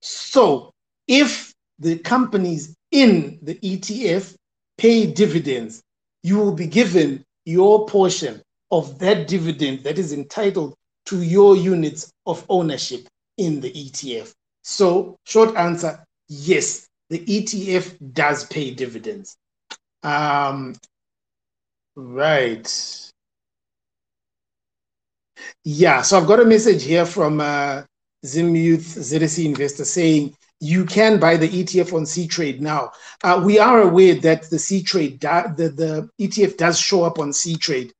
[0.00, 0.72] So,
[1.08, 4.34] if the companies in the ETF
[4.78, 5.82] pay dividends,
[6.22, 10.74] you will be given your portion of that dividend that is entitled
[11.06, 13.06] to your units of ownership
[13.38, 14.32] in the ETF?
[14.62, 19.36] So, short answer yes, the ETF does pay dividends.
[20.02, 20.74] Um,
[21.94, 23.10] right.
[25.64, 27.82] Yeah, so I've got a message here from uh,
[28.24, 32.92] Zim Youth ZSE Investor saying you can buy the ETF on C Trade now.
[33.22, 35.20] Uh, we are aware that the Ctrade,
[35.56, 37.92] the, the ETF does show up on C Trade,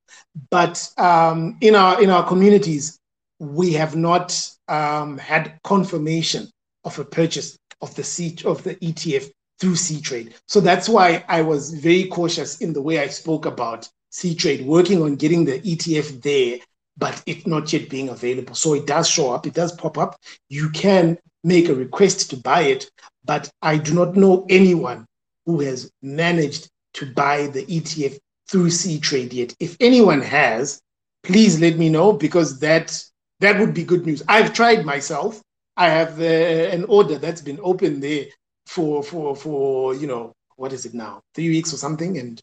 [0.50, 2.98] but um, in our in our communities,
[3.38, 6.48] we have not um, had confirmation
[6.84, 10.35] of a purchase of the C, of the ETF through Ctrade.
[10.47, 15.03] So that's why I was very cautious in the way I spoke about Ctrade, working
[15.03, 16.59] on getting the ETF there,
[16.97, 18.55] but it not yet being available.
[18.55, 20.19] So it does show up, it does pop up.
[20.48, 22.90] You can make a request to buy it,
[23.24, 25.07] but I do not know anyone
[25.44, 29.55] who has managed to buy the ETF through Ctrade yet.
[29.61, 30.81] If anyone has,
[31.23, 33.03] please let me know because that
[33.40, 34.23] that would be good news.
[34.28, 35.43] I've tried myself.
[35.77, 38.27] I have uh, an order that's been open there
[38.66, 42.40] for for for you know what is it now three weeks or something, and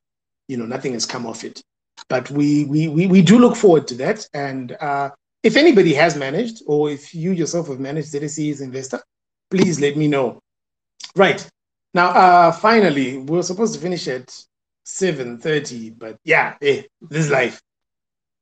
[0.48, 1.62] you know nothing has come off it.
[2.10, 4.28] But we we we, we do look forward to that.
[4.34, 5.10] And uh,
[5.42, 9.02] if anybody has managed, or if you yourself have managed ZSE's investor,
[9.50, 10.40] please let me know.
[11.16, 11.48] Right
[11.94, 14.28] now, uh, finally, we are supposed to finish at
[14.86, 17.62] 7.30, but yeah, eh, this is life.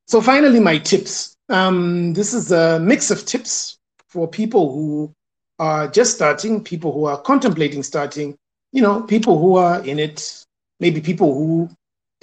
[0.07, 1.35] So finally, my tips.
[1.49, 3.77] Um, this is a mix of tips
[4.11, 5.13] for people who
[5.57, 8.37] are just starting, people who are contemplating starting,
[8.73, 10.45] you know, people who are in it,
[10.79, 11.69] maybe people who,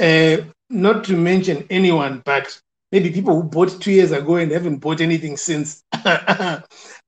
[0.01, 0.37] uh,
[0.69, 2.61] not to mention anyone, but
[2.93, 5.83] maybe people who bought two years ago and haven't bought anything since.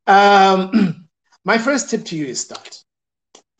[0.06, 1.06] um,
[1.44, 2.82] my first tip to you is start.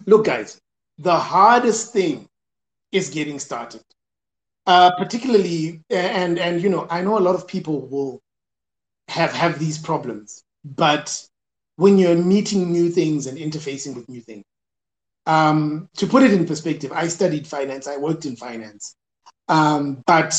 [0.07, 0.59] Look, guys,
[0.99, 2.29] the hardest thing
[2.93, 3.83] is getting started.
[4.67, 8.21] Uh, particularly, and and you know, I know a lot of people will
[9.09, 11.27] have have these problems, but
[11.77, 14.45] when you're meeting new things and interfacing with new things,
[15.27, 18.97] um, to put it in perspective, I studied finance, I worked in finance,
[19.49, 20.35] um, but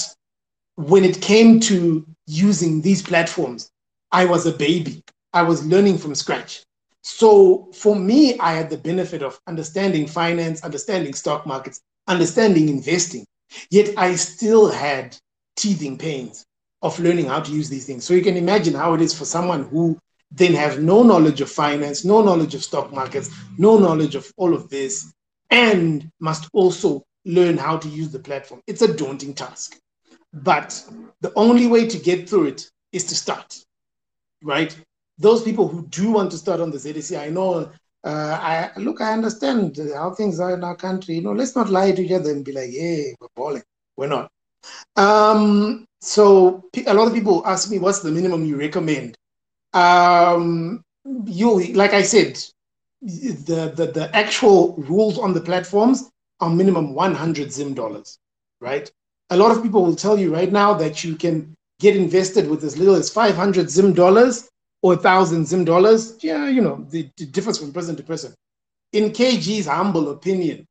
[0.75, 3.69] when it came to using these platforms,
[4.11, 5.03] I was a baby.
[5.33, 6.63] I was learning from scratch.
[7.03, 13.25] So for me, I had the benefit of understanding finance, understanding stock markets, understanding investing.
[13.69, 15.17] Yet I still had
[15.55, 16.45] teething pains
[16.81, 18.03] of learning how to use these things.
[18.03, 19.97] So you can imagine how it is for someone who
[20.31, 24.53] then have no knowledge of finance, no knowledge of stock markets, no knowledge of all
[24.53, 25.13] of this,
[25.49, 28.61] and must also learn how to use the platform.
[28.67, 29.77] It's a daunting task.
[30.33, 30.83] But
[31.19, 33.57] the only way to get through it is to start,
[34.41, 34.75] right?
[35.17, 37.69] Those people who do want to start on the ZSE, I know
[38.03, 41.15] uh, I look, I understand how things are in our country.
[41.15, 43.63] You know, let's not lie to each other and be like, "Hey, we're balling."
[43.95, 44.31] We're not.
[44.95, 49.17] Um, so a lot of people ask me, "What's the minimum you recommend?"
[49.73, 50.83] Um,
[51.25, 52.37] you, like I said,
[53.01, 58.19] the, the the actual rules on the platforms are minimum 100 Zim dollars,
[58.59, 58.91] right?
[59.29, 62.63] A lot of people will tell you right now that you can get invested with
[62.63, 64.49] as little as 500 Zim dollars
[64.81, 68.33] or a thousand Zim dollars, yeah, you know, the, the difference from person to person.
[68.93, 70.67] In KG's humble opinion,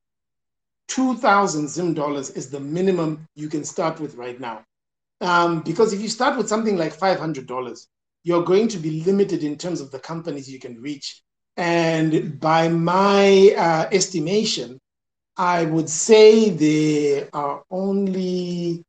[0.89, 4.65] 2,000 Zim dollars is the minimum you can start with right now.
[5.21, 7.87] Um, because if you start with something like $500,
[8.23, 11.23] you're going to be limited in terms of the companies you can reach.
[11.57, 14.79] And by my uh, estimation,
[15.37, 18.85] I would say there are only,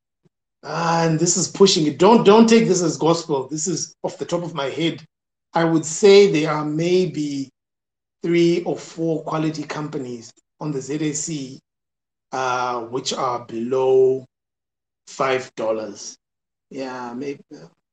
[0.64, 1.98] uh, and this is pushing it.
[1.98, 3.48] Don't don't take this as gospel.
[3.48, 5.04] This is off the top of my head.
[5.54, 7.50] I would say there are maybe
[8.24, 11.60] three or four quality companies on the ZSE
[12.32, 14.26] uh, which are below
[15.08, 16.18] five dollars.
[16.70, 17.42] Yeah, maybe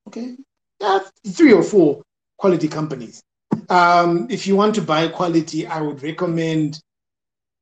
[0.07, 0.37] okay.
[0.81, 2.03] Yeah, three or four
[2.39, 3.23] quality companies.
[3.69, 6.81] Um, if you want to buy quality, I would recommend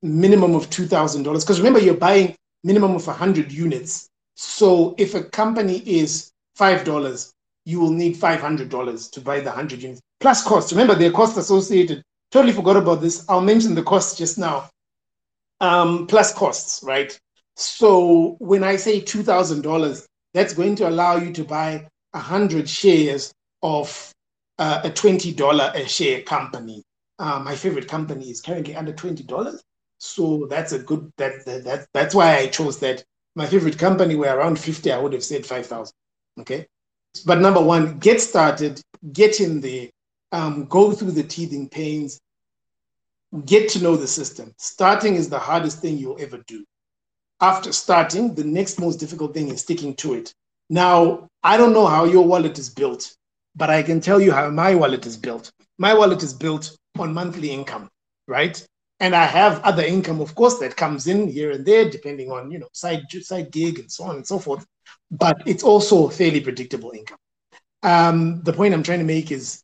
[0.02, 1.44] minimum of two thousand dollars.
[1.44, 4.08] Because remember, you're buying minimum of hundred units.
[4.34, 7.32] So if a company is five dollars,
[7.64, 10.72] you will need five hundred dollars to buy the hundred units plus cost.
[10.72, 12.02] Remember, there are costs associated.
[12.30, 13.24] Totally forgot about this.
[13.28, 14.68] I'll mention the costs just now
[15.60, 17.18] um, plus costs, right?
[17.56, 23.32] So when I say $2,000, that's going to allow you to buy 100 shares
[23.62, 24.12] of
[24.58, 26.82] uh, a $20 a share company.
[27.18, 29.60] Uh, my favorite company is currently under $20.
[29.98, 33.04] So that's a good, that, that, that, that's why I chose that.
[33.34, 35.92] My favorite company were around 50, I would have said 5,000.
[36.40, 36.66] Okay.
[37.24, 38.80] But number one, get started,
[39.12, 39.88] get in there,
[40.32, 42.20] um, go through the teething pains,
[43.44, 44.54] get to know the system.
[44.58, 46.64] Starting is the hardest thing you'll ever do.
[47.40, 50.34] After starting, the next most difficult thing is sticking to it.
[50.68, 53.14] Now, I don't know how your wallet is built,
[53.54, 55.52] but I can tell you how my wallet is built.
[55.78, 57.88] My wallet is built on monthly income,
[58.26, 58.64] right?
[58.98, 62.50] And I have other income, of course, that comes in here and there, depending on
[62.50, 64.64] you know side side gig and so on and so forth.
[65.10, 67.18] But it's also fairly predictable income.
[67.82, 69.62] Um, the point I'm trying to make is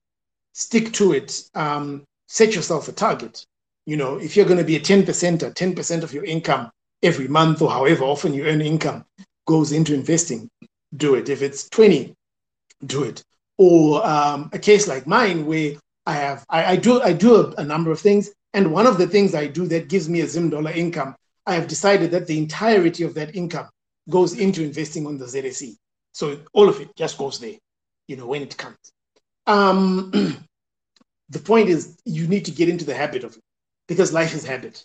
[0.52, 1.42] stick to it.
[1.54, 3.44] Um, set yourself a target
[3.86, 6.70] you know, if you're going to be a 10% or 10% of your income
[7.02, 9.04] every month or however often you earn income
[9.46, 10.48] goes into investing,
[10.96, 11.28] do it.
[11.28, 12.14] If it's 20,
[12.86, 13.22] do it.
[13.58, 15.74] Or um, a case like mine where
[16.06, 18.30] I have, I, I do, I do a, a, number of things.
[18.54, 21.14] And one of the things I do that gives me a Zim dollar income,
[21.46, 23.68] I have decided that the entirety of that income
[24.08, 25.76] goes into investing on the ZSE.
[26.12, 27.56] So all of it just goes there,
[28.08, 28.76] you know, when it comes.
[29.46, 30.10] Um,
[31.30, 33.42] the point is you need to get into the habit of it
[33.88, 34.84] because life is habit.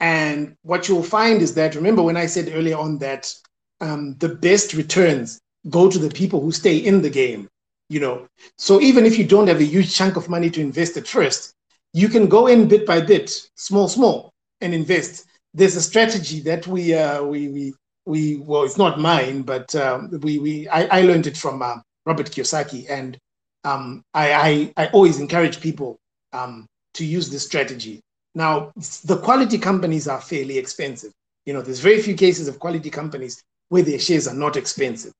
[0.00, 3.32] And what you'll find is that, remember when I said earlier on that
[3.80, 5.40] um, the best returns
[5.70, 7.48] go to the people who stay in the game,
[7.88, 8.26] you know.
[8.56, 11.54] So even if you don't have a huge chunk of money to invest at first,
[11.92, 15.26] you can go in bit by bit, small, small, and invest.
[15.54, 17.74] There's a strategy that we, uh, we, we,
[18.06, 21.76] we, well, it's not mine, but um, we, we, I, I learned it from uh,
[22.06, 23.18] Robert Kiyosaki, and
[23.64, 25.98] um, I, I, I always encourage people
[26.32, 28.00] um, to use this strategy.
[28.34, 28.72] Now,
[29.04, 31.12] the quality companies are fairly expensive.
[31.46, 35.12] You know, there's very few cases of quality companies where their shares are not expensive.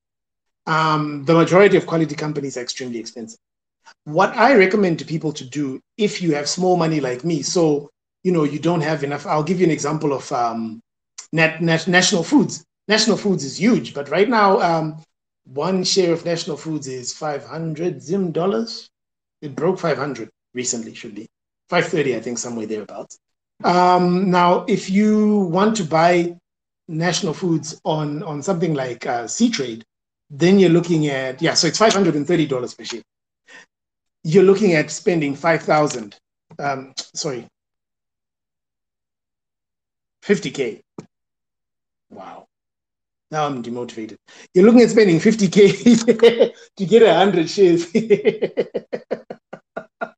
[0.67, 3.39] Um, the majority of quality companies are extremely expensive.
[4.05, 7.91] What I recommend to people to do if you have small money like me, so
[8.23, 9.27] you know you don't have enough.
[9.27, 10.81] I'll give you an example of um,
[11.33, 12.65] Nat, Nat, National Foods.
[12.87, 15.03] National Foods is huge, but right now um,
[15.45, 18.91] one share of National Foods is 500 Zim dollars.
[19.41, 21.29] It broke 500 recently, should be.
[21.69, 23.19] 530, I think, somewhere thereabouts.
[23.65, 26.37] Um, now, if you want to buy
[26.89, 29.85] national foods on, on something like uh, C trade,
[30.31, 33.03] then you're looking at, yeah, so it's $530 per share.
[34.25, 36.17] You're looking at spending 5,000,
[36.59, 37.47] um, sorry,
[40.25, 40.81] 50K.
[42.11, 42.47] Wow.
[43.31, 44.17] Now I'm demotivated.
[44.55, 47.87] You're looking at spending 50K to get 100 shares.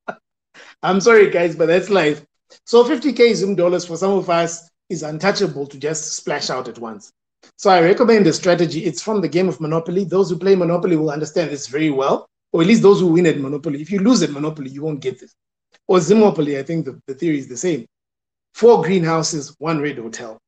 [0.82, 2.24] I'm sorry, guys, but that's life.
[2.64, 6.78] So 50K Zim dollars for some of us is untouchable to just splash out at
[6.78, 7.12] once.
[7.56, 8.84] So I recommend a strategy.
[8.84, 10.04] It's from the game of Monopoly.
[10.04, 13.26] Those who play Monopoly will understand this very well, or at least those who win
[13.26, 13.80] at Monopoly.
[13.80, 15.34] If you lose at Monopoly, you won't get this.
[15.86, 17.86] Or Zimopoly, I think the, the theory is the same.
[18.54, 20.38] Four greenhouses, one red hotel.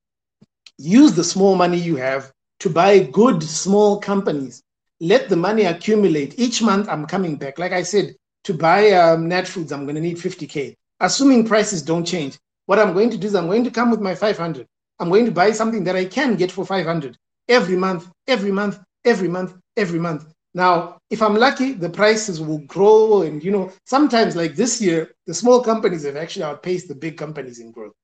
[0.78, 4.62] Use the small money you have to buy good small companies.
[5.00, 6.38] Let the money accumulate.
[6.38, 7.58] Each month I'm coming back.
[7.58, 8.14] Like I said,
[8.44, 10.74] to buy um, Nat Foods, I'm going to need 50K.
[11.00, 14.00] Assuming prices don't change, what I'm going to do is I'm going to come with
[14.00, 14.66] my 500.
[14.98, 17.16] I'm going to buy something that I can get for 500
[17.48, 20.32] every month, every month, every month, every month.
[20.54, 23.22] Now, if I'm lucky, the prices will grow.
[23.22, 27.16] And, you know, sometimes like this year, the small companies have actually outpaced the big
[27.16, 27.94] companies in growth.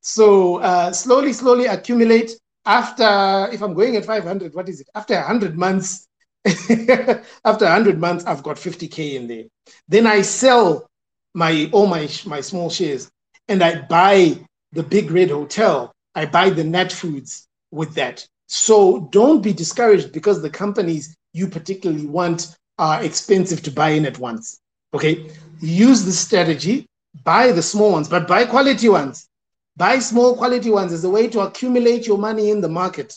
[0.00, 2.32] So uh, slowly, slowly accumulate.
[2.64, 4.88] After, if I'm going at 500, what is it?
[4.94, 6.06] After 100 months,
[6.44, 9.44] after 100 months, I've got 50K in there.
[9.88, 10.86] Then I sell
[11.34, 13.10] my all my, my small shares
[13.48, 14.38] and I buy
[14.72, 15.92] the big red hotel.
[16.14, 18.26] I buy the Nat Foods with that.
[18.46, 24.06] So don't be discouraged because the companies you particularly want are expensive to buy in
[24.06, 24.60] at once.
[24.94, 25.30] Okay.
[25.60, 26.86] Use the strategy,
[27.24, 29.28] buy the small ones, but buy quality ones.
[29.76, 33.14] Buy small quality ones as a way to accumulate your money in the market.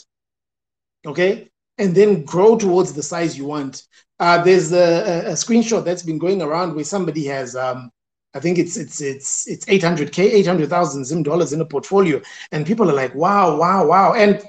[1.05, 1.49] Okay.
[1.77, 3.83] And then grow towards the size you want.
[4.19, 7.89] Uh, there's a, a, screenshot that's been going around where somebody has, um,
[8.33, 12.89] I think it's it's it's it's 800k, 800,000 Zim dollars in a portfolio, and people
[12.89, 14.41] are like, wow, wow, wow, and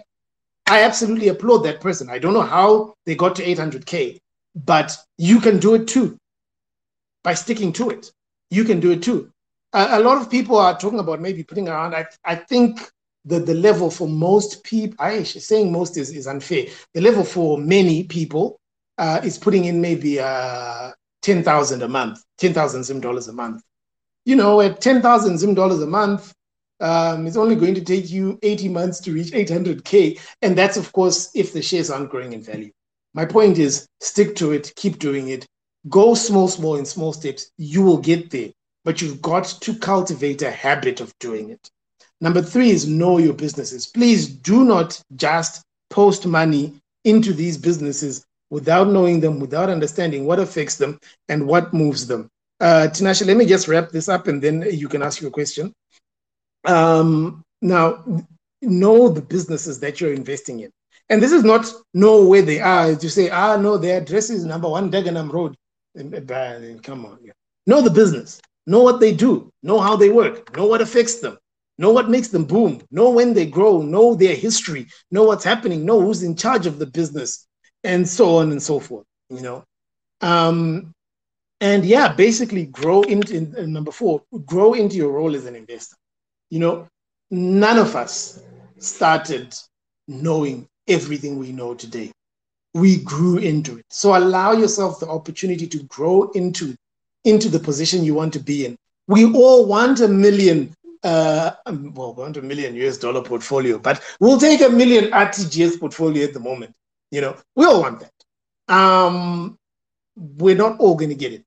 [0.67, 2.09] I absolutely applaud that person.
[2.09, 4.19] I don't know how they got to 800k,
[4.55, 6.17] but you can do it too
[7.23, 8.11] by sticking to it.
[8.51, 9.31] You can do it too.
[9.73, 11.95] a lot of people are talking about maybe putting around.
[11.95, 12.81] I I think
[13.25, 16.67] the, the level for most people, I saying most is, is unfair.
[16.93, 18.61] The level for many people
[18.99, 20.93] uh, is putting in maybe uh,
[21.23, 23.63] 10,000 a month, 10,000 Zim dollars a month.
[24.25, 26.33] You know, at 10,000 Zim dollars a month,
[26.81, 30.21] um, it's only going to take you 80 months to reach 800K.
[30.43, 32.71] And that's, of course, if the shares aren't growing in value.
[33.13, 35.47] My point is stick to it, keep doing it,
[35.89, 37.51] go small, small, in small steps.
[37.59, 38.51] You will get there,
[38.85, 41.71] but you've got to cultivate a habit of doing it.
[42.21, 43.87] Number three is know your businesses.
[43.87, 46.75] Please do not just post money
[47.05, 50.99] into these businesses without knowing them, without understanding what affects them
[51.29, 52.29] and what moves them.
[52.65, 55.71] Uh, Tinashe, let me just wrap this up and then you can ask your question.
[56.65, 58.03] Um, now,
[58.63, 60.71] know the businesses that you're investing in.
[61.11, 62.97] And this is not know where they are.
[62.97, 65.55] To say, ah, no, their address is number one Dagenham Road.
[66.83, 67.19] Come on.
[67.67, 68.41] Know the business.
[68.67, 69.53] Know what they do.
[69.63, 70.57] Know how they work.
[70.57, 71.37] Know what affects them.
[71.77, 72.81] Know what makes them boom.
[72.91, 73.83] Know when they grow.
[73.83, 74.87] Know their history.
[75.11, 75.85] Know what's happening.
[75.85, 77.47] Know who's in charge of the business,
[77.83, 79.05] and so on and so forth.
[79.29, 79.65] You know,
[80.23, 80.94] um,
[81.65, 84.23] and yeah, basically grow into in, number four.
[84.45, 85.97] Grow into your role as an investor.
[86.51, 86.89] You know,
[87.31, 88.43] none of us
[88.79, 89.55] started
[90.07, 92.13] knowing everything we know today.
[92.75, 93.87] We grew into it.
[93.89, 96.77] So allow yourself the opportunity to grow into,
[97.25, 98.77] into the position you want to be in.
[99.09, 104.03] We all want a million, uh, um, well, want a million US dollar portfolio, but
[104.21, 106.77] we'll take a million RTGS portfolio at the moment.
[107.11, 108.75] You know, we all want that.
[108.75, 109.59] Um,
[110.15, 111.45] we're not all going to get it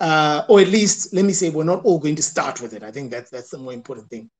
[0.00, 2.82] uh, or at least let me say we're not all going to start with it.
[2.82, 4.30] I think that's that's the more important thing.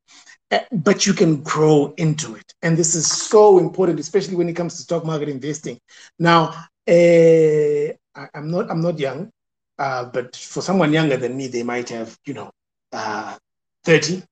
[0.51, 4.55] Uh, but you can grow into it, and this is so important, especially when it
[4.55, 5.79] comes to stock market investing.
[6.19, 6.49] Now,
[6.89, 9.31] uh, I, am not I'm not young,
[9.79, 12.51] uh, but for someone younger than me, they might have you know
[12.93, 13.37] uh,
[13.85, 14.23] 30,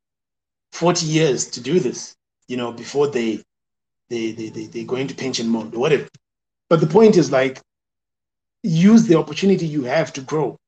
[0.73, 2.17] 40 years to do this.
[2.49, 3.43] You know before they
[4.11, 6.09] they they they, they go into pension mode or whatever.
[6.69, 7.61] But the point is like
[8.63, 10.59] use the opportunity you have to grow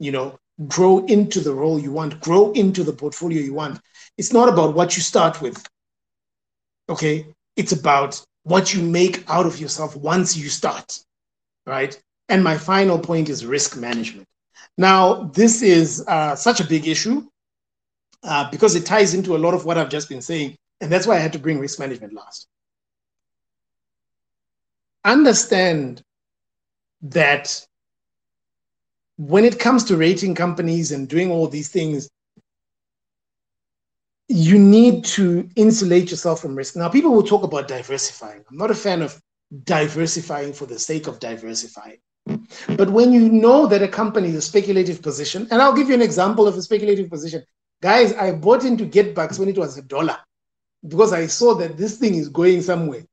[0.00, 3.80] you know, grow into the role you want, grow into the portfolio you want.
[4.18, 5.64] It's not about what you start with.
[6.88, 7.26] Okay.
[7.56, 10.98] It's about what you make out of yourself once you start.
[11.66, 12.00] Right.
[12.28, 14.26] And my final point is risk management.
[14.76, 17.28] Now, this is uh, such a big issue
[18.22, 20.56] uh, because it ties into a lot of what I've just been saying.
[20.80, 22.48] And that's why I had to bring risk management last.
[25.04, 26.02] Understand
[27.02, 27.66] that
[29.20, 32.08] when it comes to rating companies and doing all these things,
[34.28, 36.74] you need to insulate yourself from risk.
[36.74, 38.42] Now, people will talk about diversifying.
[38.50, 39.20] I'm not a fan of
[39.64, 41.98] diversifying for the sake of diversifying.
[42.78, 45.94] But when you know that a company is a speculative position, and I'll give you
[45.94, 47.44] an example of a speculative position.
[47.82, 50.16] Guys, I bought into GetBucks when it was a dollar
[50.88, 53.04] because I saw that this thing is going somewhere.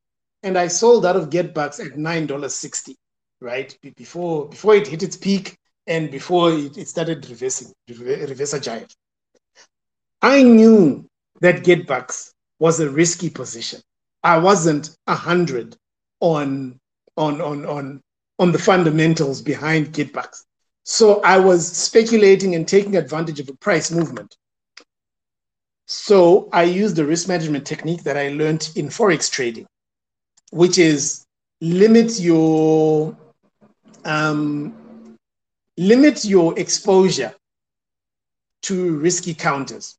[0.41, 2.95] And I sold out of GetBucks at $9.60,
[3.41, 3.77] right?
[3.97, 5.56] Before, before it hit its peak,
[5.87, 8.93] and before it, it started reversing, reverse giant.
[10.21, 11.07] I knew
[11.41, 13.81] that GetBucks was a risky position.
[14.23, 15.77] I wasn't a hundred
[16.19, 16.79] on
[17.15, 18.01] on on on
[18.39, 20.43] on the fundamentals behind GetBucks.
[20.83, 24.35] So I was speculating and taking advantage of a price movement.
[25.85, 29.67] So I used the risk management technique that I learned in forex trading,
[30.51, 31.25] which is
[31.61, 33.15] limit your
[34.03, 34.73] um,
[35.77, 37.33] limit your exposure
[38.63, 39.97] to risky counters.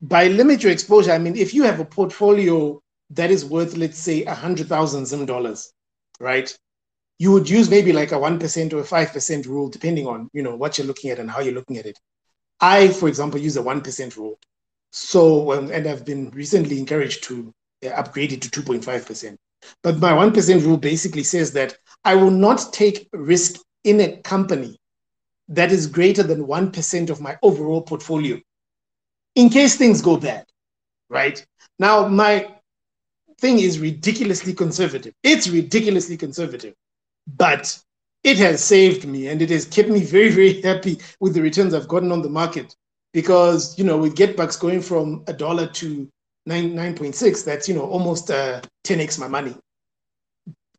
[0.00, 3.98] By limit your exposure, I mean if you have a portfolio that is worth, let's
[3.98, 5.72] say, a hundred thousand Zim dollars,
[6.18, 6.56] right?
[7.18, 10.28] You would use maybe like a one percent or a five percent rule, depending on
[10.32, 11.98] you know what you're looking at and how you're looking at it.
[12.60, 14.38] I, for example, use a one percent rule.
[14.90, 17.52] So, um, and I've been recently encouraged to
[17.84, 19.38] uh, upgrade it to two point five percent.
[19.82, 24.16] But my one percent rule basically says that I will not take risk in a
[24.18, 24.78] company
[25.48, 28.40] that is greater than 1% of my overall portfolio
[29.34, 30.44] in case things go bad,
[31.10, 31.44] right?
[31.78, 32.48] Now, my
[33.38, 35.14] thing is ridiculously conservative.
[35.22, 36.74] It's ridiculously conservative,
[37.36, 37.78] but
[38.24, 41.74] it has saved me and it has kept me very, very happy with the returns
[41.74, 42.74] I've gotten on the market.
[43.12, 46.08] because you know with GetBucks going from a dollar to
[46.46, 49.56] nine nine point six, that's you know almost uh, ten x my money.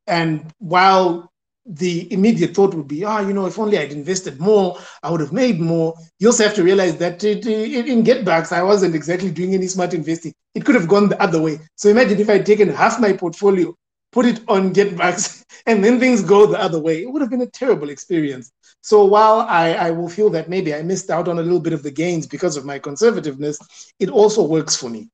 [0.08, 1.32] And while
[1.66, 5.10] the immediate thought would be, ah, oh, you know, if only I'd invested more, I
[5.10, 5.96] would have made more.
[6.20, 9.68] You also have to realize that it, it, in GetBucks, I wasn't exactly doing any
[9.68, 10.34] smart investing.
[10.56, 11.60] It could have gone the other way.
[11.76, 13.74] So imagine if I'd taken half my portfolio,
[14.12, 17.04] put it on GetBucks, and then things go the other way.
[17.04, 18.52] It would have been a terrible experience.
[18.82, 21.72] So while I, I will feel that maybe I missed out on a little bit
[21.74, 23.58] of the gains because of my conservativeness,
[24.00, 25.10] it also works for me.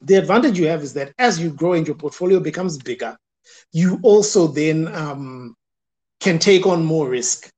[0.00, 3.16] The advantage you have is that as you grow and your portfolio becomes bigger,
[3.72, 5.54] you also then um,
[6.22, 7.50] can take on more risk.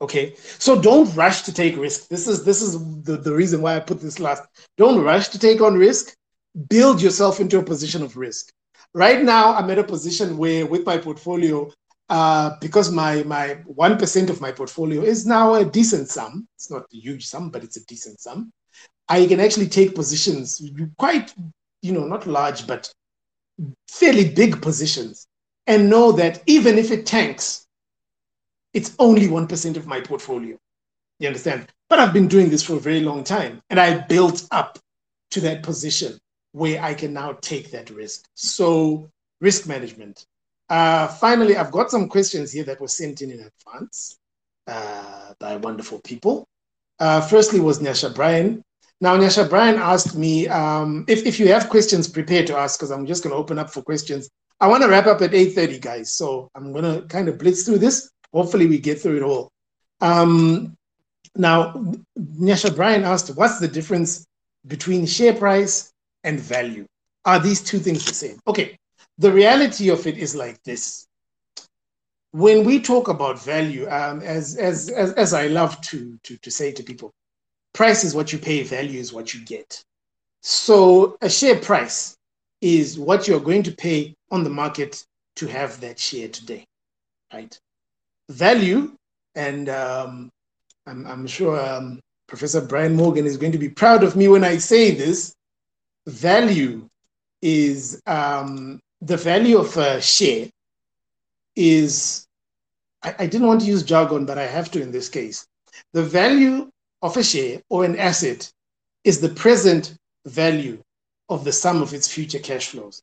[0.00, 2.08] Okay, so don't rush to take risk.
[2.08, 2.72] This is this is
[3.02, 4.42] the, the reason why I put this last.
[4.76, 6.14] Don't rush to take on risk.
[6.68, 8.52] Build yourself into a position of risk.
[8.94, 11.70] Right now, I'm at a position where, with my portfolio,
[12.08, 16.48] uh, because my my one percent of my portfolio is now a decent sum.
[16.56, 18.50] It's not a huge sum, but it's a decent sum.
[19.08, 20.62] I can actually take positions,
[20.98, 21.34] quite
[21.82, 22.92] you know, not large, but
[23.88, 25.26] fairly big positions,
[25.66, 27.61] and know that even if it tanks,
[28.74, 30.56] it's only one percent of my portfolio.
[31.18, 31.68] You understand?
[31.88, 34.78] But I've been doing this for a very long time, and I built up
[35.32, 36.18] to that position
[36.52, 38.24] where I can now take that risk.
[38.34, 40.26] So risk management
[40.72, 44.18] uh, finally, I've got some questions here that were sent in in advance
[44.66, 46.48] uh, by wonderful people.
[46.98, 48.62] Uh, firstly was Nyasha Brian.
[48.98, 52.90] Now, Nyasha Brian asked me um, if, if you have questions prepare to ask, because
[52.90, 54.30] I'm just going to open up for questions.
[54.60, 56.14] I want to wrap up at 8.30, guys.
[56.14, 58.10] So I'm going to kind of blitz through this.
[58.32, 59.50] Hopefully we get through it all.
[60.00, 60.76] Um,
[61.36, 61.72] now,
[62.18, 64.26] Nyasha Brian asked, what's the difference
[64.66, 65.92] between share price
[66.24, 66.86] and value?
[67.24, 68.38] Are these two things the same?
[68.46, 68.78] Okay,
[69.18, 71.06] the reality of it is like this.
[72.32, 76.50] When we talk about value, um, as, as, as, as I love to, to, to
[76.50, 77.12] say to people,
[77.74, 79.82] price is what you pay, value is what you get.
[80.40, 82.16] So a share price
[82.60, 85.04] is what you're going to pay on the market
[85.36, 86.64] to have that share today,
[87.32, 87.58] right?
[88.28, 88.92] Value,
[89.34, 90.30] and um,
[90.86, 94.44] I'm, I'm, sure um, Professor Brian Morgan is going to be proud of me when
[94.44, 95.34] I say this.
[96.06, 96.88] Value
[97.40, 100.48] is um, the value of a share
[101.56, 102.26] is,
[103.02, 105.46] I, I didn't want to use jargon, but I have to in this case.
[105.92, 106.70] The value
[107.02, 108.50] of a share or an asset
[109.04, 109.94] is the present
[110.26, 110.80] value
[111.28, 113.02] of the sum of its future cash flows.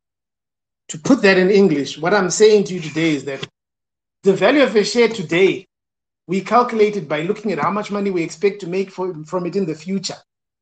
[0.89, 3.47] To put that in English, what I'm saying to you today is that
[4.23, 5.65] the value of a share today,
[6.27, 9.45] we calculate it by looking at how much money we expect to make for, from
[9.45, 10.17] it in the future.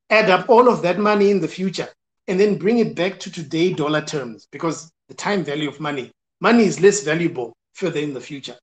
[0.09, 1.89] Add up all of that money in the future
[2.27, 6.11] and then bring it back to today dollar terms because the time value of money.
[6.39, 8.55] Money is less valuable further in the future.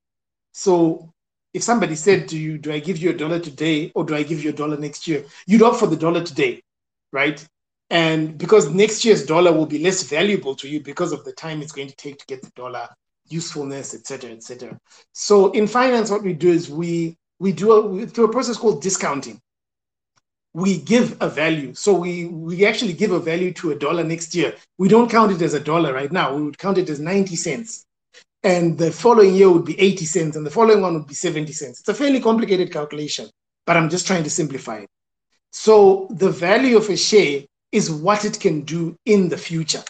[0.53, 1.12] So
[1.53, 4.23] if somebody said to you, Do I give you a dollar today or do I
[4.23, 5.25] give you a dollar next year?
[5.47, 6.62] You'd opt for the dollar today,
[7.12, 7.45] right?
[7.91, 11.61] And because next year's dollar will be less valuable to you because of the time
[11.61, 12.89] it's going to take to get the dollar
[13.29, 14.79] usefulness, etc., etc.
[15.13, 18.83] So in finance, what we do is we we do a, through a process called
[18.83, 19.41] discounting
[20.55, 21.75] we give a value.
[21.75, 24.55] So we, we actually give a value to a dollar next year.
[24.79, 26.35] We don't count it as a dollar right now.
[26.35, 27.85] We would count it as 90 cents.
[28.45, 31.53] And the following year would be 80 cents, and the following one would be 70
[31.53, 31.81] cents.
[31.81, 33.29] It's a fairly complicated calculation,
[33.67, 34.89] but I'm just trying to simplify it.
[35.51, 37.43] So the value of a share
[37.73, 39.83] is what it can do in the future.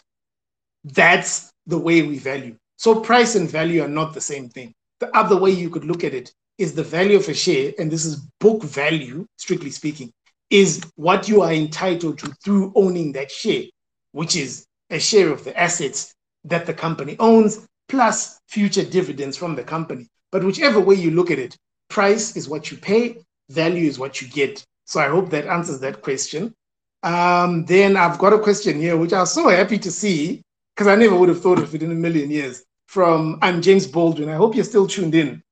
[0.85, 2.57] That's the way we value.
[2.77, 4.75] So price and value are not the same thing.
[5.01, 7.91] The other way you could look at it is the value of a share, and
[7.91, 10.13] this is book value, strictly speaking,
[10.51, 13.65] is what you are entitled to through owning that share,
[14.13, 16.15] which is a share of the assets
[16.45, 20.07] that the company owns plus future dividends from the company.
[20.31, 21.57] But whichever way you look at it,
[21.89, 23.19] price is what you pay,
[23.51, 24.65] value is what you get.
[24.85, 26.55] So I hope that answers that question.
[27.03, 30.43] Um, then I've got a question here, which I was so happy to see
[30.75, 32.64] because I never would have thought of it in a million years.
[32.87, 34.29] From I'm James Baldwin.
[34.29, 35.43] I hope you're still tuned in.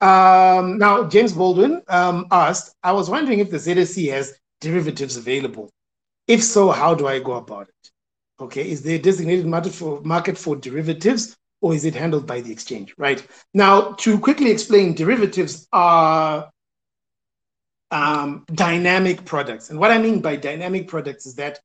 [0.00, 5.70] Um, now, James Baldwin um, asked, I was wondering if the ZSE has derivatives available?
[6.26, 7.90] If so, how do I go about it?
[8.40, 12.40] Okay, is there a designated market for, market for derivatives or is it handled by
[12.40, 13.24] the exchange, right?
[13.52, 16.50] Now, to quickly explain, derivatives are
[17.90, 19.70] um, dynamic products.
[19.70, 21.60] And what I mean by dynamic products is that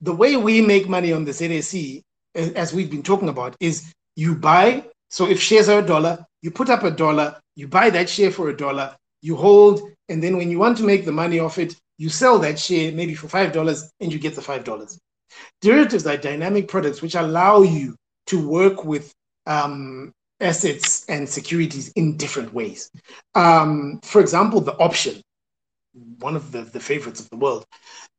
[0.00, 2.02] the way we make money on the ZSE,
[2.34, 4.84] as we've been talking about, is you buy.
[5.08, 8.30] So if shares are a dollar, you put up a dollar, you buy that share
[8.30, 9.80] for a dollar, you hold,
[10.10, 12.92] and then when you want to make the money off it, you sell that share
[12.92, 14.98] maybe for $5 and you get the $5.
[15.62, 19.10] Derivatives are dynamic products which allow you to work with
[19.46, 22.90] um, assets and securities in different ways.
[23.34, 25.22] Um, for example, the option.
[26.18, 27.64] one of the, the favorites of the world.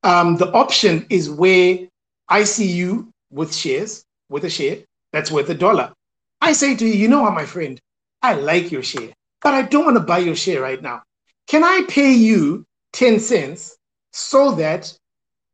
[0.03, 1.88] Um, the option is where
[2.28, 4.80] I see you with shares, with a share
[5.11, 5.93] that's worth a dollar.
[6.39, 7.79] I say to you, you know what, my friend,
[8.21, 11.03] I like your share, but I don't want to buy your share right now.
[11.47, 13.77] Can I pay you 10 cents
[14.11, 14.97] so that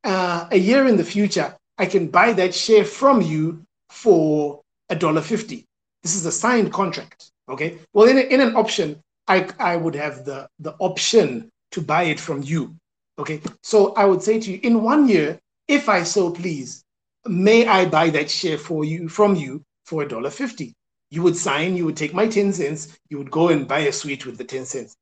[0.03, 4.95] uh, a year in the future, I can buy that share from you for a
[4.95, 5.65] dollar fifty?
[6.03, 7.31] This is a signed contract.
[7.49, 7.79] Okay.
[7.93, 12.03] Well, in, a, in an option, I, I would have the, the option to buy
[12.03, 12.75] it from you.
[13.19, 13.41] Okay.
[13.63, 16.84] So I would say to you, in one year, if I so please,
[17.27, 20.73] may I buy that share for you from you for a dollar fifty?
[21.09, 23.93] You would sign, you would take my 10 cents, you would go and buy a
[23.93, 24.97] suite with the 10 cents.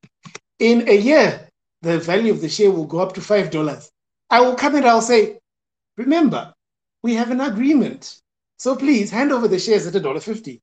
[0.60, 1.50] In a year,
[1.82, 3.92] the value of the share will go up to five dollars.
[4.30, 5.40] I will come and I'll say,
[5.98, 6.54] remember,
[7.04, 8.20] we have an agreement.
[8.58, 10.62] So please hand over the shares at a dollar fifty.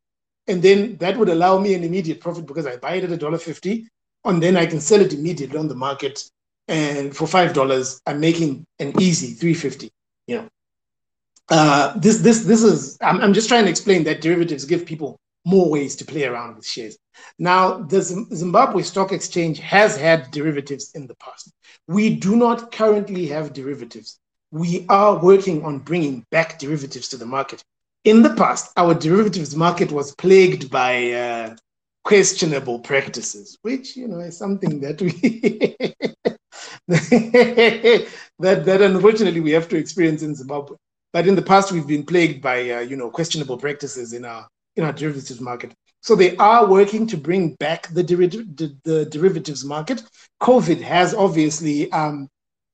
[0.48, 3.16] And then that would allow me an immediate profit because I buy it at a
[3.16, 3.89] dollar fifty,
[4.24, 6.24] and then I can sell it immediately on the market.
[6.68, 9.90] And for five dollars, I'm making an easy three fifty.
[10.26, 10.48] You know,
[11.48, 12.97] uh, this this this is.
[13.01, 16.56] I'm, I'm just trying to explain that derivatives give people more ways to play around
[16.56, 16.97] with shares.
[17.39, 21.52] Now, the Zimbabwe Stock Exchange has had derivatives in the past.
[21.89, 24.19] We do not currently have derivatives.
[24.51, 27.62] We are working on bringing back derivatives to the market.
[28.05, 31.56] In the past, our derivatives market was plagued by uh,
[32.05, 35.12] questionable practices, which you know is something that we
[38.39, 40.77] that that unfortunately we have to experience in Zimbabwe.
[41.12, 44.48] But in the past, we've been plagued by uh, you know questionable practices in our
[44.76, 45.72] in our derivatives market.
[46.01, 50.02] So they are working to bring back the, deriv- the, the derivatives market.
[50.40, 52.28] COVID has obviously um,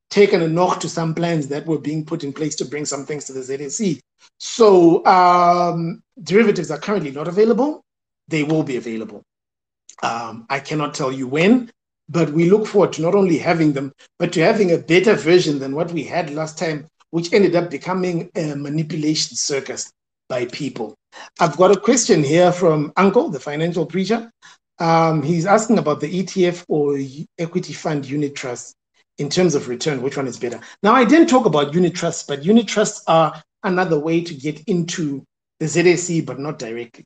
[0.09, 3.05] taken a knock to some plans that were being put in place to bring some
[3.05, 4.01] things to the ZSE.
[4.39, 7.85] So um, derivatives are currently not available.
[8.29, 9.23] They will be available.
[10.03, 11.71] Um, I cannot tell you when,
[12.09, 15.59] but we look forward to not only having them, but to having a better version
[15.59, 19.93] than what we had last time, which ended up becoming a manipulation circus
[20.29, 20.95] by people.
[21.41, 24.31] I've got a question here from Uncle, the financial preacher.
[24.79, 26.99] Um, he's asking about the ETF or
[27.39, 28.75] equity fund unit trust
[29.19, 30.61] in terms of return, which one is better?
[30.83, 34.61] Now, I didn't talk about unit trusts, but unit trusts are another way to get
[34.69, 35.25] into
[35.59, 37.05] the ZSE, but not directly.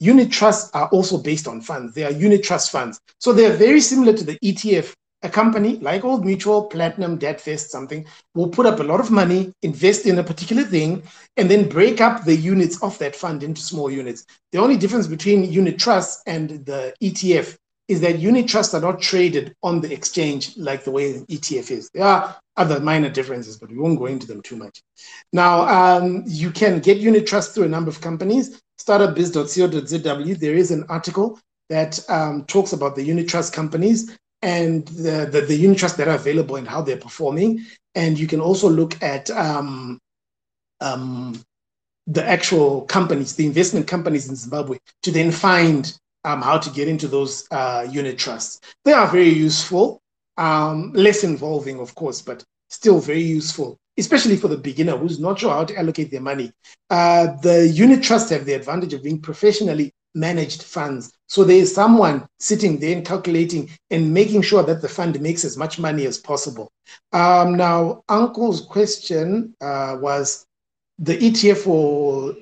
[0.00, 1.94] Unit trusts are also based on funds.
[1.94, 3.00] They are unit trust funds.
[3.18, 4.92] So they're very similar to the ETF
[5.24, 9.52] a company like Old Mutual, Platinum, Datvest, something, will put up a lot of money,
[9.62, 11.02] invest in a particular thing,
[11.38, 14.26] and then break up the units of that fund into small units.
[14.52, 17.56] The only difference between unit trusts and the ETF
[17.88, 21.70] is that unit trusts are not traded on the exchange like the way an ETF
[21.70, 21.90] is.
[21.92, 24.82] There are other minor differences, but we won't go into them too much.
[25.32, 28.60] Now, um, you can get unit trusts through a number of companies.
[28.78, 31.38] Startupbiz.co.zw, there is an article
[31.70, 36.06] that um, talks about the unit trust companies and the, the, the unit trusts that
[36.06, 37.64] are available and how they're performing.
[37.94, 39.98] And you can also look at um,
[40.82, 41.40] um,
[42.06, 46.88] the actual companies, the investment companies in Zimbabwe, to then find um, how to get
[46.88, 48.60] into those uh, unit trusts.
[48.84, 50.02] They are very useful,
[50.36, 55.38] um, less involving, of course, but still very useful, especially for the beginner who's not
[55.38, 56.52] sure how to allocate their money.
[56.90, 61.12] Uh, the unit trusts have the advantage of being professionally managed funds.
[61.28, 65.44] So there is someone sitting there and calculating and making sure that the fund makes
[65.44, 66.70] as much money as possible.
[67.12, 70.46] Um, now, Uncle's question uh, was
[70.98, 72.36] the ETF or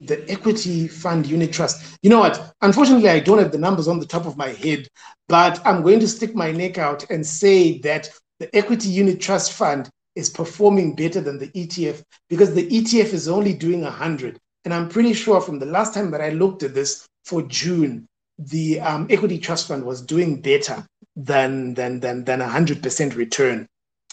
[0.00, 1.98] the equity fund unit trust.
[2.02, 2.54] You know what?
[2.62, 4.88] Unfortunately, I don't have the numbers on the top of my head,
[5.28, 8.08] but I'm going to stick my neck out and say that
[8.38, 13.28] the equity unit trust fund is performing better than the ETF because the ETF is
[13.28, 16.74] only doing 100 and I'm pretty sure from the last time that I looked at
[16.74, 18.06] this for June,
[18.38, 20.84] the um, equity trust fund was doing better
[21.16, 23.66] than than than than a hundred percent return.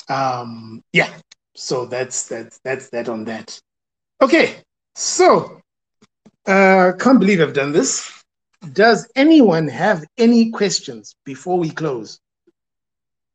[0.10, 1.12] Um, yeah,
[1.56, 3.60] so that's that's that's that on that.
[4.22, 4.58] Okay,
[4.96, 5.62] so
[6.46, 8.12] uh, can't believe I've done this.
[8.74, 12.20] Does anyone have any questions before we close?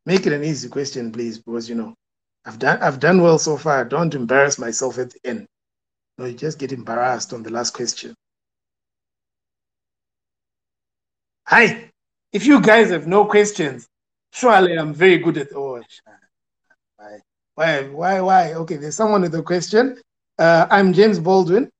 [0.06, 1.94] Make it an easy question, please, because you know
[2.44, 3.84] I've done I've done well so far.
[3.84, 5.46] Don't embarrass myself at the end.
[6.26, 8.14] You just get embarrassed on the last question.
[11.46, 11.90] Hi,
[12.32, 13.88] if you guys have no questions,
[14.32, 15.48] surely I'm very good at.
[15.54, 15.80] Oh,
[16.96, 17.18] why,
[17.54, 18.52] why, why, why?
[18.54, 20.00] Okay, there's someone with a question.
[20.38, 21.70] Uh, I'm James Baldwin.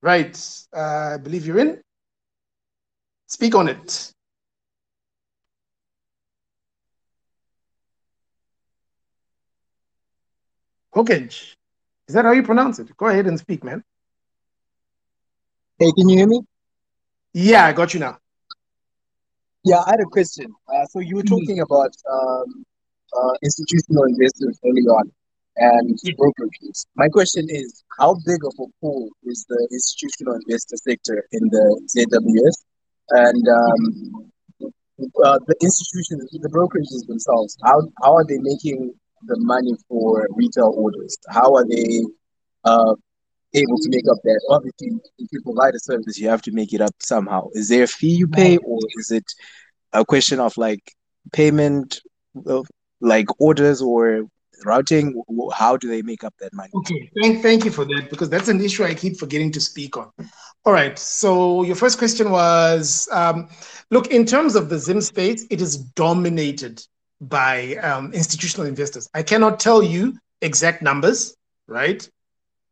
[0.00, 0.36] Right,
[0.74, 1.80] uh, I believe you're in.
[3.26, 4.12] Speak on it.
[10.94, 11.28] Okay.
[12.12, 12.94] Is that how you pronounce it?
[12.98, 13.82] Go ahead and speak, man.
[15.78, 16.42] Hey, can you hear me?
[17.32, 18.18] Yeah, I got you now.
[19.64, 20.52] Yeah, I had a question.
[20.68, 22.66] Uh, so you were talking about um,
[23.16, 25.10] uh, institutional investors early on
[25.56, 26.84] and brokerages.
[26.96, 31.80] My question is, how big of a pool is the institutional investor sector in the
[31.96, 32.56] ZWS?
[33.08, 34.32] And um,
[35.24, 38.92] uh, the institutions, the brokerages themselves, how, how are they making
[39.26, 41.16] the money for retail orders?
[41.28, 42.02] How are they
[42.64, 42.94] uh,
[43.54, 44.40] able to make up that?
[44.50, 47.48] Obviously, if you provide a service, you have to make it up somehow.
[47.52, 49.24] Is there a fee you pay, or is it
[49.92, 50.92] a question of like
[51.32, 52.00] payment,
[52.46, 52.66] of,
[53.00, 54.26] like orders or
[54.64, 55.22] routing?
[55.54, 56.70] How do they make up that money?
[56.74, 59.96] Okay, thank, thank you for that because that's an issue I keep forgetting to speak
[59.96, 60.10] on.
[60.64, 63.48] All right, so your first question was um,
[63.90, 66.82] look, in terms of the Zim space, it is dominated
[67.22, 69.08] by um, institutional investors.
[69.14, 71.36] I cannot tell you exact numbers,
[71.68, 72.06] right?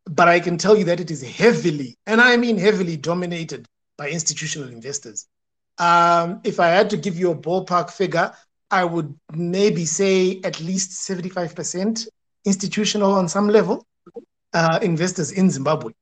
[0.07, 3.67] But I can tell you that it is heavily, and I mean heavily, dominated
[3.97, 5.27] by institutional investors.
[5.79, 8.33] Um, if I had to give you a ballpark figure,
[8.71, 12.09] I would maybe say at least 75%
[12.45, 13.87] institutional on some level
[14.53, 15.93] uh, investors in Zimbabwe.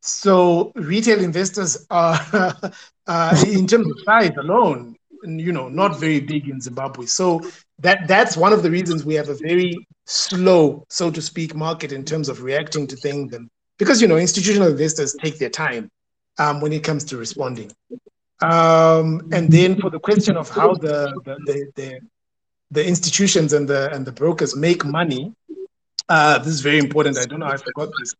[0.00, 2.18] So retail investors are,
[3.06, 7.06] uh, in terms of size alone, you know, not very big in Zimbabwe.
[7.06, 7.40] So
[7.80, 11.92] that that's one of the reasons we have a very slow, so to speak, market
[11.92, 15.90] in terms of reacting to things, and because you know institutional investors take their time
[16.38, 17.70] um, when it comes to responding.
[18.40, 22.00] Um, and then for the question of how the, the, the, the,
[22.70, 25.34] the institutions and the, and the brokers make money,
[26.08, 27.18] uh, this is very important.
[27.18, 28.14] I don't know, I forgot this,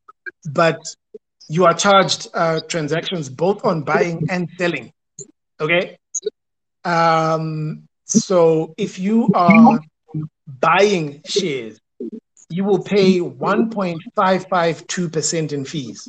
[0.51, 0.79] but
[1.49, 4.93] you are charged uh, transactions both on buying and selling.
[5.61, 5.99] Okay.
[6.85, 9.81] Um, so if you are
[10.47, 11.81] buying shares,
[12.49, 16.09] you will pay 1.552% in fees.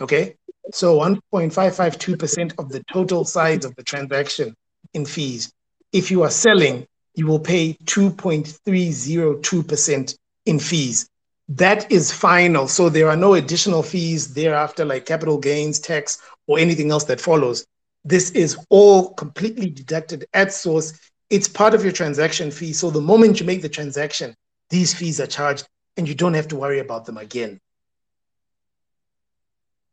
[0.00, 0.36] Okay.
[0.72, 4.54] So 1.552% of the total size of the transaction
[4.94, 5.52] in fees.
[5.92, 11.06] If you are selling, you will pay 2.302% in fees.
[11.48, 12.68] That is final.
[12.68, 17.20] So there are no additional fees thereafter, like capital gains tax or anything else that
[17.20, 17.66] follows.
[18.04, 20.98] This is all completely deducted at source.
[21.28, 22.72] It's part of your transaction fee.
[22.72, 24.34] So the moment you make the transaction,
[24.70, 27.60] these fees are charged and you don't have to worry about them again.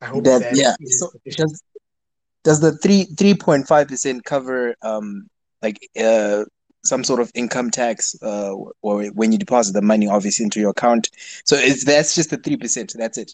[0.01, 0.75] I hope that, that yeah.
[0.85, 1.63] So does,
[2.43, 5.27] does the three three point five percent cover um
[5.61, 6.45] like uh
[6.83, 10.69] some sort of income tax uh or when you deposit the money obviously into your
[10.69, 11.09] account?
[11.43, 12.93] So it's that's just the three percent.
[12.97, 13.33] That's it.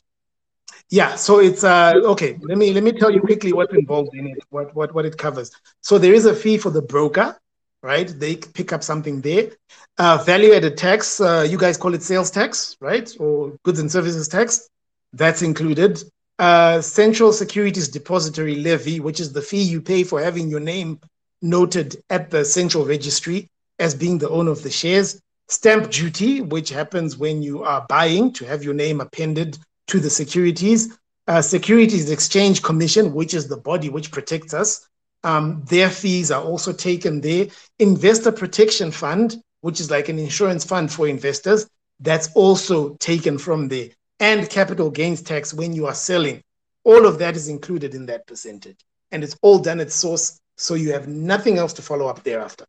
[0.89, 2.37] Yeah, so it's uh okay.
[2.41, 5.17] Let me let me tell you quickly what's involved in it, what what what it
[5.17, 5.51] covers.
[5.81, 7.37] So there is a fee for the broker,
[7.81, 8.07] right?
[8.07, 9.51] They pick up something there.
[9.97, 13.11] Uh, value added tax, uh, you guys call it sales tax, right?
[13.19, 14.69] Or goods and services tax.
[15.13, 16.03] That's included
[16.39, 20.99] uh, Central Securities Depository Levy, which is the fee you pay for having your name
[21.41, 25.21] noted at the central registry as being the owner of the shares.
[25.47, 29.57] Stamp duty, which happens when you are buying to have your name appended
[29.87, 30.97] to the securities.
[31.25, 34.87] Uh, Securities Exchange Commission, which is the body which protects us.
[35.23, 37.47] Um, their fees are also taken there.
[37.79, 41.65] Investor Protection Fund, which is like an insurance fund for investors,
[42.01, 43.89] that's also taken from there
[44.19, 46.41] and capital gains tax when you are selling.
[46.85, 48.79] All of that is included in that percentage.
[49.11, 50.39] And it's all done at source.
[50.57, 52.65] So you have nothing else to follow up thereafter.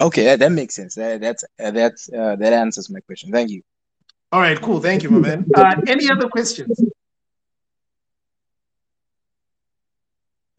[0.00, 0.94] Okay, that, makes sense.
[0.94, 1.22] That,
[1.58, 3.32] uh, that's uh, that answers my question.
[3.32, 3.62] Thank you.
[4.32, 4.80] All right, cool.
[4.80, 5.46] Thank you, my man.
[5.56, 6.80] Uh, any other questions?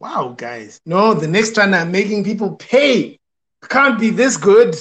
[0.00, 0.80] Wow, guys.
[0.86, 3.18] No, the next time I'm making people pay.
[3.68, 4.76] Can't be this good.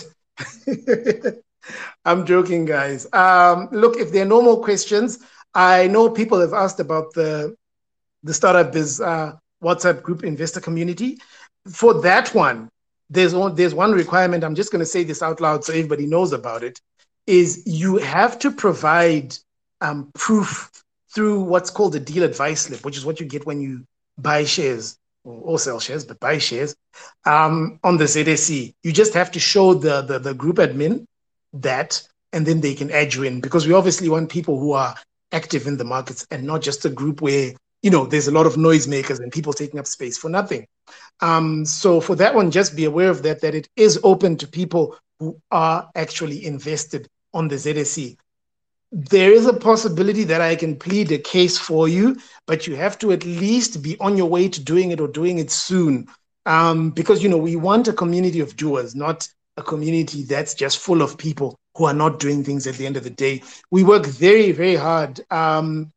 [2.05, 3.11] I'm joking, guys.
[3.13, 5.19] Um, look, if there are no more questions,
[5.53, 7.55] I know people have asked about the
[8.23, 9.33] the startup biz uh,
[9.63, 11.17] WhatsApp group investor community.
[11.71, 12.69] For that one,
[13.09, 14.43] there's one, there's one requirement.
[14.43, 16.79] I'm just going to say this out loud so everybody knows about it.
[17.27, 19.35] Is you have to provide
[19.81, 20.71] um, proof
[21.13, 23.83] through what's called a deal advice slip, which is what you get when you
[24.17, 26.75] buy shares or, sell shares, but buy shares
[27.25, 28.73] um, on the ZSE.
[28.83, 31.05] You just have to show the, the, the group admin
[31.53, 32.01] that,
[32.33, 34.95] and then they can add you in because we obviously want people who are
[35.31, 37.51] active in the markets and not just a group where
[37.81, 40.65] you know there's a lot of noisemakers and people taking up space for nothing.
[41.19, 44.47] Um, so for that one, just be aware of that that it is open to
[44.47, 47.07] people who are actually invested
[47.37, 48.17] on the ZSE.
[48.91, 52.97] There is a possibility that I can plead a case for you, but you have
[52.99, 56.07] to at least be on your way to doing it or doing it soon.
[56.45, 59.27] Um, because you know we want a community of doers, not
[59.57, 62.97] a community that's just full of people who are not doing things at the end
[62.97, 63.43] of the day.
[63.69, 65.19] We work very, very hard.
[65.29, 65.91] Um,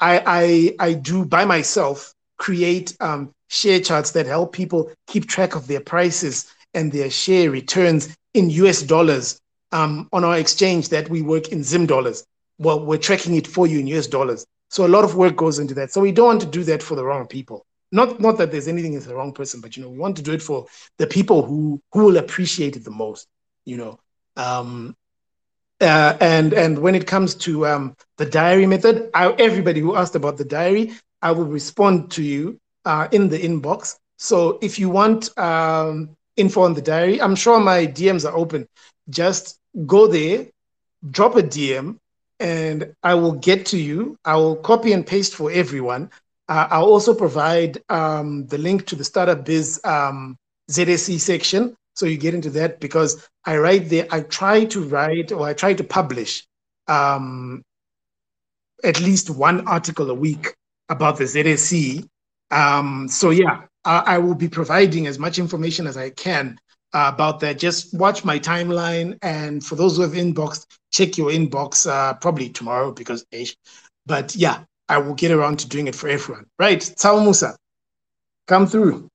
[0.00, 5.54] I, I, I do by myself create um, share charts that help people keep track
[5.54, 9.40] of their prices and their share returns in US dollars
[9.72, 12.24] um, on our exchange that we work in Zim dollars.
[12.58, 14.46] Well, we're tracking it for you in US dollars.
[14.68, 15.92] So a lot of work goes into that.
[15.92, 17.66] So we don't want to do that for the wrong people.
[17.90, 20.22] Not not that there's anything as the wrong person, but you know, we want to
[20.22, 20.66] do it for
[20.98, 23.28] the people who who will appreciate it the most.
[23.66, 24.00] You know,
[24.36, 24.96] um,
[25.80, 30.38] uh, and and when it comes to um, the diary method, everybody who asked about
[30.38, 33.96] the diary, I will respond to you uh, in the inbox.
[34.16, 38.68] So if you want um, info on the diary, I'm sure my DMs are open.
[39.10, 40.46] Just go there,
[41.10, 41.98] drop a DM,
[42.40, 44.18] and I will get to you.
[44.24, 46.10] I will copy and paste for everyone.
[46.48, 50.36] Uh, I'll also provide um, the link to the Startup Biz um,
[50.70, 51.76] ZSE section.
[51.94, 55.54] So you get into that because I write there, I try to write or I
[55.54, 56.44] try to publish
[56.88, 57.62] um,
[58.82, 60.54] at least one article a week
[60.88, 62.06] about the ZSE.
[62.50, 66.58] Um, so yeah, I, I, will be providing as much information as I can
[66.92, 67.58] about that.
[67.58, 69.18] Just watch my timeline.
[69.22, 73.56] And for those who have inboxed, check your inbox uh, probably tomorrow because, age.
[74.06, 76.46] but yeah, I will get around to doing it for everyone.
[76.58, 77.56] Right, Tsao Musa,
[78.46, 79.08] come through.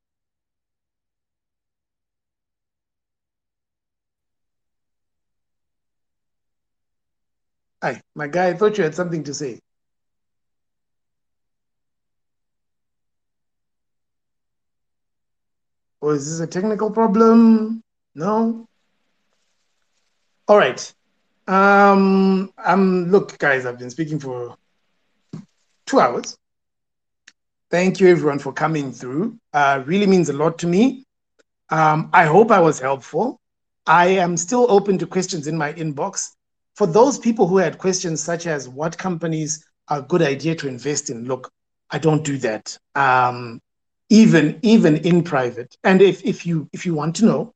[7.84, 9.60] Hi, my guy, I thought you had something to say.
[16.08, 17.84] Or is this a technical problem?
[18.16, 18.66] No?
[20.48, 20.94] All right.
[21.50, 24.56] Um, um, look, guys, I've been speaking for
[25.86, 26.38] two hours.
[27.70, 29.38] Thank you, everyone, for coming through.
[29.52, 31.04] Uh, really means a lot to me.
[31.72, 33.42] Um, I hope I was helpful.
[33.86, 36.30] I am still open to questions in my inbox.
[36.78, 40.70] For those people who had questions such as what companies are a good idea to
[40.70, 41.52] invest in, look,
[41.92, 42.78] I don't do that.
[42.96, 43.60] Um,
[44.10, 45.76] even even in private.
[45.84, 47.54] And if, if you if you want to know,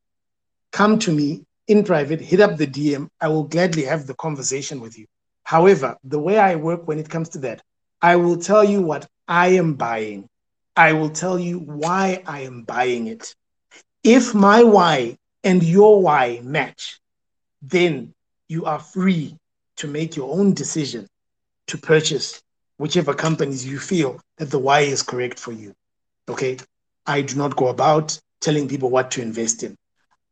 [0.72, 3.10] come to me in private, hit up the DM.
[3.20, 5.06] I will gladly have the conversation with you.
[5.44, 7.62] However, the way I work when it comes to that,
[8.02, 10.28] I will tell you what I am buying.
[10.76, 13.36] I will tell you why I am buying it.
[14.04, 17.00] If my why and your why match,
[17.62, 18.14] then
[18.48, 19.38] you are free
[19.78, 21.08] to make your own decision
[21.68, 22.42] to purchase
[22.78, 25.74] whichever companies you feel that the why is correct for you.
[26.30, 26.58] Okay.
[27.06, 29.76] I do not go about telling people what to invest in.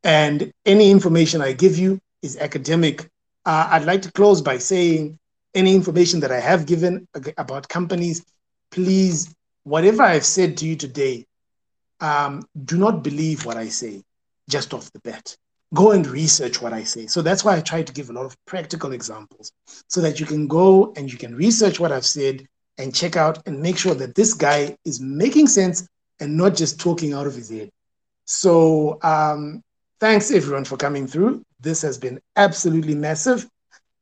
[0.04, 3.10] And any information I give you is academic.
[3.46, 5.18] Uh, I'd like to close by saying
[5.56, 7.08] any information that I have given
[7.38, 8.24] about companies,
[8.72, 9.34] please,
[9.64, 11.26] whatever I've said to you today,
[12.00, 14.04] um, do not believe what I say
[14.48, 15.36] just off the bat.
[15.74, 17.08] Go and research what I say.
[17.08, 19.52] So that's why I try to give a lot of practical examples
[19.88, 22.48] so that you can go and you can research what I've said
[22.80, 25.88] and check out and make sure that this guy is making sense
[26.20, 27.70] and not just talking out of his head.
[28.26, 29.62] So um,
[30.00, 31.44] thanks everyone for coming through.
[31.60, 33.48] This has been absolutely massive.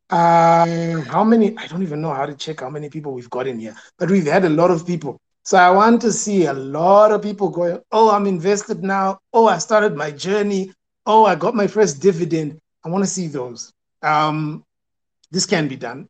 [0.10, 1.58] Uh, how many?
[1.58, 4.10] I don't even know how to check how many people we've got in here, but
[4.10, 5.20] we've had a lot of people.
[5.44, 9.20] So I want to see a lot of people going, oh, I'm invested now.
[9.34, 10.74] Oh, I started my journey.
[11.06, 12.60] Oh, I got my first dividend.
[12.86, 13.72] I want to see those.
[14.02, 14.64] Um,
[15.32, 16.08] this can be done.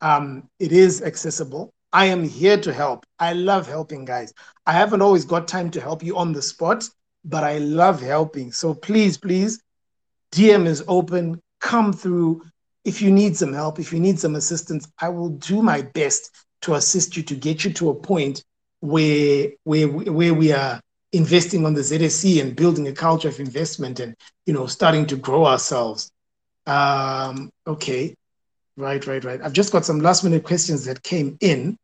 [0.00, 1.72] Um, it is accessible.
[1.92, 3.06] I am here to help.
[3.18, 4.32] I love helping guys.
[4.66, 6.88] I haven't always got time to help you on the spot,
[7.24, 8.52] but I love helping.
[8.52, 9.62] So please, please,
[10.32, 11.40] DM is open.
[11.60, 12.42] Come through.
[12.84, 16.30] If you need some help, if you need some assistance, I will do my best
[16.62, 18.44] to assist you to get you to a point
[18.80, 20.80] where where where we are
[21.12, 24.14] investing on the ZSE and building a culture of investment and
[24.46, 26.10] you know starting to grow ourselves.
[26.66, 28.14] Um, okay,
[28.78, 29.40] right, right, right.
[29.42, 31.76] I've just got some last minute questions that came in.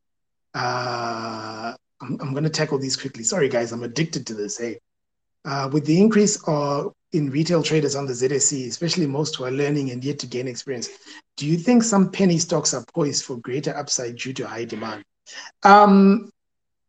[0.54, 3.24] Uh, I'm, I'm going to tackle these quickly.
[3.24, 4.58] Sorry, guys, I'm addicted to this.
[4.58, 4.78] Hey,
[5.44, 9.50] uh, with the increase uh, in retail traders on the ZSE, especially most who are
[9.50, 10.88] learning and yet to gain experience,
[11.36, 15.04] do you think some penny stocks are poised for greater upside due to high demand?
[15.64, 16.30] Um,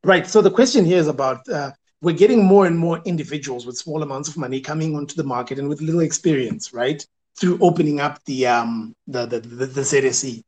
[0.03, 0.27] right.
[0.27, 1.71] So the question here is about uh,
[2.01, 5.57] we're getting more and more individuals with small amounts of money coming onto the market
[5.57, 7.05] and with little experience, right?
[7.37, 10.43] Through opening up the um, the, the, the, the ZSE.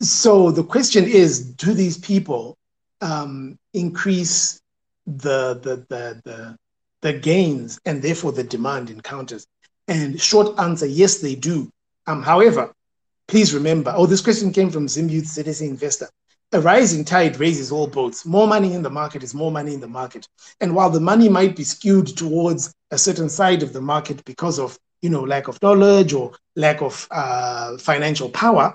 [0.00, 2.56] So the question is, do these people
[3.00, 4.60] um, increase
[5.06, 6.56] the, the, the, the
[7.02, 9.46] the gains and therefore the demand encounters?
[9.88, 11.70] And short answer, yes, they do.
[12.06, 12.72] Um, however,
[13.28, 16.08] please remember, oh, this question came from Zim Youth ZSE Investor.
[16.52, 18.24] A rising tide raises all boats.
[18.24, 20.28] More money in the market is more money in the market.
[20.60, 24.58] And while the money might be skewed towards a certain side of the market because
[24.58, 28.74] of you know lack of knowledge or lack of uh, financial power,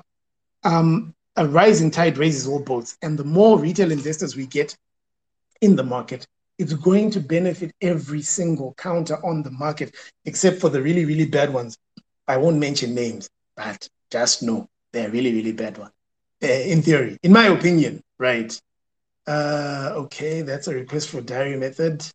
[0.64, 3.00] um, a rising tide raises all boats.
[3.02, 4.78] And the more retail investors we get
[5.62, 6.28] in the market,
[6.60, 9.96] it's going to benefit every single counter on the market,
[10.26, 11.80] except for the really, really bad ones.
[12.28, 13.28] I won't mention names,
[13.58, 15.94] but just know they're really, really bad ones.
[16.44, 18.62] Uh, in theory, in my opinion, right?
[19.26, 22.06] Uh, okay, that's a request for diary method.